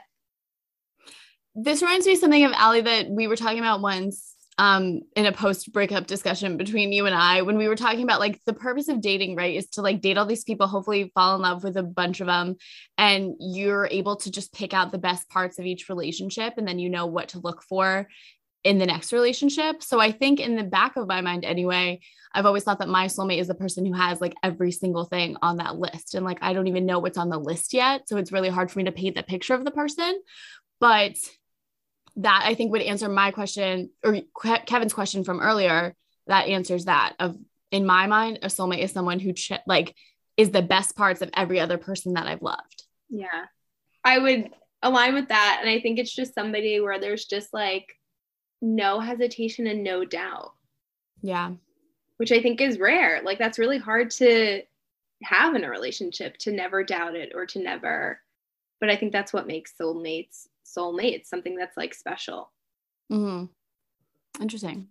this 1.56 1.82
reminds 1.82 2.06
me 2.06 2.15
something 2.15 2.43
of 2.43 2.51
Allie 2.54 2.82
that 2.82 3.10
we 3.10 3.28
were 3.28 3.36
talking 3.36 3.60
about 3.60 3.82
once 3.82 4.35
um 4.58 5.02
in 5.15 5.26
a 5.26 5.32
post 5.32 5.72
breakup 5.74 6.08
discussion 6.08 6.56
between 6.56 6.94
you 6.94 7.06
and 7.06 7.15
I 7.15 7.41
when 7.41 7.58
we 7.58 7.68
were 7.68 7.76
talking 7.76 8.04
about 8.04 8.22
like 8.22 8.39
the 8.46 8.54
purpose 8.54 8.88
of 8.88 9.02
dating 9.02 9.36
right 9.36 9.56
is 9.56 9.68
to 9.72 9.82
like 9.82 10.02
date 10.02 10.18
all 10.18 10.26
these 10.26 10.46
people 10.46 10.68
hopefully 10.68 11.12
fall 11.13 11.36
in 11.36 11.41
love 11.41 11.63
with 11.63 11.76
a 11.76 11.84
bunch 11.84 12.22
of 12.22 12.28
them 12.28 12.56
and 12.98 13.36
you're 13.39 13.88
able 13.91 14.15
to 14.18 14.32
just 14.32 14.54
pick 14.54 14.74
out 14.74 14.91
the 14.91 14.98
best 14.98 15.30
parts 15.30 15.60
of 15.60 15.65
each 15.65 15.89
relationship 15.89 16.54
and 16.58 16.68
then 16.68 16.80
you 16.80 16.89
know 16.89 17.06
what 17.06 17.30
to 17.30 17.39
look 17.39 17.63
for 17.63 18.08
in 18.63 18.80
the 18.80 18.86
next 18.86 19.13
relationship. 19.13 19.84
So 19.84 20.00
I 20.00 20.12
think 20.12 20.39
in 20.39 20.56
the 20.56 20.63
back 20.63 20.96
of 20.96 21.08
my 21.08 21.22
mind 21.22 21.44
anyway 21.44 22.00
I've 22.34 22.46
always 22.46 22.63
thought 22.63 22.80
that 22.80 22.89
my 22.89 23.06
soulmate 23.06 23.39
is 23.39 23.48
the 23.48 23.56
person 23.56 23.86
who 23.86 23.94
has 23.94 24.20
like 24.20 24.36
every 24.44 24.72
single 24.72 25.06
thing 25.06 25.38
on 25.41 25.58
that 25.58 25.78
list 25.78 26.15
and 26.15 26.26
like 26.26 26.39
I 26.41 26.54
don't 26.54 26.68
even 26.68 26.86
know 26.86 27.00
what's 27.00 27.18
on 27.18 27.30
the 27.30 27.38
list 27.38 27.74
yet 27.74 28.08
so 28.08 28.18
it's 28.18 28.32
really 28.32 28.50
hard 28.50 28.72
for 28.72 28.80
me 28.80 28.86
to 28.86 28.91
paint 28.91 29.15
that 29.15 29.28
picture 29.28 29.54
of 29.54 29.65
the 29.65 29.72
person. 29.72 30.22
But 30.80 31.15
that 32.17 32.43
I 32.45 32.56
think 32.56 32.71
would 32.71 32.82
answer 32.82 33.10
my 33.10 33.32
question 33.32 33.89
or 34.04 34.21
Kevin's 34.65 34.93
question 34.93 35.23
from 35.23 35.39
earlier. 35.39 35.95
That 36.28 36.47
answers 36.47 36.86
that. 36.86 37.13
Of 37.19 37.38
in 37.71 37.86
my 37.86 38.08
mind, 38.08 38.39
a 38.41 38.47
soulmate 38.47 38.80
is 38.80 38.91
someone 38.91 39.19
who 39.19 39.34
ch- 39.34 39.51
like 39.67 39.95
is 40.38 40.51
the 40.51 40.62
best 40.62 40.95
parts 40.95 41.21
of 41.21 41.30
every 41.34 41.60
other 41.60 41.78
person 41.78 42.13
that 42.13 42.28
I've 42.28 42.41
loved. 42.41 42.84
Yeah. 43.10 43.45
I 44.04 44.19
would 44.19 44.49
align 44.82 45.13
with 45.13 45.30
that. 45.30 45.60
And 45.62 45.69
I 45.69 45.80
think 45.80 45.99
it's 45.99 46.13
just 46.13 46.34
somebody 46.34 46.80
where 46.80 46.99
there's 46.99 47.25
just 47.25 47.54
like 47.54 47.95
no 48.62 48.99
hesitation 48.99 49.67
and 49.67 49.84
no 49.84 50.06
doubt. 50.06 50.54
Yeah. 51.21 51.51
Which 52.17 52.32
I 52.32 52.41
think 52.41 52.62
is 52.62 52.80
rare. 52.80 53.21
Like 53.23 53.39
that's 53.39 53.60
really 53.60 53.78
hard 53.78 54.12
to 54.12 54.62
have 55.23 55.56
in 55.56 55.63
a 55.63 55.69
relationship 55.69 56.38
to 56.39 56.51
never 56.51 56.84
doubt 56.84 57.15
it 57.15 57.32
or 57.34 57.45
to 57.47 57.60
never 57.60 58.19
but 58.80 58.89
I 58.89 58.95
think 58.95 59.12
that's 59.12 59.34
what 59.34 59.47
makes 59.47 59.73
soulmates 59.80 60.47
soulmates, 60.75 61.27
something 61.27 61.55
that's 61.55 61.77
like 61.77 61.93
special. 61.93 62.51
Mm-hmm. 63.11 63.45
Interesting. 64.41 64.88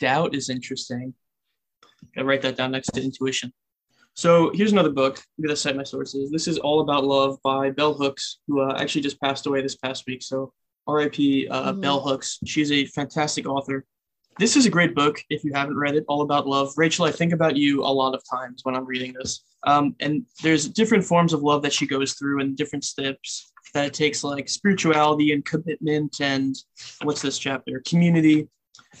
Doubt 0.00 0.34
is 0.34 0.50
interesting. 0.50 1.14
I 2.16 2.22
write 2.22 2.42
that 2.42 2.56
down 2.56 2.72
next 2.72 2.88
to 2.88 3.02
intuition. 3.02 3.52
So 4.14 4.52
here's 4.54 4.72
another 4.72 4.90
book. 4.90 5.20
I'm 5.38 5.44
gonna 5.44 5.56
cite 5.56 5.76
my 5.76 5.82
sources. 5.82 6.30
This 6.30 6.46
is 6.46 6.58
All 6.58 6.80
About 6.80 7.04
Love 7.04 7.38
by 7.42 7.70
Bell 7.70 7.94
Hooks, 7.94 8.38
who 8.46 8.60
uh, 8.60 8.76
actually 8.78 9.02
just 9.02 9.20
passed 9.20 9.46
away 9.46 9.60
this 9.60 9.76
past 9.76 10.04
week. 10.06 10.22
So 10.22 10.52
R.I.P. 10.86 11.48
Uh, 11.48 11.72
mm-hmm. 11.72 11.80
Bell 11.80 12.00
Hooks. 12.00 12.38
She's 12.44 12.70
a 12.70 12.86
fantastic 12.86 13.46
author. 13.48 13.84
This 14.38 14.56
is 14.56 14.66
a 14.66 14.70
great 14.70 14.94
book 14.94 15.20
if 15.30 15.44
you 15.44 15.52
haven't 15.54 15.76
read 15.76 15.94
it. 15.94 16.04
All 16.08 16.22
About 16.22 16.46
Love. 16.46 16.72
Rachel, 16.76 17.06
I 17.06 17.12
think 17.12 17.32
about 17.32 17.56
you 17.56 17.82
a 17.82 17.86
lot 17.86 18.14
of 18.14 18.22
times 18.30 18.60
when 18.64 18.74
I'm 18.76 18.84
reading 18.84 19.14
this. 19.14 19.44
Um, 19.64 19.96
and 20.00 20.24
there's 20.42 20.68
different 20.68 21.04
forms 21.04 21.32
of 21.32 21.42
love 21.42 21.62
that 21.62 21.72
she 21.72 21.86
goes 21.86 22.14
through 22.14 22.40
and 22.40 22.56
different 22.56 22.84
steps 22.84 23.52
that 23.74 23.86
it 23.86 23.94
takes, 23.94 24.24
like 24.24 24.48
spirituality 24.48 25.32
and 25.32 25.44
commitment 25.44 26.20
and 26.20 26.56
what's 27.02 27.22
this 27.22 27.38
chapter? 27.38 27.82
Community. 27.86 28.48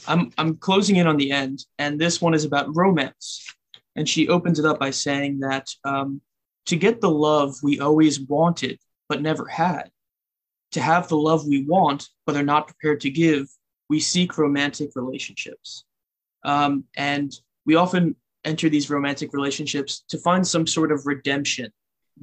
I'm 0.06 0.32
I'm 0.36 0.56
closing 0.56 0.96
in 0.96 1.06
on 1.06 1.16
the 1.16 1.30
end, 1.30 1.64
and 1.78 2.00
this 2.00 2.20
one 2.20 2.34
is 2.34 2.44
about 2.44 2.74
romance. 2.76 3.46
And 3.96 4.08
she 4.08 4.28
opens 4.28 4.58
it 4.58 4.66
up 4.66 4.80
by 4.80 4.90
saying 4.90 5.38
that 5.40 5.68
um, 5.84 6.20
to 6.66 6.76
get 6.76 7.00
the 7.00 7.10
love 7.10 7.54
we 7.62 7.78
always 7.78 8.20
wanted 8.20 8.78
but 9.08 9.22
never 9.22 9.46
had, 9.46 9.90
to 10.72 10.80
have 10.80 11.08
the 11.08 11.16
love 11.16 11.46
we 11.46 11.64
want 11.64 12.08
but 12.26 12.36
are 12.36 12.42
not 12.42 12.66
prepared 12.66 13.00
to 13.02 13.10
give, 13.10 13.46
we 13.88 14.00
seek 14.00 14.36
romantic 14.36 14.90
relationships. 14.96 15.84
Um, 16.44 16.84
and 16.96 17.32
we 17.64 17.76
often 17.76 18.16
enter 18.44 18.68
these 18.68 18.90
romantic 18.90 19.32
relationships 19.32 20.04
to 20.08 20.18
find 20.18 20.46
some 20.46 20.66
sort 20.66 20.90
of 20.90 21.06
redemption 21.06 21.72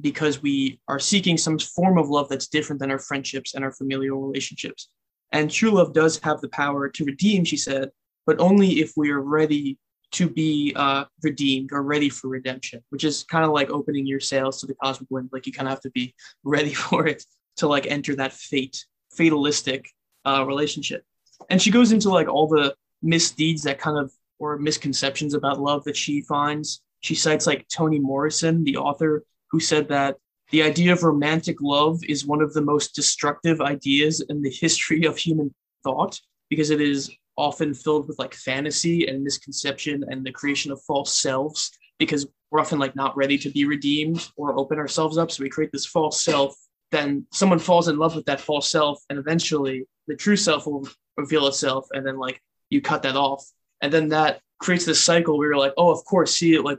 because 0.00 0.42
we 0.42 0.80
are 0.88 0.98
seeking 0.98 1.36
some 1.36 1.58
form 1.58 1.98
of 1.98 2.08
love 2.08 2.28
that's 2.28 2.48
different 2.48 2.80
than 2.80 2.90
our 2.90 2.98
friendships 2.98 3.54
and 3.54 3.64
our 3.64 3.72
familial 3.72 4.20
relationships. 4.20 4.88
And 5.32 5.50
true 5.50 5.70
love 5.70 5.92
does 5.92 6.18
have 6.20 6.40
the 6.40 6.48
power 6.48 6.88
to 6.88 7.04
redeem, 7.04 7.44
she 7.44 7.56
said, 7.56 7.90
but 8.26 8.40
only 8.40 8.80
if 8.80 8.92
we 8.96 9.10
are 9.10 9.20
ready 9.20 9.78
to 10.12 10.28
be 10.28 10.72
uh, 10.76 11.04
redeemed 11.22 11.70
or 11.72 11.82
ready 11.82 12.08
for 12.10 12.28
redemption, 12.28 12.82
which 12.90 13.04
is 13.04 13.24
kind 13.24 13.44
of 13.44 13.50
like 13.50 13.70
opening 13.70 14.06
your 14.06 14.20
sails 14.20 14.60
to 14.60 14.66
the 14.66 14.74
cosmic 14.74 15.10
wind. 15.10 15.30
Like 15.32 15.46
you 15.46 15.52
kind 15.52 15.68
of 15.68 15.72
have 15.72 15.80
to 15.82 15.90
be 15.90 16.14
ready 16.44 16.74
for 16.74 17.06
it 17.06 17.24
to 17.56 17.66
like 17.66 17.86
enter 17.86 18.14
that 18.16 18.32
fate, 18.32 18.84
fatalistic 19.16 19.88
uh, 20.24 20.44
relationship. 20.46 21.04
And 21.50 21.60
she 21.60 21.70
goes 21.70 21.92
into 21.92 22.10
like 22.10 22.28
all 22.28 22.46
the 22.46 22.74
misdeeds 23.02 23.62
that 23.64 23.78
kind 23.78 23.98
of 23.98 24.12
or 24.38 24.58
misconceptions 24.58 25.34
about 25.34 25.60
love 25.60 25.84
that 25.84 25.96
she 25.96 26.20
finds. 26.22 26.82
She 27.00 27.14
cites 27.14 27.46
like 27.46 27.66
Toni 27.68 27.98
Morrison, 27.98 28.64
the 28.64 28.76
author, 28.76 29.24
who 29.52 29.60
said 29.60 29.88
that 29.88 30.16
the 30.50 30.62
idea 30.62 30.92
of 30.92 31.02
romantic 31.02 31.58
love 31.60 32.00
is 32.08 32.26
one 32.26 32.42
of 32.42 32.52
the 32.52 32.62
most 32.62 32.94
destructive 32.94 33.60
ideas 33.60 34.24
in 34.28 34.42
the 34.42 34.50
history 34.60 35.04
of 35.04 35.16
human 35.16 35.54
thought 35.84 36.18
because 36.50 36.70
it 36.70 36.80
is 36.80 37.10
often 37.36 37.72
filled 37.72 38.08
with 38.08 38.18
like 38.18 38.34
fantasy 38.34 39.06
and 39.06 39.22
misconception 39.22 40.04
and 40.08 40.24
the 40.24 40.32
creation 40.32 40.70
of 40.72 40.82
false 40.82 41.16
selves 41.16 41.70
because 41.98 42.26
we're 42.50 42.60
often 42.60 42.78
like 42.78 42.94
not 42.94 43.16
ready 43.16 43.38
to 43.38 43.48
be 43.50 43.64
redeemed 43.64 44.28
or 44.36 44.58
open 44.58 44.78
ourselves 44.78 45.16
up. 45.16 45.30
So 45.30 45.42
we 45.42 45.48
create 45.48 45.72
this 45.72 45.86
false 45.86 46.22
self. 46.22 46.54
Then 46.90 47.26
someone 47.32 47.58
falls 47.58 47.88
in 47.88 47.96
love 47.96 48.14
with 48.14 48.26
that 48.26 48.40
false 48.40 48.70
self 48.70 49.00
and 49.08 49.18
eventually 49.18 49.86
the 50.06 50.16
true 50.16 50.36
self 50.36 50.66
will 50.66 50.86
reveal 51.16 51.46
itself 51.46 51.86
and 51.92 52.06
then 52.06 52.18
like 52.18 52.40
you 52.68 52.82
cut 52.82 53.02
that 53.04 53.16
off. 53.16 53.46
And 53.80 53.90
then 53.90 54.08
that 54.08 54.40
creates 54.60 54.84
this 54.84 55.00
cycle 55.00 55.38
where 55.38 55.48
you're 55.48 55.58
like 55.58 55.74
oh 55.76 55.90
of 55.90 56.04
course 56.04 56.36
see 56.36 56.58
like 56.58 56.78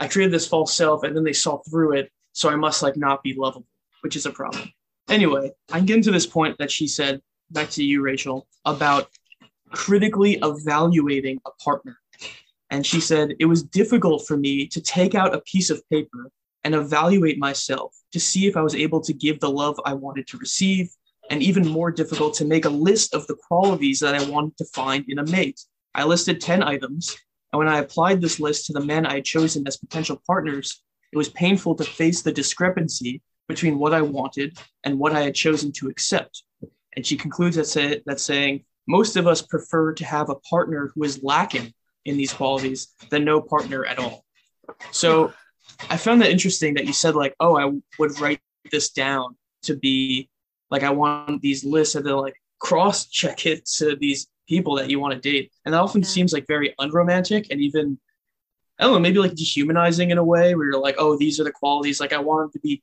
i 0.00 0.08
created 0.08 0.32
this 0.32 0.48
false 0.48 0.74
self 0.74 1.02
and 1.04 1.16
then 1.16 1.24
they 1.24 1.32
saw 1.32 1.58
through 1.70 1.92
it 1.92 2.10
so 2.32 2.48
i 2.48 2.56
must 2.56 2.82
like 2.82 2.96
not 2.96 3.22
be 3.22 3.34
lovable 3.34 3.66
which 4.00 4.16
is 4.16 4.26
a 4.26 4.30
problem 4.30 4.72
anyway 5.08 5.50
i'm 5.70 5.86
getting 5.86 6.02
to 6.02 6.10
this 6.10 6.26
point 6.26 6.56
that 6.58 6.70
she 6.70 6.86
said 6.88 7.20
back 7.50 7.70
to 7.70 7.84
you 7.84 8.02
rachel 8.02 8.46
about 8.64 9.08
critically 9.70 10.38
evaluating 10.42 11.40
a 11.46 11.50
partner 11.62 11.96
and 12.70 12.84
she 12.84 13.00
said 13.00 13.34
it 13.38 13.46
was 13.46 13.62
difficult 13.62 14.26
for 14.26 14.36
me 14.36 14.66
to 14.66 14.80
take 14.80 15.14
out 15.14 15.34
a 15.34 15.40
piece 15.42 15.70
of 15.70 15.88
paper 15.88 16.30
and 16.64 16.74
evaluate 16.74 17.38
myself 17.38 17.94
to 18.12 18.18
see 18.18 18.46
if 18.46 18.56
i 18.56 18.62
was 18.62 18.74
able 18.74 19.00
to 19.00 19.12
give 19.12 19.38
the 19.38 19.50
love 19.50 19.78
i 19.84 19.94
wanted 19.94 20.26
to 20.26 20.36
receive 20.38 20.88
and 21.30 21.42
even 21.42 21.66
more 21.66 21.90
difficult 21.90 22.34
to 22.34 22.44
make 22.44 22.64
a 22.64 22.70
list 22.70 23.14
of 23.14 23.26
the 23.28 23.36
qualities 23.36 24.00
that 24.00 24.14
I 24.14 24.28
wanted 24.28 24.56
to 24.58 24.64
find 24.66 25.04
in 25.08 25.20
a 25.20 25.26
mate. 25.26 25.60
I 25.94 26.04
listed 26.04 26.40
10 26.40 26.62
items, 26.62 27.16
and 27.52 27.58
when 27.58 27.68
I 27.68 27.78
applied 27.78 28.20
this 28.20 28.40
list 28.40 28.66
to 28.66 28.72
the 28.72 28.84
men 28.84 29.06
I 29.06 29.14
had 29.14 29.24
chosen 29.24 29.66
as 29.66 29.76
potential 29.76 30.20
partners, 30.26 30.82
it 31.12 31.16
was 31.16 31.28
painful 31.28 31.74
to 31.76 31.84
face 31.84 32.22
the 32.22 32.32
discrepancy 32.32 33.22
between 33.48 33.78
what 33.78 33.92
I 33.92 34.02
wanted 34.02 34.58
and 34.84 34.98
what 34.98 35.12
I 35.12 35.22
had 35.22 35.34
chosen 35.34 35.72
to 35.72 35.88
accept. 35.88 36.44
And 36.94 37.04
she 37.04 37.16
concludes 37.16 37.56
that, 37.56 37.66
say, 37.66 38.02
that 38.06 38.20
saying, 38.20 38.64
most 38.86 39.16
of 39.16 39.26
us 39.26 39.42
prefer 39.42 39.92
to 39.94 40.04
have 40.04 40.30
a 40.30 40.36
partner 40.36 40.92
who 40.94 41.02
is 41.04 41.22
lacking 41.22 41.72
in 42.04 42.16
these 42.16 42.32
qualities 42.32 42.88
than 43.10 43.24
no 43.24 43.40
partner 43.40 43.84
at 43.84 43.98
all. 43.98 44.24
So 44.92 45.32
I 45.88 45.96
found 45.96 46.22
that 46.22 46.30
interesting 46.30 46.74
that 46.74 46.86
you 46.86 46.92
said, 46.92 47.14
like, 47.14 47.34
oh, 47.40 47.56
I 47.56 47.72
would 47.98 48.20
write 48.20 48.40
this 48.70 48.90
down 48.90 49.36
to 49.62 49.76
be 49.76 50.28
like 50.70 50.82
I 50.82 50.90
want 50.90 51.42
these 51.42 51.64
lists 51.64 51.94
and 51.94 52.06
then 52.06 52.14
like 52.14 52.34
cross 52.58 53.06
check 53.06 53.46
it 53.46 53.66
to 53.66 53.96
these 53.96 54.28
people 54.50 54.74
that 54.74 54.90
you 54.90 55.00
want 55.00 55.14
to 55.14 55.30
date. 55.30 55.52
And 55.64 55.72
that 55.72 55.80
often 55.80 56.02
yeah. 56.02 56.08
seems 56.08 56.32
like 56.32 56.46
very 56.46 56.74
unromantic 56.78 57.46
and 57.50 57.60
even 57.60 57.98
I 58.78 58.84
don't 58.84 58.94
know, 58.94 58.98
maybe 58.98 59.18
like 59.18 59.34
dehumanizing 59.34 60.10
in 60.10 60.18
a 60.18 60.24
way 60.24 60.54
where 60.54 60.66
you're 60.66 60.80
like, 60.80 60.96
oh, 60.98 61.16
these 61.16 61.38
are 61.38 61.44
the 61.44 61.52
qualities. 61.52 62.00
Like 62.00 62.14
I 62.14 62.18
want 62.18 62.40
them 62.44 62.52
to 62.52 62.60
be 62.60 62.82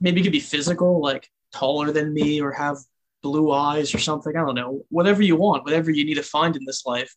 maybe 0.00 0.20
it 0.20 0.24
could 0.24 0.32
be 0.32 0.40
physical, 0.40 1.00
like 1.00 1.28
taller 1.52 1.90
than 1.90 2.12
me 2.12 2.40
or 2.40 2.52
have 2.52 2.76
blue 3.22 3.50
eyes 3.50 3.94
or 3.94 3.98
something. 3.98 4.36
I 4.36 4.40
don't 4.40 4.54
know. 4.54 4.84
Whatever 4.90 5.22
you 5.22 5.36
want, 5.36 5.64
whatever 5.64 5.90
you 5.90 6.04
need 6.04 6.16
to 6.16 6.22
find 6.22 6.54
in 6.54 6.64
this 6.66 6.86
life. 6.86 7.12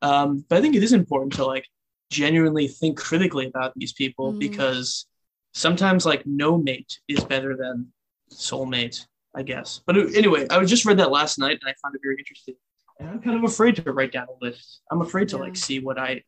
Um, 0.00 0.44
but 0.48 0.58
I 0.58 0.60
think 0.60 0.76
it 0.76 0.82
is 0.82 0.92
important 0.92 1.34
to 1.34 1.44
like 1.44 1.66
genuinely 2.10 2.68
think 2.68 2.98
critically 2.98 3.46
about 3.46 3.72
these 3.76 3.92
people 3.92 4.30
mm-hmm. 4.30 4.38
because 4.38 5.06
sometimes 5.52 6.06
like 6.06 6.22
no 6.24 6.56
mate 6.56 7.00
is 7.08 7.22
better 7.24 7.56
than 7.56 7.92
soulmate. 8.32 9.06
I 9.34 9.42
guess. 9.42 9.80
But 9.86 9.96
anyway, 9.96 10.46
I 10.50 10.62
just 10.64 10.84
read 10.84 10.98
that 10.98 11.10
last 11.10 11.38
night 11.38 11.58
and 11.60 11.70
I 11.70 11.74
found 11.82 11.94
it 11.94 12.02
very 12.02 12.16
interesting. 12.18 12.54
And 13.02 13.10
I'm 13.10 13.20
kind 13.20 13.36
of 13.36 13.50
afraid 13.50 13.76
to 13.76 13.92
write 13.92 14.12
down 14.12 14.28
a 14.28 14.44
list. 14.44 14.82
I'm 14.90 15.00
afraid 15.00 15.28
to 15.30 15.36
yeah. 15.36 15.42
like 15.42 15.56
see 15.56 15.80
what 15.80 15.98
I 15.98 16.22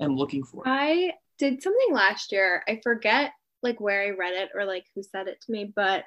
am 0.00 0.16
looking 0.16 0.44
for. 0.44 0.62
I 0.64 1.12
did 1.38 1.62
something 1.62 1.92
last 1.92 2.30
year. 2.30 2.62
I 2.68 2.80
forget 2.82 3.32
like 3.62 3.80
where 3.80 4.02
I 4.02 4.10
read 4.10 4.34
it 4.34 4.50
or 4.54 4.64
like 4.64 4.86
who 4.94 5.02
said 5.02 5.26
it 5.26 5.40
to 5.42 5.52
me, 5.52 5.72
but 5.74 6.04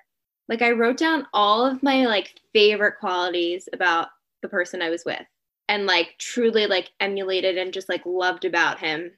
like 0.47 0.61
I 0.61 0.71
wrote 0.71 0.97
down 0.97 1.27
all 1.33 1.65
of 1.65 1.83
my 1.83 2.05
like 2.05 2.31
favorite 2.53 2.95
qualities 2.99 3.67
about 3.73 4.07
the 4.41 4.47
person 4.47 4.81
I 4.81 4.89
was 4.89 5.03
with 5.05 5.25
and 5.67 5.85
like 5.85 6.15
truly 6.17 6.67
like 6.67 6.91
emulated 7.01 7.57
and 7.57 7.73
just 7.73 7.89
like 7.89 8.05
loved 8.05 8.45
about 8.45 8.79
him. 8.79 9.11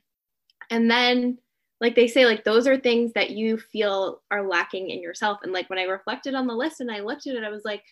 And 0.72 0.90
then 0.90 1.38
like 1.80 1.96
they 1.96 2.08
say 2.08 2.26
like 2.26 2.44
those 2.44 2.68
are 2.68 2.78
things 2.78 3.14
that 3.14 3.32
you 3.32 3.58
feel 3.58 4.22
are 4.32 4.48
lacking 4.48 4.90
in 4.90 5.02
yourself 5.02 5.40
and 5.44 5.52
like 5.52 5.70
when 5.70 5.80
i 5.80 5.84
reflected 5.84 6.34
on 6.34 6.48
the 6.48 6.54
list 6.54 6.80
and 6.80 6.92
i 6.92 7.00
looked 7.00 7.28
at 7.28 7.36
it 7.36 7.44
i 7.44 7.50
was 7.50 7.66
like 7.66 7.84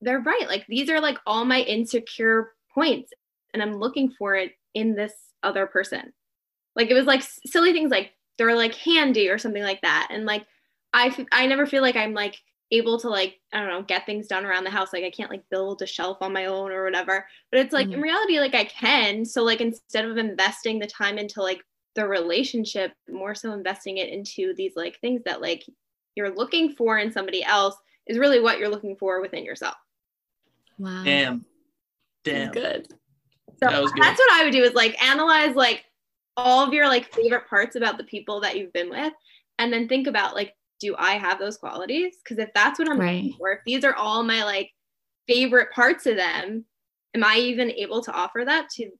they're 0.00 0.20
right 0.20 0.46
like 0.48 0.66
these 0.68 0.90
are 0.90 1.00
like 1.00 1.18
all 1.26 1.44
my 1.44 1.60
insecure 1.60 2.52
points 2.72 3.12
and 3.52 3.62
i'm 3.62 3.74
looking 3.74 4.10
for 4.10 4.34
it 4.34 4.52
in 4.74 4.94
this 4.94 5.12
other 5.42 5.66
person 5.66 6.12
like 6.74 6.90
it 6.90 6.94
was 6.94 7.06
like 7.06 7.22
silly 7.46 7.72
things 7.72 7.90
like 7.90 8.12
they're 8.38 8.56
like 8.56 8.74
handy 8.74 9.28
or 9.28 9.38
something 9.38 9.62
like 9.62 9.80
that 9.80 10.08
and 10.10 10.26
like 10.26 10.44
i 10.92 11.14
i 11.32 11.46
never 11.46 11.66
feel 11.66 11.82
like 11.82 11.96
i'm 11.96 12.14
like 12.14 12.36
able 12.72 12.98
to 12.98 13.08
like 13.08 13.36
i 13.52 13.58
don't 13.58 13.68
know 13.68 13.82
get 13.82 14.04
things 14.06 14.26
done 14.26 14.44
around 14.44 14.64
the 14.64 14.70
house 14.70 14.92
like 14.92 15.04
i 15.04 15.10
can't 15.10 15.30
like 15.30 15.42
build 15.50 15.80
a 15.82 15.86
shelf 15.86 16.18
on 16.20 16.32
my 16.32 16.46
own 16.46 16.72
or 16.72 16.84
whatever 16.84 17.26
but 17.50 17.60
it's 17.60 17.72
like 17.72 17.86
mm-hmm. 17.86 17.94
in 17.94 18.00
reality 18.00 18.40
like 18.40 18.54
i 18.54 18.64
can 18.64 19.24
so 19.24 19.42
like 19.42 19.60
instead 19.60 20.04
of 20.04 20.16
investing 20.16 20.78
the 20.78 20.86
time 20.86 21.16
into 21.16 21.40
like 21.40 21.62
the 21.94 22.06
relationship 22.06 22.92
more 23.08 23.34
so 23.34 23.52
investing 23.52 23.98
it 23.98 24.08
into 24.08 24.52
these 24.56 24.72
like 24.76 24.98
things 25.00 25.22
that 25.24 25.40
like 25.40 25.64
you're 26.16 26.34
looking 26.34 26.72
for 26.72 26.98
in 26.98 27.12
somebody 27.12 27.42
else 27.44 27.76
is 28.06 28.18
really 28.18 28.40
what 28.40 28.58
you're 28.58 28.68
looking 28.68 28.96
for 28.96 29.20
within 29.20 29.44
yourself 29.44 29.76
wow 30.78 31.02
damn 31.04 31.44
damn 32.24 32.52
good 32.52 32.86
so 32.88 33.68
that 33.70 33.82
good. 33.82 33.92
that's 34.02 34.18
what 34.18 34.32
i 34.32 34.44
would 34.44 34.52
do 34.52 34.62
is 34.62 34.74
like 34.74 35.02
analyze 35.02 35.54
like 35.54 35.84
all 36.36 36.66
of 36.66 36.72
your 36.72 36.86
like 36.86 37.12
favorite 37.14 37.48
parts 37.48 37.76
about 37.76 37.98
the 37.98 38.04
people 38.04 38.40
that 38.40 38.56
you've 38.56 38.72
been 38.72 38.90
with 38.90 39.12
and 39.58 39.72
then 39.72 39.88
think 39.88 40.06
about 40.06 40.34
like 40.34 40.52
do 40.80 40.94
i 40.98 41.12
have 41.12 41.38
those 41.38 41.56
qualities 41.56 42.16
because 42.22 42.38
if 42.38 42.50
that's 42.54 42.78
what 42.78 42.90
i'm 42.90 43.00
right. 43.00 43.24
looking 43.24 43.38
for 43.38 43.52
if 43.52 43.60
these 43.64 43.84
are 43.84 43.94
all 43.94 44.22
my 44.22 44.44
like 44.44 44.70
favorite 45.26 45.72
parts 45.72 46.06
of 46.06 46.16
them 46.16 46.64
am 47.14 47.24
i 47.24 47.36
even 47.36 47.70
able 47.70 48.02
to 48.02 48.12
offer 48.12 48.44
that 48.44 48.68
to 48.68 48.90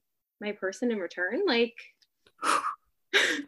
my 0.41 0.51
person 0.53 0.91
in 0.91 0.97
return 0.97 1.41
like 1.45 1.75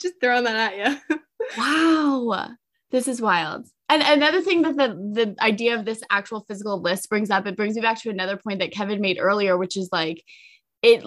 Just 0.00 0.14
throwing 0.20 0.44
that 0.44 0.74
at 0.74 1.00
you. 1.10 1.18
wow. 1.58 2.50
This 2.90 3.08
is 3.08 3.20
wild. 3.20 3.66
And 3.88 4.02
another 4.02 4.42
thing 4.42 4.62
that 4.62 4.76
the 4.76 4.88
the 4.88 5.42
idea 5.42 5.78
of 5.78 5.84
this 5.84 6.02
actual 6.10 6.44
physical 6.48 6.80
list 6.80 7.08
brings 7.08 7.30
up, 7.30 7.46
it 7.46 7.56
brings 7.56 7.76
me 7.76 7.82
back 7.82 8.00
to 8.02 8.10
another 8.10 8.36
point 8.36 8.60
that 8.60 8.72
Kevin 8.72 9.00
made 9.00 9.18
earlier, 9.18 9.56
which 9.56 9.76
is 9.76 9.88
like 9.92 10.22
it 10.82 11.02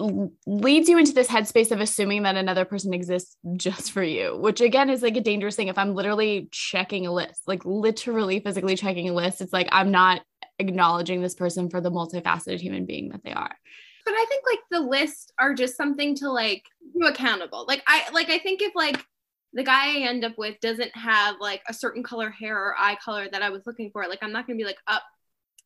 leads 0.46 0.88
you 0.88 0.98
into 0.98 1.12
this 1.12 1.28
headspace 1.28 1.70
of 1.70 1.80
assuming 1.80 2.24
that 2.24 2.36
another 2.36 2.64
person 2.64 2.92
exists 2.92 3.36
just 3.56 3.92
for 3.92 4.02
you, 4.02 4.36
which 4.36 4.60
again 4.60 4.90
is 4.90 5.02
like 5.02 5.16
a 5.16 5.22
dangerous 5.22 5.56
thing. 5.56 5.68
If 5.68 5.78
I'm 5.78 5.94
literally 5.94 6.48
checking 6.50 7.06
a 7.06 7.12
list, 7.12 7.42
like 7.46 7.64
literally 7.64 8.40
physically 8.40 8.76
checking 8.76 9.08
a 9.08 9.14
list, 9.14 9.40
it's 9.40 9.52
like 9.52 9.68
I'm 9.72 9.90
not 9.90 10.22
acknowledging 10.58 11.22
this 11.22 11.34
person 11.34 11.70
for 11.70 11.80
the 11.80 11.90
multifaceted 11.90 12.60
human 12.60 12.84
being 12.84 13.10
that 13.10 13.22
they 13.24 13.32
are. 13.32 13.56
But 14.04 14.14
I 14.14 14.24
think 14.28 14.44
like 14.46 14.60
the 14.70 14.80
lists 14.80 15.32
are 15.38 15.54
just 15.54 15.76
something 15.76 16.14
to 16.16 16.30
like 16.30 16.64
do 16.98 17.06
accountable. 17.06 17.64
Like 17.66 17.82
I 17.86 18.10
like 18.12 18.28
I 18.28 18.38
think 18.38 18.60
if 18.62 18.74
like 18.74 19.04
the 19.52 19.64
guy 19.64 19.96
I 19.96 20.08
end 20.08 20.24
up 20.24 20.38
with 20.38 20.60
doesn't 20.60 20.94
have 20.96 21.36
like 21.40 21.62
a 21.68 21.74
certain 21.74 22.02
color 22.02 22.30
hair 22.30 22.56
or 22.56 22.74
eye 22.78 22.96
color 23.04 23.28
that 23.30 23.42
I 23.42 23.50
was 23.50 23.66
looking 23.66 23.90
for, 23.90 24.06
like 24.08 24.20
I'm 24.22 24.32
not 24.32 24.46
gonna 24.46 24.58
be 24.58 24.64
like, 24.64 24.78
up, 24.86 25.02
oh, 25.04 25.10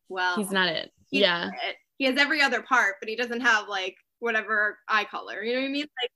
well, 0.08 0.36
he's 0.36 0.50
not 0.50 0.68
it. 0.68 0.90
He's 1.10 1.22
yeah. 1.22 1.46
Not 1.46 1.54
it 1.68 1.76
he 1.98 2.04
has 2.06 2.16
every 2.18 2.42
other 2.42 2.62
part, 2.62 2.96
but 3.00 3.08
he 3.08 3.16
doesn't 3.16 3.40
have 3.40 3.68
like 3.68 3.96
whatever 4.18 4.78
eye 4.88 5.04
color. 5.04 5.42
You 5.42 5.54
know 5.54 5.60
what 5.60 5.66
I 5.66 5.72
mean? 5.72 5.86
Like, 6.02 6.10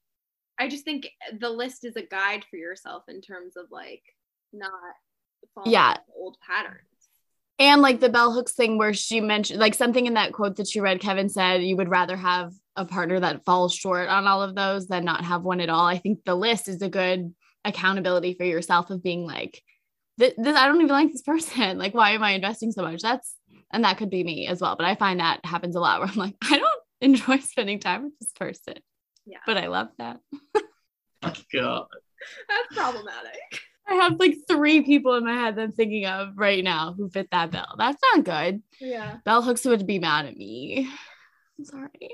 I 0.59 0.69
just 0.69 0.85
think 0.85 1.09
the 1.39 1.51
list 1.51 1.85
is 1.85 1.97
a 1.97 2.03
guide 2.03 2.45
for 2.51 2.57
yourself 2.57 3.05
in 3.09 3.21
terms 3.21 3.57
of 3.57 3.67
like 3.71 4.03
not 4.53 4.71
yeah 5.67 5.97
old 6.17 6.37
patterns. 6.45 6.83
And 7.61 7.83
like 7.83 8.01
the 8.01 8.09
bell 8.09 8.33
hooks 8.33 8.53
thing 8.53 8.79
where 8.79 8.95
she 8.95 9.21
mentioned 9.21 9.61
like 9.61 9.75
something 9.75 10.07
in 10.07 10.15
that 10.15 10.33
quote 10.33 10.57
that 10.57 10.69
she 10.69 10.81
read, 10.81 11.01
Kevin 11.01 11.29
said 11.29 11.63
you 11.63 11.77
would 11.77 11.89
rather 11.89 12.17
have 12.17 12.53
a 12.77 12.85
partner 12.85 13.19
that 13.19 13.45
falls 13.45 13.75
short 13.75 14.09
on 14.09 14.27
all 14.27 14.43
of 14.43 14.55
those 14.55 14.87
than 14.87 15.05
not 15.05 15.25
have 15.25 15.43
one 15.43 15.61
at 15.61 15.69
all. 15.69 15.85
I 15.85 15.99
think 15.99 16.25
the 16.25 16.37
list 16.37 16.69
is 16.69 16.83
a 16.83 16.89
good 16.89 17.35
accountability 17.65 18.35
for 18.35 18.45
yourself 18.45 18.91
of 18.91 19.03
being 19.03 19.25
like, 19.25 19.63
this, 20.17 20.35
this 20.37 20.57
I 20.57 20.67
don't 20.67 20.77
even 20.77 20.89
like 20.89 21.13
this 21.13 21.23
person. 21.23 21.79
Like, 21.79 21.95
why 21.95 22.11
am 22.11 22.23
I 22.23 22.33
investing 22.33 22.73
so 22.73 22.83
much? 22.83 23.03
That's 23.03 23.37
and 23.71 23.85
that 23.85 23.99
could 23.99 24.11
be 24.11 24.25
me 24.25 24.47
as 24.47 24.61
well. 24.61 24.77
But 24.77 24.87
I 24.87 24.95
find 24.95 25.21
that 25.21 25.45
happens 25.45 25.77
a 25.77 25.81
lot 25.81 26.01
where 26.01 26.09
I'm 26.09 26.17
like, 26.17 26.35
I 26.43 26.59
don't 26.59 26.83
enjoy 27.01 27.39
spending 27.39 27.81
time 27.81 28.05
with 28.05 28.19
this 28.19 28.33
person. 28.33 28.75
Yeah. 29.27 29.39
But 29.47 29.59
I 29.59 29.67
love 29.67 29.89
that. 29.99 30.21
oh, 31.23 31.33
God. 31.53 31.87
That's 32.49 32.75
problematic. 32.75 33.61
I 33.87 33.95
have 33.95 34.19
like 34.19 34.37
three 34.49 34.83
people 34.83 35.15
in 35.15 35.25
my 35.25 35.35
head 35.35 35.57
that 35.57 35.63
I'm 35.63 35.73
thinking 35.73 36.05
of 36.07 36.37
right 36.37 36.63
now 36.63 36.95
who 36.97 37.09
fit 37.09 37.29
that 37.31 37.51
bill. 37.51 37.75
That's 37.79 38.01
not 38.03 38.25
good. 38.25 38.63
Yeah. 38.81 39.19
Bell 39.25 39.43
Hooks 39.43 39.65
would 39.65 39.87
be 39.87 39.99
mad 39.99 40.27
at 40.27 40.37
me. 40.37 40.89
I'm 41.59 41.65
sorry. 41.65 42.11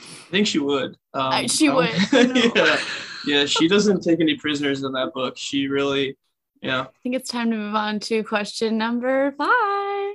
I 0.00 0.30
think 0.30 0.46
she 0.46 0.58
would. 0.58 0.96
Um, 1.14 1.48
she 1.48 1.68
would. 1.68 1.90
yeah. 2.12 2.78
Yeah. 3.26 3.44
She 3.46 3.68
doesn't 3.68 4.02
take 4.02 4.20
any 4.20 4.36
prisoners 4.36 4.82
in 4.82 4.92
that 4.92 5.12
book. 5.14 5.36
She 5.36 5.68
really, 5.68 6.16
yeah. 6.60 6.82
I 6.82 6.98
think 7.02 7.14
it's 7.14 7.30
time 7.30 7.50
to 7.50 7.56
move 7.56 7.74
on 7.74 8.00
to 8.00 8.22
question 8.24 8.78
number 8.78 9.32
five 9.32 10.14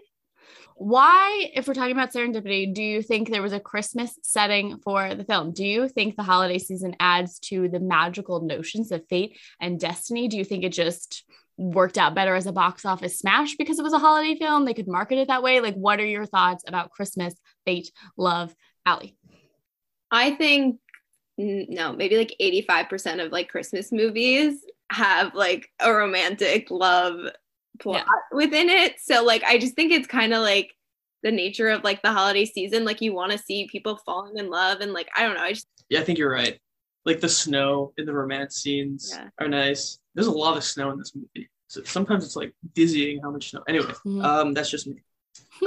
why, 0.77 1.49
if 1.55 1.67
we're 1.67 1.73
talking 1.73 1.93
about 1.93 2.13
serendipity, 2.13 2.71
do 2.71 2.83
you 2.83 3.01
think 3.01 3.29
there 3.29 3.41
was 3.41 3.53
a 3.53 3.59
Christmas 3.59 4.17
setting 4.21 4.77
for 4.83 5.15
the 5.15 5.23
film? 5.23 5.51
Do 5.51 5.65
you 5.65 5.89
think 5.89 6.15
the 6.15 6.23
holiday 6.23 6.59
season 6.59 6.95
adds 6.99 7.39
to 7.39 7.67
the 7.67 7.79
magical 7.79 8.41
notions 8.41 8.91
of 8.91 9.03
fate 9.09 9.39
and 9.59 9.79
destiny? 9.79 10.27
Do 10.27 10.37
you 10.37 10.45
think 10.45 10.63
it 10.63 10.73
just 10.73 11.23
worked 11.57 11.97
out 11.97 12.13
better 12.13 12.35
as 12.35 12.45
a 12.45 12.51
box 12.51 12.85
office 12.85 13.17
smash 13.17 13.55
because 13.55 13.79
it 13.79 13.83
was 13.83 13.93
a 13.93 13.99
holiday 13.99 14.37
film? 14.37 14.65
They 14.65 14.75
could 14.75 14.87
market 14.87 15.17
it 15.17 15.29
that 15.29 15.41
way. 15.41 15.61
Like, 15.61 15.75
what 15.75 15.99
are 15.99 16.05
your 16.05 16.27
thoughts 16.27 16.63
about 16.67 16.91
Christmas, 16.91 17.33
fate, 17.65 17.91
love, 18.15 18.53
Allie? 18.85 19.16
I 20.11 20.31
think 20.31 20.79
no, 21.37 21.93
maybe 21.93 22.17
like 22.17 22.35
85% 22.41 23.25
of 23.25 23.31
like 23.31 23.49
Christmas 23.49 23.91
movies 23.91 24.59
have 24.91 25.35
like 25.35 25.69
a 25.79 25.93
romantic 25.93 26.71
love 26.71 27.19
plot 27.79 28.05
yeah. 28.07 28.35
within 28.37 28.69
it. 28.69 28.95
So 28.99 29.23
like 29.23 29.43
I 29.43 29.57
just 29.57 29.75
think 29.75 29.91
it's 29.91 30.07
kind 30.07 30.33
of 30.33 30.41
like 30.41 30.73
the 31.23 31.31
nature 31.31 31.69
of 31.69 31.83
like 31.83 32.01
the 32.01 32.11
holiday 32.11 32.45
season. 32.45 32.85
Like 32.85 33.01
you 33.01 33.13
want 33.13 33.31
to 33.33 33.37
see 33.37 33.67
people 33.71 33.99
falling 34.05 34.37
in 34.37 34.49
love 34.49 34.81
and 34.81 34.93
like 34.93 35.09
I 35.15 35.23
don't 35.23 35.35
know. 35.35 35.43
I 35.43 35.53
just 35.53 35.67
Yeah, 35.89 35.99
I 35.99 36.03
think 36.03 36.17
you're 36.17 36.31
right. 36.31 36.59
Like 37.05 37.21
the 37.21 37.29
snow 37.29 37.93
in 37.97 38.05
the 38.05 38.13
romance 38.13 38.55
scenes 38.55 39.13
yeah. 39.15 39.29
are 39.39 39.47
nice. 39.47 39.99
There's 40.15 40.27
a 40.27 40.31
lot 40.31 40.57
of 40.57 40.63
snow 40.63 40.91
in 40.91 40.97
this 40.97 41.13
movie. 41.15 41.49
So 41.67 41.83
sometimes 41.83 42.25
it's 42.25 42.35
like 42.35 42.53
dizzying 42.73 43.19
how 43.21 43.29
much 43.29 43.51
snow. 43.51 43.61
Anyway, 43.67 43.85
mm-hmm. 43.85 44.21
um, 44.23 44.53
that's 44.53 44.69
just 44.69 44.87
me. 44.87 44.95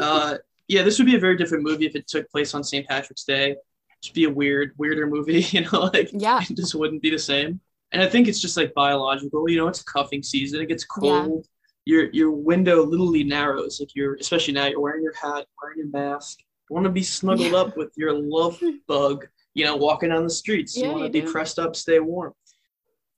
Uh, 0.01 0.39
yeah, 0.69 0.83
this 0.83 0.99
would 0.99 1.07
be 1.07 1.17
a 1.17 1.21
very 1.21 1.37
different 1.37 1.65
movie 1.65 1.87
if 1.87 1.95
it 1.95 2.07
took 2.07 2.31
place 2.31 2.55
on 2.55 2.63
St. 2.63 2.87
Patrick's 2.87 3.25
Day. 3.25 3.57
Just 4.03 4.15
be 4.15 4.25
a 4.25 4.31
weird, 4.31 4.73
weirder 4.79 5.07
movie, 5.07 5.41
you 5.51 5.63
know, 5.63 5.91
like 5.93 6.11
yeah, 6.13 6.41
it 6.43 6.57
just 6.57 6.75
wouldn't 6.75 7.03
be 7.03 7.11
the 7.11 7.19
same. 7.19 7.61
And 7.93 8.01
I 8.01 8.09
think 8.09 8.29
it's 8.29 8.41
just 8.41 8.57
like 8.57 8.73
biological, 8.73 9.49
you 9.49 9.57
know, 9.57 9.67
it's 9.67 9.83
cuffing 9.83 10.23
season. 10.23 10.61
It 10.61 10.69
gets 10.69 10.85
cold 10.85 11.47
your 11.85 12.11
your 12.13 12.31
window 12.31 12.85
literally 12.85 13.25
narrows. 13.25 13.81
Like 13.81 13.95
you're 13.95 14.15
especially 14.15 14.55
now 14.55 14.67
you're 14.67 14.81
wearing 14.81 15.03
your 15.03 15.15
hat, 15.15 15.47
wearing 15.61 15.79
your 15.79 15.89
mask. 15.89 16.41
You 16.69 16.75
want 16.75 16.85
to 16.85 16.91
be 16.91 17.03
snuggled 17.03 17.53
yeah. 17.53 17.59
up 17.59 17.77
with 17.77 17.93
your 17.97 18.13
love 18.13 18.61
bug, 18.87 19.27
you 19.55 19.65
know, 19.65 19.77
walking 19.77 20.11
down 20.11 20.25
the 20.25 20.31
streets. 20.31 20.77
Yeah, 20.77 20.87
you 20.87 20.93
want 20.93 21.05
to 21.05 21.11
be 21.11 21.23
do. 21.23 21.33
pressed 21.33 21.59
up, 21.59 21.75
stay 21.75 21.99
warm. 21.99 22.33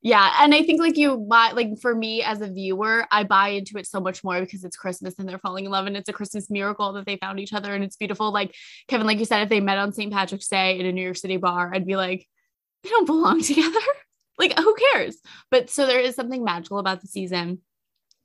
Yeah, 0.05 0.35
and 0.41 0.53
I 0.53 0.65
think 0.65 0.81
like 0.81 0.97
you 0.97 1.17
buy 1.17 1.53
like 1.53 1.81
for 1.81 1.95
me 1.95 2.23
as 2.23 2.41
a 2.41 2.49
viewer, 2.51 3.07
I 3.13 3.23
buy 3.23 3.51
into 3.51 3.79
it 3.79 3.87
so 3.87 4.01
much 4.01 4.25
more 4.25 4.41
because 4.41 4.65
it's 4.65 4.77
Christmas 4.77 5.15
and 5.19 5.29
they're 5.29 5.39
falling 5.39 5.65
in 5.65 5.71
love 5.71 5.87
and 5.87 5.97
it's 5.97 6.09
a 6.09 6.13
Christmas 6.13 6.51
miracle 6.51 6.93
that 6.95 7.07
they 7.07 7.17
found 7.19 7.39
each 7.39 7.53
other 7.53 7.73
and 7.73 7.85
it's 7.85 7.97
beautiful. 7.97 8.33
Like 8.33 8.53
Kevin, 8.89 9.07
like 9.07 9.21
you 9.21 9.25
said, 9.25 9.43
if 9.43 9.49
they 9.49 9.61
met 9.61 9.79
on 9.79 9.93
St. 9.93 10.13
Patrick's 10.13 10.49
Day 10.49 10.81
in 10.81 10.87
a 10.87 10.93
New 10.93 11.05
York 11.05 11.17
City 11.17 11.37
bar, 11.37 11.73
I'd 11.73 11.87
be 11.87 11.95
like, 11.95 12.27
they 12.83 12.89
don't 12.89 13.07
belong 13.07 13.43
together. 13.43 13.79
like 14.39 14.59
who 14.59 14.75
cares? 14.93 15.17
But 15.53 15.71
so 15.71 15.87
there 15.87 16.01
is 16.01 16.17
something 16.17 16.43
magical 16.43 16.79
about 16.79 17.01
the 17.01 17.07
season 17.07 17.61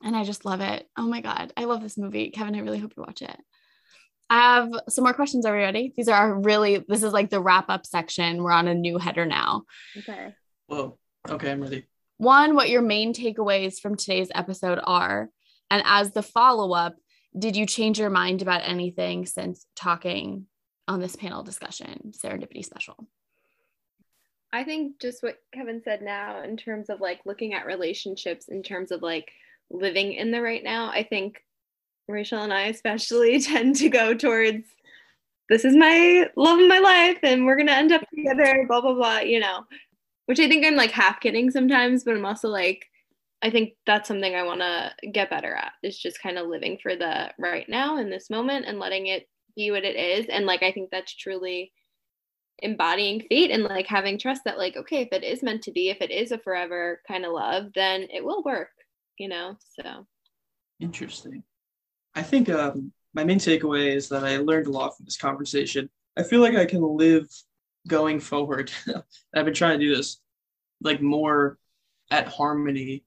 and 0.03 0.15
I 0.15 0.23
just 0.23 0.45
love 0.45 0.61
it. 0.61 0.87
Oh 0.97 1.07
my 1.07 1.21
God. 1.21 1.53
I 1.55 1.65
love 1.65 1.81
this 1.81 1.97
movie. 1.97 2.31
Kevin, 2.31 2.55
I 2.55 2.59
really 2.59 2.79
hope 2.79 2.93
you 2.97 3.03
watch 3.03 3.21
it. 3.21 3.37
I 4.29 4.55
have 4.55 4.71
some 4.89 5.03
more 5.03 5.13
questions. 5.13 5.45
Are 5.45 5.53
we 5.53 5.59
ready? 5.59 5.93
These 5.95 6.09
are 6.09 6.33
really, 6.33 6.83
this 6.87 7.03
is 7.03 7.13
like 7.13 7.29
the 7.29 7.41
wrap 7.41 7.69
up 7.69 7.85
section. 7.85 8.43
We're 8.43 8.51
on 8.51 8.67
a 8.67 8.73
new 8.73 8.97
header 8.97 9.25
now. 9.25 9.63
Okay. 9.97 10.33
Whoa. 10.65 10.97
Okay, 11.29 11.51
I'm 11.51 11.61
ready. 11.61 11.85
One, 12.17 12.55
what 12.55 12.69
your 12.69 12.81
main 12.81 13.13
takeaways 13.13 13.79
from 13.79 13.95
today's 13.95 14.29
episode 14.33 14.79
are. 14.83 15.29
And 15.69 15.83
as 15.85 16.11
the 16.11 16.23
follow 16.23 16.73
up, 16.73 16.95
did 17.37 17.55
you 17.55 17.65
change 17.65 17.99
your 17.99 18.09
mind 18.09 18.41
about 18.41 18.61
anything 18.63 19.25
since 19.25 19.65
talking 19.75 20.47
on 20.87 20.99
this 20.99 21.15
panel 21.15 21.43
discussion, 21.43 22.11
Serendipity 22.11 22.63
Special? 22.63 23.07
I 24.51 24.63
think 24.63 24.99
just 24.99 25.21
what 25.21 25.37
Kevin 25.53 25.81
said 25.83 26.01
now, 26.01 26.41
in 26.41 26.55
terms 26.55 26.89
of 26.89 27.01
like 27.01 27.19
looking 27.25 27.53
at 27.53 27.65
relationships, 27.65 28.47
in 28.47 28.63
terms 28.63 28.91
of 28.91 29.01
like 29.01 29.29
living 29.69 30.13
in 30.13 30.31
the 30.31 30.41
right 30.41 30.63
now. 30.63 30.89
I 30.89 31.03
think 31.03 31.43
Rachel 32.07 32.41
and 32.41 32.53
I 32.53 32.67
especially 32.67 33.39
tend 33.41 33.75
to 33.77 33.89
go 33.89 34.13
towards 34.13 34.65
this 35.49 35.63
is 35.63 35.75
my 35.75 36.29
love 36.35 36.59
of 36.59 36.67
my 36.67 36.79
life 36.79 37.19
and 37.23 37.45
we're 37.45 37.57
gonna 37.57 37.71
end 37.71 37.91
up 37.91 38.01
together, 38.09 38.65
blah 38.67 38.81
blah 38.81 38.93
blah, 38.93 39.19
you 39.19 39.39
know. 39.39 39.65
Which 40.27 40.39
I 40.39 40.47
think 40.47 40.65
I'm 40.65 40.75
like 40.75 40.91
half 40.91 41.19
kidding 41.19 41.51
sometimes, 41.51 42.03
but 42.03 42.15
I'm 42.15 42.25
also 42.25 42.49
like, 42.49 42.85
I 43.41 43.49
think 43.49 43.73
that's 43.85 44.07
something 44.07 44.35
I 44.35 44.43
wanna 44.43 44.93
get 45.11 45.29
better 45.29 45.53
at 45.53 45.73
is 45.83 45.97
just 45.97 46.21
kind 46.21 46.37
of 46.37 46.47
living 46.47 46.77
for 46.81 46.95
the 46.95 47.31
right 47.39 47.67
now 47.67 47.97
in 47.97 48.09
this 48.09 48.29
moment 48.29 48.65
and 48.67 48.79
letting 48.79 49.07
it 49.07 49.27
be 49.55 49.71
what 49.71 49.83
it 49.83 49.95
is. 49.95 50.27
And 50.27 50.45
like 50.45 50.63
I 50.63 50.71
think 50.71 50.91
that's 50.91 51.15
truly 51.15 51.71
embodying 52.59 53.21
fate 53.29 53.51
and 53.51 53.63
like 53.63 53.85
having 53.85 54.17
trust 54.17 54.43
that 54.45 54.57
like 54.57 54.75
okay 54.75 55.01
if 55.01 55.09
it 55.11 55.23
is 55.23 55.43
meant 55.43 55.61
to 55.61 55.71
be 55.71 55.89
if 55.89 56.01
it 56.01 56.09
is 56.09 56.31
a 56.31 56.39
forever 56.39 57.01
kind 57.07 57.23
of 57.23 57.31
love 57.31 57.65
then 57.75 58.07
it 58.11 58.23
will 58.23 58.41
work 58.43 58.69
you 59.17 59.27
know 59.27 59.57
so. 59.79 60.05
Interesting. 60.79 61.43
I 62.13 62.21
think 62.21 62.49
um, 62.49 62.91
my 63.15 63.23
main 63.23 63.39
takeaway 63.39 63.95
is 63.95 64.09
that 64.09 64.23
i 64.23 64.37
learned 64.37 64.67
a 64.67 64.71
lot 64.71 64.95
from 64.95 65.05
this 65.05 65.17
conversation. 65.17 65.89
I 66.17 66.23
feel 66.23 66.41
like 66.41 66.55
i 66.55 66.65
can 66.65 66.81
live 66.81 67.27
going 67.87 68.19
forward 68.19 68.71
i've 69.35 69.45
been 69.45 69.53
trying 69.53 69.79
to 69.79 69.85
do 69.85 69.95
this 69.95 70.19
like 70.81 71.01
more 71.01 71.57
at 72.11 72.27
harmony 72.27 73.03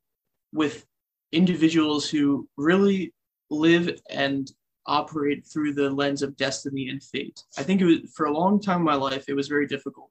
with 0.52 0.84
individuals 1.32 2.08
who 2.08 2.48
really 2.56 3.14
live 3.50 4.00
and 4.10 4.50
operate 4.86 5.46
through 5.46 5.74
the 5.74 5.90
lens 5.90 6.22
of 6.22 6.36
destiny 6.36 6.88
and 6.88 7.02
fate. 7.02 7.42
I 7.56 7.62
think 7.62 7.80
it 7.80 7.84
was 7.84 7.98
for 8.14 8.26
a 8.26 8.32
long 8.32 8.60
time 8.60 8.78
in 8.78 8.84
my 8.84 8.94
life 8.94 9.24
it 9.28 9.34
was 9.34 9.48
very 9.48 9.66
difficult 9.66 10.10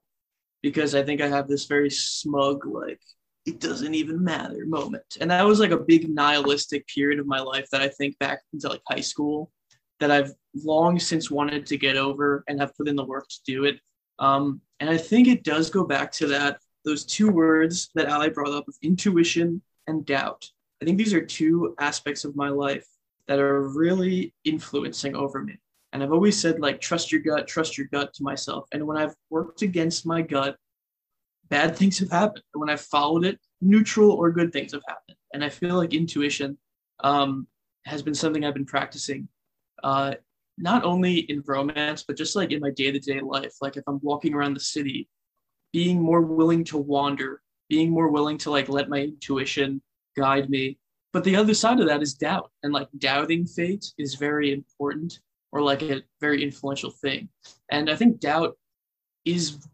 because 0.62 0.94
I 0.94 1.02
think 1.02 1.20
I 1.20 1.28
have 1.28 1.48
this 1.48 1.66
very 1.66 1.90
smug 1.90 2.66
like 2.66 3.00
it 3.46 3.58
doesn't 3.58 3.94
even 3.94 4.22
matter 4.22 4.66
moment. 4.66 5.16
And 5.20 5.30
that 5.30 5.46
was 5.46 5.60
like 5.60 5.70
a 5.70 5.78
big 5.78 6.08
nihilistic 6.08 6.86
period 6.86 7.18
of 7.18 7.26
my 7.26 7.40
life 7.40 7.68
that 7.72 7.80
I 7.80 7.88
think 7.88 8.18
back 8.18 8.40
into 8.52 8.68
like 8.68 8.82
high 8.86 9.00
school 9.00 9.50
that 9.98 10.10
I've 10.10 10.32
long 10.54 10.98
since 10.98 11.30
wanted 11.30 11.66
to 11.66 11.78
get 11.78 11.96
over 11.96 12.44
and 12.48 12.60
have 12.60 12.76
put 12.76 12.88
in 12.88 12.96
the 12.96 13.04
work 13.04 13.28
to 13.28 13.38
do 13.46 13.64
it. 13.64 13.80
Um, 14.20 14.60
and 14.78 14.88
I 14.88 14.96
think 14.96 15.28
it 15.28 15.42
does 15.42 15.70
go 15.70 15.84
back 15.84 16.12
to 16.12 16.26
that, 16.28 16.60
those 16.84 17.04
two 17.04 17.30
words 17.30 17.90
that 17.94 18.06
Allie 18.06 18.30
brought 18.30 18.52
up 18.52 18.68
of 18.68 18.76
intuition 18.82 19.60
and 19.86 20.06
doubt. 20.06 20.48
I 20.80 20.84
think 20.84 20.98
these 20.98 21.14
are 21.14 21.24
two 21.24 21.74
aspects 21.78 22.24
of 22.24 22.36
my 22.36 22.48
life 22.48 22.86
that 23.26 23.38
are 23.38 23.68
really 23.68 24.32
influencing 24.44 25.16
over 25.16 25.42
me. 25.42 25.58
And 25.92 26.02
I've 26.02 26.12
always 26.12 26.40
said, 26.40 26.60
like, 26.60 26.80
trust 26.80 27.10
your 27.10 27.20
gut, 27.20 27.48
trust 27.48 27.76
your 27.76 27.88
gut 27.88 28.14
to 28.14 28.22
myself. 28.22 28.66
And 28.72 28.86
when 28.86 28.96
I've 28.96 29.14
worked 29.28 29.62
against 29.62 30.06
my 30.06 30.22
gut 30.22 30.56
bad 31.50 31.76
things 31.76 31.98
have 31.98 32.10
happened. 32.10 32.44
And 32.54 32.60
when 32.60 32.70
I've 32.70 32.80
followed 32.80 33.26
it, 33.26 33.38
neutral 33.60 34.12
or 34.12 34.30
good 34.30 34.52
things 34.52 34.72
have 34.72 34.82
happened. 34.88 35.16
And 35.34 35.44
I 35.44 35.50
feel 35.50 35.76
like 35.76 35.92
intuition 35.92 36.56
um, 37.00 37.46
has 37.84 38.02
been 38.02 38.14
something 38.14 38.44
I've 38.44 38.54
been 38.54 38.64
practicing, 38.64 39.28
uh, 39.82 40.14
not 40.60 40.84
only 40.84 41.20
in 41.30 41.42
romance, 41.46 42.04
but 42.06 42.16
just 42.16 42.36
like 42.36 42.52
in 42.52 42.60
my 42.60 42.70
day 42.70 42.92
to 42.92 42.98
day 42.98 43.20
life. 43.20 43.54
Like 43.60 43.76
if 43.76 43.84
I'm 43.86 44.00
walking 44.02 44.34
around 44.34 44.54
the 44.54 44.60
city, 44.60 45.08
being 45.72 46.00
more 46.00 46.20
willing 46.20 46.64
to 46.64 46.78
wander, 46.78 47.42
being 47.68 47.90
more 47.90 48.08
willing 48.08 48.38
to 48.38 48.50
like 48.50 48.68
let 48.68 48.88
my 48.88 48.98
intuition 48.98 49.80
guide 50.16 50.50
me. 50.50 50.78
But 51.12 51.24
the 51.24 51.36
other 51.36 51.54
side 51.54 51.80
of 51.80 51.86
that 51.86 52.02
is 52.02 52.14
doubt. 52.14 52.50
And 52.62 52.72
like 52.72 52.88
doubting 52.98 53.46
fate 53.46 53.86
is 53.98 54.14
very 54.14 54.52
important 54.52 55.20
or 55.52 55.62
like 55.62 55.82
a 55.82 56.02
very 56.20 56.42
influential 56.42 56.90
thing. 56.90 57.28
And 57.70 57.90
I 57.90 57.96
think 57.96 58.20
doubt 58.20 58.56
is 59.24 59.66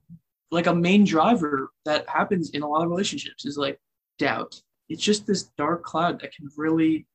like 0.51 0.67
a 0.67 0.75
main 0.75 1.05
driver 1.05 1.71
that 1.85 2.09
happens 2.09 2.51
in 2.51 2.63
a 2.63 2.69
lot 2.69 2.85
of 2.85 2.91
relationships 2.91 3.45
is 3.45 3.59
like 3.59 3.79
doubt. 4.19 4.61
It's 4.89 5.03
just 5.03 5.27
this 5.27 5.45
dark 5.59 5.83
cloud 5.83 6.21
that 6.21 6.33
can 6.33 6.49
really 6.57 7.07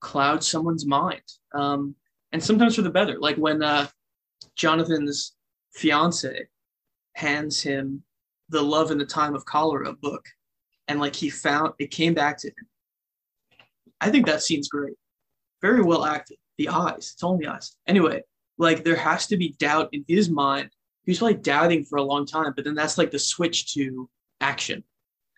cloud 0.00 0.44
someone's 0.44 0.84
mind. 0.84 1.22
Um, 1.54 1.94
and 2.32 2.42
sometimes 2.42 2.76
for 2.76 2.82
the 2.82 2.90
better. 2.90 3.18
Like 3.18 3.36
when 3.36 3.62
uh, 3.62 3.88
Jonathan's 4.56 5.34
fiance 5.74 6.46
hands 7.14 7.60
him 7.60 8.02
the 8.48 8.62
Love 8.62 8.90
in 8.90 8.98
the 8.98 9.06
Time 9.06 9.34
of 9.34 9.44
Cholera 9.44 9.92
book, 9.92 10.24
and 10.88 11.00
like 11.00 11.14
he 11.14 11.30
found 11.30 11.74
it 11.78 11.90
came 11.90 12.14
back 12.14 12.38
to 12.38 12.48
him. 12.48 12.68
I 14.00 14.10
think 14.10 14.26
that 14.26 14.42
scene's 14.42 14.68
great. 14.68 14.94
Very 15.60 15.82
well 15.82 16.04
acted. 16.04 16.38
The 16.58 16.68
eyes, 16.68 17.12
it's 17.14 17.22
only 17.22 17.46
eyes. 17.46 17.76
Anyway, 17.86 18.22
like 18.58 18.84
there 18.84 18.96
has 18.96 19.26
to 19.28 19.36
be 19.36 19.54
doubt 19.58 19.88
in 19.92 20.04
his 20.08 20.28
mind. 20.28 20.70
He's 21.04 21.18
probably 21.18 21.38
doubting 21.38 21.84
for 21.84 21.96
a 21.96 22.02
long 22.02 22.26
time, 22.26 22.52
but 22.54 22.64
then 22.64 22.74
that's 22.74 22.98
like 22.98 23.10
the 23.10 23.18
switch 23.18 23.72
to 23.74 24.08
action. 24.40 24.84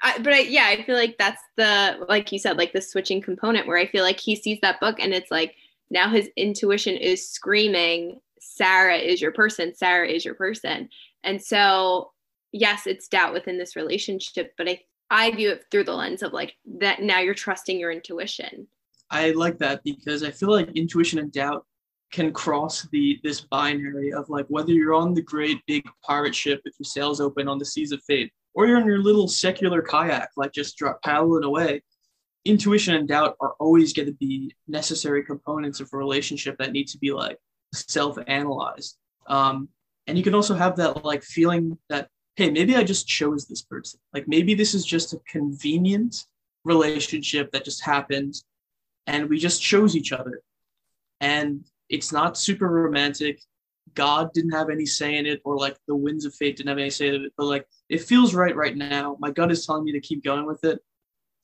I, 0.02 0.18
but 0.18 0.32
I, 0.32 0.40
yeah, 0.40 0.66
I 0.66 0.82
feel 0.82 0.96
like 0.96 1.16
that's 1.18 1.40
the 1.56 2.04
like 2.08 2.32
you 2.32 2.38
said, 2.38 2.58
like 2.58 2.72
the 2.72 2.82
switching 2.82 3.22
component 3.22 3.66
where 3.66 3.78
I 3.78 3.86
feel 3.86 4.02
like 4.02 4.20
he 4.20 4.36
sees 4.36 4.58
that 4.60 4.80
book 4.80 4.96
and 4.98 5.14
it's 5.14 5.30
like 5.30 5.54
now 5.90 6.08
his 6.08 6.28
intuition 6.36 6.96
is 6.96 7.28
screaming, 7.30 8.20
Sarah 8.40 8.96
is 8.96 9.20
your 9.20 9.32
person, 9.32 9.74
Sarah 9.74 10.08
is 10.08 10.24
your 10.24 10.34
person. 10.34 10.88
And 11.22 11.42
so 11.42 12.10
yes, 12.52 12.86
it's 12.86 13.08
doubt 13.08 13.34
within 13.34 13.58
this 13.58 13.76
relationship, 13.76 14.54
but 14.56 14.68
I 14.68 14.80
I 15.10 15.30
view 15.32 15.50
it 15.50 15.64
through 15.70 15.84
the 15.84 15.92
lens 15.94 16.22
of 16.22 16.32
like 16.32 16.54
that 16.78 17.02
now 17.02 17.20
you're 17.20 17.34
trusting 17.34 17.78
your 17.78 17.92
intuition. 17.92 18.66
I 19.10 19.32
like 19.32 19.58
that 19.58 19.82
because 19.84 20.22
I 20.22 20.30
feel 20.30 20.50
like 20.50 20.70
intuition 20.74 21.18
and 21.18 21.30
doubt 21.30 21.66
can 22.10 22.32
cross 22.32 22.86
the 22.90 23.20
this 23.22 23.42
binary 23.42 24.12
of 24.12 24.28
like 24.30 24.46
whether 24.48 24.70
you're 24.70 24.94
on 24.94 25.14
the 25.14 25.22
great 25.22 25.58
big 25.66 25.84
pirate 26.02 26.34
ship 26.34 26.60
with 26.64 26.74
your 26.78 26.84
sails 26.84 27.20
open 27.20 27.48
on 27.48 27.58
the 27.58 27.64
seas 27.64 27.92
of 27.92 28.02
fate 28.04 28.32
or 28.54 28.66
you're 28.66 28.78
in 28.78 28.86
your 28.86 29.02
little 29.02 29.26
secular 29.26 29.82
kayak 29.82 30.28
like 30.36 30.52
just 30.52 30.76
drop 30.76 31.02
paddling 31.02 31.44
away 31.44 31.82
intuition 32.44 32.94
and 32.94 33.08
doubt 33.08 33.36
are 33.40 33.54
always 33.58 33.92
going 33.92 34.06
to 34.06 34.14
be 34.14 34.54
necessary 34.68 35.24
components 35.24 35.80
of 35.80 35.88
a 35.92 35.96
relationship 35.96 36.56
that 36.58 36.72
need 36.72 36.88
to 36.88 36.98
be 36.98 37.12
like 37.12 37.38
self-analyzed. 37.72 38.96
Um, 39.26 39.68
and 40.06 40.18
you 40.18 40.24
can 40.24 40.34
also 40.34 40.54
have 40.54 40.76
that 40.76 41.04
like 41.04 41.22
feeling 41.22 41.78
that 41.88 42.08
hey 42.36 42.50
maybe 42.50 42.76
i 42.76 42.84
just 42.84 43.08
chose 43.08 43.46
this 43.46 43.62
person. 43.62 44.00
Like 44.12 44.28
maybe 44.28 44.54
this 44.54 44.74
is 44.74 44.84
just 44.84 45.14
a 45.14 45.20
convenient 45.26 46.24
relationship 46.64 47.50
that 47.52 47.64
just 47.64 47.82
happened 47.82 48.34
and 49.06 49.28
we 49.28 49.38
just 49.38 49.62
chose 49.62 49.96
each 49.96 50.12
other. 50.12 50.42
And 51.20 51.64
it's 51.88 52.12
not 52.12 52.38
super 52.38 52.68
romantic. 52.68 53.40
God 53.94 54.30
didn't 54.32 54.52
have 54.52 54.70
any 54.70 54.86
say 54.86 55.16
in 55.16 55.26
it 55.26 55.40
or 55.44 55.56
like 55.56 55.76
the 55.86 55.94
winds 55.94 56.24
of 56.24 56.34
fate 56.34 56.56
didn't 56.56 56.70
have 56.70 56.78
any 56.78 56.90
say 56.90 57.08
in 57.08 57.14
it 57.14 57.32
but 57.36 57.46
like 57.46 57.66
it 57.88 58.02
feels 58.02 58.34
right 58.34 58.56
right 58.56 58.76
now. 58.76 59.16
My 59.20 59.30
gut 59.30 59.52
is 59.52 59.64
telling 59.64 59.84
me 59.84 59.92
to 59.92 60.00
keep 60.00 60.22
going 60.22 60.44
with 60.44 60.64
it 60.64 60.80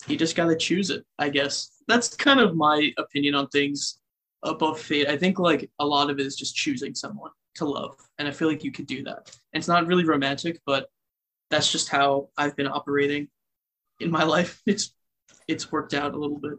you 0.08 0.16
just 0.16 0.36
got 0.36 0.46
to 0.46 0.56
choose 0.56 0.90
it 0.90 1.04
i 1.18 1.28
guess 1.28 1.72
that's 1.88 2.14
kind 2.16 2.40
of 2.40 2.56
my 2.56 2.90
opinion 2.98 3.34
on 3.34 3.46
things 3.48 3.98
above 4.44 4.80
fate 4.80 5.08
i 5.08 5.16
think 5.16 5.38
like 5.38 5.70
a 5.78 5.86
lot 5.86 6.10
of 6.10 6.18
it 6.18 6.26
is 6.26 6.36
just 6.36 6.54
choosing 6.54 6.94
someone 6.94 7.30
to 7.56 7.64
love. 7.64 7.96
And 8.18 8.28
I 8.28 8.30
feel 8.30 8.48
like 8.48 8.64
you 8.64 8.72
could 8.72 8.86
do 8.86 9.02
that. 9.04 9.30
And 9.52 9.60
it's 9.60 9.68
not 9.68 9.86
really 9.86 10.04
romantic, 10.04 10.60
but 10.66 10.88
that's 11.50 11.70
just 11.70 11.88
how 11.88 12.28
I've 12.36 12.56
been 12.56 12.66
operating 12.66 13.28
in 14.00 14.10
my 14.10 14.24
life. 14.36 14.60
It's 14.66 14.94
it's 15.48 15.72
worked 15.72 15.94
out 15.94 16.14
a 16.14 16.18
little 16.18 16.38
bit. 16.38 16.58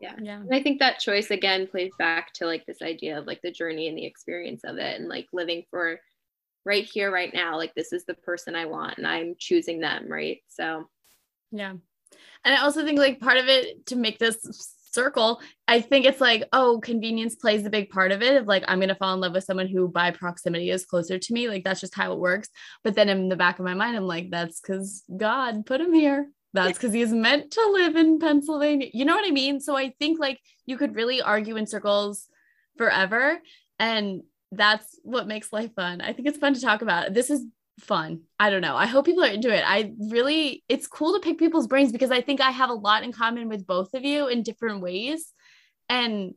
Yeah. 0.00 0.14
Yeah. 0.20 0.40
And 0.40 0.54
I 0.54 0.62
think 0.62 0.78
that 0.78 1.00
choice 1.00 1.30
again 1.30 1.66
plays 1.66 1.92
back 1.98 2.32
to 2.34 2.46
like 2.46 2.64
this 2.66 2.82
idea 2.82 3.18
of 3.18 3.26
like 3.26 3.40
the 3.42 3.50
journey 3.50 3.88
and 3.88 3.98
the 3.98 4.06
experience 4.06 4.62
of 4.64 4.76
it 4.76 5.00
and 5.00 5.08
like 5.08 5.26
living 5.32 5.64
for 5.70 5.98
right 6.64 6.84
here, 6.84 7.10
right 7.10 7.32
now. 7.32 7.56
Like 7.56 7.74
this 7.74 7.92
is 7.92 8.04
the 8.04 8.14
person 8.14 8.54
I 8.54 8.66
want 8.66 8.98
and 8.98 9.06
I'm 9.06 9.34
choosing 9.38 9.80
them, 9.80 10.06
right? 10.08 10.38
So 10.48 10.88
yeah. 11.50 11.74
And 12.44 12.54
I 12.54 12.62
also 12.62 12.84
think 12.84 12.98
like 12.98 13.20
part 13.20 13.38
of 13.38 13.48
it 13.48 13.86
to 13.86 13.96
make 13.96 14.18
this 14.18 14.74
circle 14.92 15.40
i 15.66 15.80
think 15.80 16.06
it's 16.06 16.20
like 16.20 16.44
oh 16.52 16.80
convenience 16.82 17.36
plays 17.36 17.64
a 17.64 17.70
big 17.70 17.90
part 17.90 18.10
of 18.10 18.22
it 18.22 18.36
of 18.36 18.46
like 18.46 18.64
i'm 18.68 18.78
going 18.78 18.88
to 18.88 18.94
fall 18.94 19.14
in 19.14 19.20
love 19.20 19.32
with 19.32 19.44
someone 19.44 19.68
who 19.68 19.88
by 19.88 20.10
proximity 20.10 20.70
is 20.70 20.86
closer 20.86 21.18
to 21.18 21.32
me. 21.32 21.48
Like 21.48 21.64
that's 21.64 21.80
just 21.80 21.94
how 21.94 22.12
it 22.12 22.18
works. 22.18 22.48
But 22.82 22.94
then 22.94 23.08
in 23.08 23.28
the 23.28 23.36
back 23.36 23.58
of 23.58 23.64
my 23.64 23.74
mind 23.74 23.96
i'm 23.96 24.06
like 24.06 24.30
that's 24.30 24.60
because 24.60 25.04
god 25.16 25.66
put 25.66 25.80
him 25.80 25.92
here. 25.92 26.28
That's 26.54 26.78
because 26.78 26.94
he's 26.94 27.12
meant 27.12 27.50
to 27.52 27.70
live 27.72 27.96
in 27.96 28.18
pennsylvania. 28.18 28.88
You 28.92 29.04
know 29.04 29.14
what 29.14 29.28
i 29.28 29.30
mean? 29.30 29.60
So 29.60 29.76
i 29.76 29.92
think 29.98 30.18
like 30.18 30.40
you 30.66 30.76
could 30.76 30.96
really 30.96 31.20
argue 31.22 31.56
in 31.56 31.66
circles 31.66 32.26
forever. 32.76 33.38
And 33.78 34.22
that's 34.50 34.98
what 35.02 35.28
makes 35.28 35.52
life 35.52 35.74
fun. 35.74 36.00
I 36.00 36.12
think 36.12 36.26
it's 36.26 36.38
fun 36.38 36.54
to 36.54 36.60
talk 36.60 36.80
about. 36.82 37.12
This 37.12 37.28
is 37.28 37.44
fun. 37.78 38.22
I 38.38 38.50
don't 38.50 38.62
know. 38.62 38.76
I 38.76 38.86
hope 38.86 39.06
people 39.06 39.24
are 39.24 39.28
into 39.28 39.54
it. 39.54 39.62
I 39.66 39.92
really, 40.10 40.64
it's 40.68 40.86
cool 40.86 41.14
to 41.14 41.20
pick 41.20 41.38
people's 41.38 41.66
brains 41.66 41.92
because 41.92 42.10
I 42.10 42.20
think 42.20 42.40
I 42.40 42.50
have 42.50 42.70
a 42.70 42.74
lot 42.74 43.02
in 43.02 43.12
common 43.12 43.48
with 43.48 43.66
both 43.66 43.94
of 43.94 44.04
you 44.04 44.28
in 44.28 44.42
different 44.42 44.82
ways. 44.82 45.32
And 45.88 46.34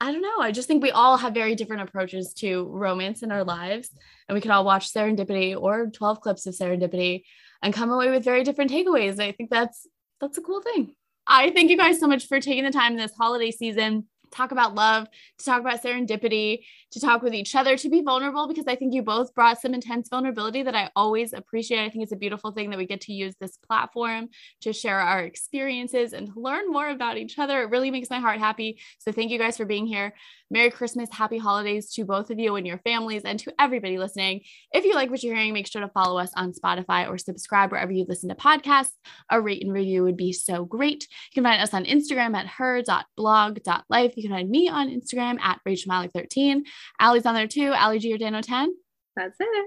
I 0.00 0.12
don't 0.12 0.22
know. 0.22 0.40
I 0.40 0.52
just 0.52 0.68
think 0.68 0.82
we 0.82 0.92
all 0.92 1.16
have 1.16 1.34
very 1.34 1.54
different 1.54 1.82
approaches 1.82 2.32
to 2.34 2.68
romance 2.70 3.22
in 3.22 3.32
our 3.32 3.44
lives. 3.44 3.90
And 4.28 4.34
we 4.34 4.40
can 4.40 4.52
all 4.52 4.64
watch 4.64 4.92
Serendipity 4.92 5.60
or 5.60 5.86
12 5.86 6.20
clips 6.20 6.46
of 6.46 6.54
Serendipity 6.54 7.24
and 7.62 7.74
come 7.74 7.90
away 7.90 8.10
with 8.10 8.24
very 8.24 8.44
different 8.44 8.70
takeaways. 8.70 9.20
I 9.20 9.32
think 9.32 9.50
that's 9.50 9.86
that's 10.20 10.38
a 10.38 10.42
cool 10.42 10.62
thing. 10.62 10.94
I 11.26 11.50
thank 11.50 11.70
you 11.70 11.76
guys 11.76 12.00
so 12.00 12.06
much 12.06 12.26
for 12.26 12.40
taking 12.40 12.64
the 12.64 12.70
time 12.70 12.96
this 12.96 13.12
holiday 13.12 13.50
season 13.50 14.06
to 14.24 14.30
talk 14.30 14.52
about 14.52 14.74
love, 14.74 15.08
to 15.38 15.44
talk 15.44 15.60
about 15.60 15.82
serendipity, 15.82 16.60
to 16.92 17.00
talk 17.00 17.22
with 17.22 17.34
each 17.34 17.54
other, 17.54 17.76
to 17.76 17.88
be 17.88 18.02
vulnerable, 18.02 18.48
because 18.48 18.66
I 18.66 18.76
think 18.76 18.94
you 18.94 19.02
both 19.02 19.34
brought 19.34 19.60
some 19.60 19.74
intense 19.74 20.08
vulnerability 20.08 20.62
that 20.62 20.74
I 20.74 20.90
always 20.96 21.32
appreciate. 21.32 21.84
I 21.84 21.90
think 21.90 22.02
it's 22.02 22.12
a 22.12 22.16
beautiful 22.16 22.52
thing 22.52 22.70
that 22.70 22.78
we 22.78 22.86
get 22.86 23.02
to 23.02 23.12
use 23.12 23.34
this 23.40 23.56
platform 23.56 24.28
to 24.62 24.72
share 24.72 24.98
our 24.98 25.20
experiences 25.20 26.12
and 26.12 26.28
to 26.28 26.40
learn 26.40 26.70
more 26.70 26.88
about 26.88 27.18
each 27.18 27.38
other. 27.38 27.62
It 27.62 27.70
really 27.70 27.90
makes 27.90 28.10
my 28.10 28.20
heart 28.20 28.38
happy. 28.38 28.80
So 28.98 29.12
thank 29.12 29.30
you 29.30 29.38
guys 29.38 29.56
for 29.56 29.64
being 29.64 29.86
here. 29.86 30.14
Merry 30.50 30.70
Christmas, 30.70 31.10
happy 31.12 31.36
holidays 31.36 31.92
to 31.92 32.06
both 32.06 32.30
of 32.30 32.38
you 32.38 32.56
and 32.56 32.66
your 32.66 32.78
families, 32.78 33.22
and 33.24 33.38
to 33.40 33.52
everybody 33.58 33.98
listening. 33.98 34.40
If 34.72 34.84
you 34.84 34.94
like 34.94 35.10
what 35.10 35.22
you're 35.22 35.34
hearing, 35.34 35.52
make 35.52 35.66
sure 35.66 35.82
to 35.82 35.88
follow 35.88 36.18
us 36.18 36.30
on 36.36 36.52
Spotify 36.52 37.06
or 37.06 37.18
subscribe 37.18 37.70
wherever 37.70 37.92
you 37.92 38.06
listen 38.08 38.30
to 38.30 38.34
podcasts. 38.34 38.92
A 39.30 39.40
rate 39.40 39.62
and 39.62 39.72
review 39.72 40.04
would 40.04 40.16
be 40.16 40.32
so 40.32 40.64
great. 40.64 41.02
You 41.02 41.42
can 41.42 41.44
find 41.44 41.60
us 41.62 41.74
on 41.74 41.84
Instagram 41.84 42.34
at 42.34 42.46
her.blog.life. 42.46 44.12
You 44.16 44.22
can 44.22 44.32
find 44.32 44.48
me 44.48 44.70
on 44.70 44.88
Instagram 44.88 45.38
at 45.40 45.60
Rachel 45.66 45.90
Malak 45.90 46.12
13. 46.14 46.64
Allie's 47.00 47.26
on 47.26 47.34
there 47.34 47.48
too, 47.48 47.72
Allie 47.72 47.98
Giordano 47.98 48.40
10. 48.40 48.74
That's 49.16 49.36
it. 49.38 49.66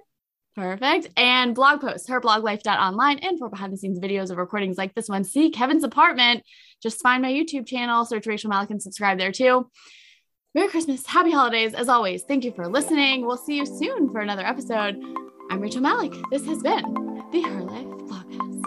Perfect. 0.56 1.10
And 1.16 1.56
blog 1.56 1.80
posts, 1.82 2.10
herbloglife.online, 2.10 3.20
and 3.20 3.40
for 3.40 3.50
behind 3.50 3.72
the 3.72 3.78
scenes 3.78 4.00
videos 4.00 4.32
of 4.32 4.38
recordings 4.38 4.78
like 4.78 4.94
this 4.94 5.08
one, 5.08 5.24
see 5.24 5.50
Kevin's 5.50 5.84
apartment. 5.84 6.44
Just 6.84 7.02
find 7.02 7.22
my 7.22 7.32
YouTube 7.32 7.66
channel, 7.66 8.06
search 8.06 8.28
Rachel 8.28 8.50
Malak, 8.50 8.70
and 8.70 8.82
subscribe 8.82 9.18
there 9.18 9.32
too. 9.32 9.70
Merry 10.54 10.68
Christmas, 10.68 11.06
happy 11.06 11.32
holidays. 11.32 11.74
As 11.74 11.88
always, 11.88 12.24
thank 12.24 12.44
you 12.44 12.52
for 12.52 12.68
listening. 12.68 13.26
We'll 13.26 13.38
see 13.38 13.58
you 13.58 13.66
soon 13.66 14.12
for 14.12 14.20
another 14.20 14.46
episode. 14.46 15.02
I'm 15.50 15.62
Rachel 15.62 15.82
Malak. 15.82 16.14
This 16.32 16.46
has 16.46 16.62
been 16.62 16.84
the 17.32 17.42
Her 17.42 18.61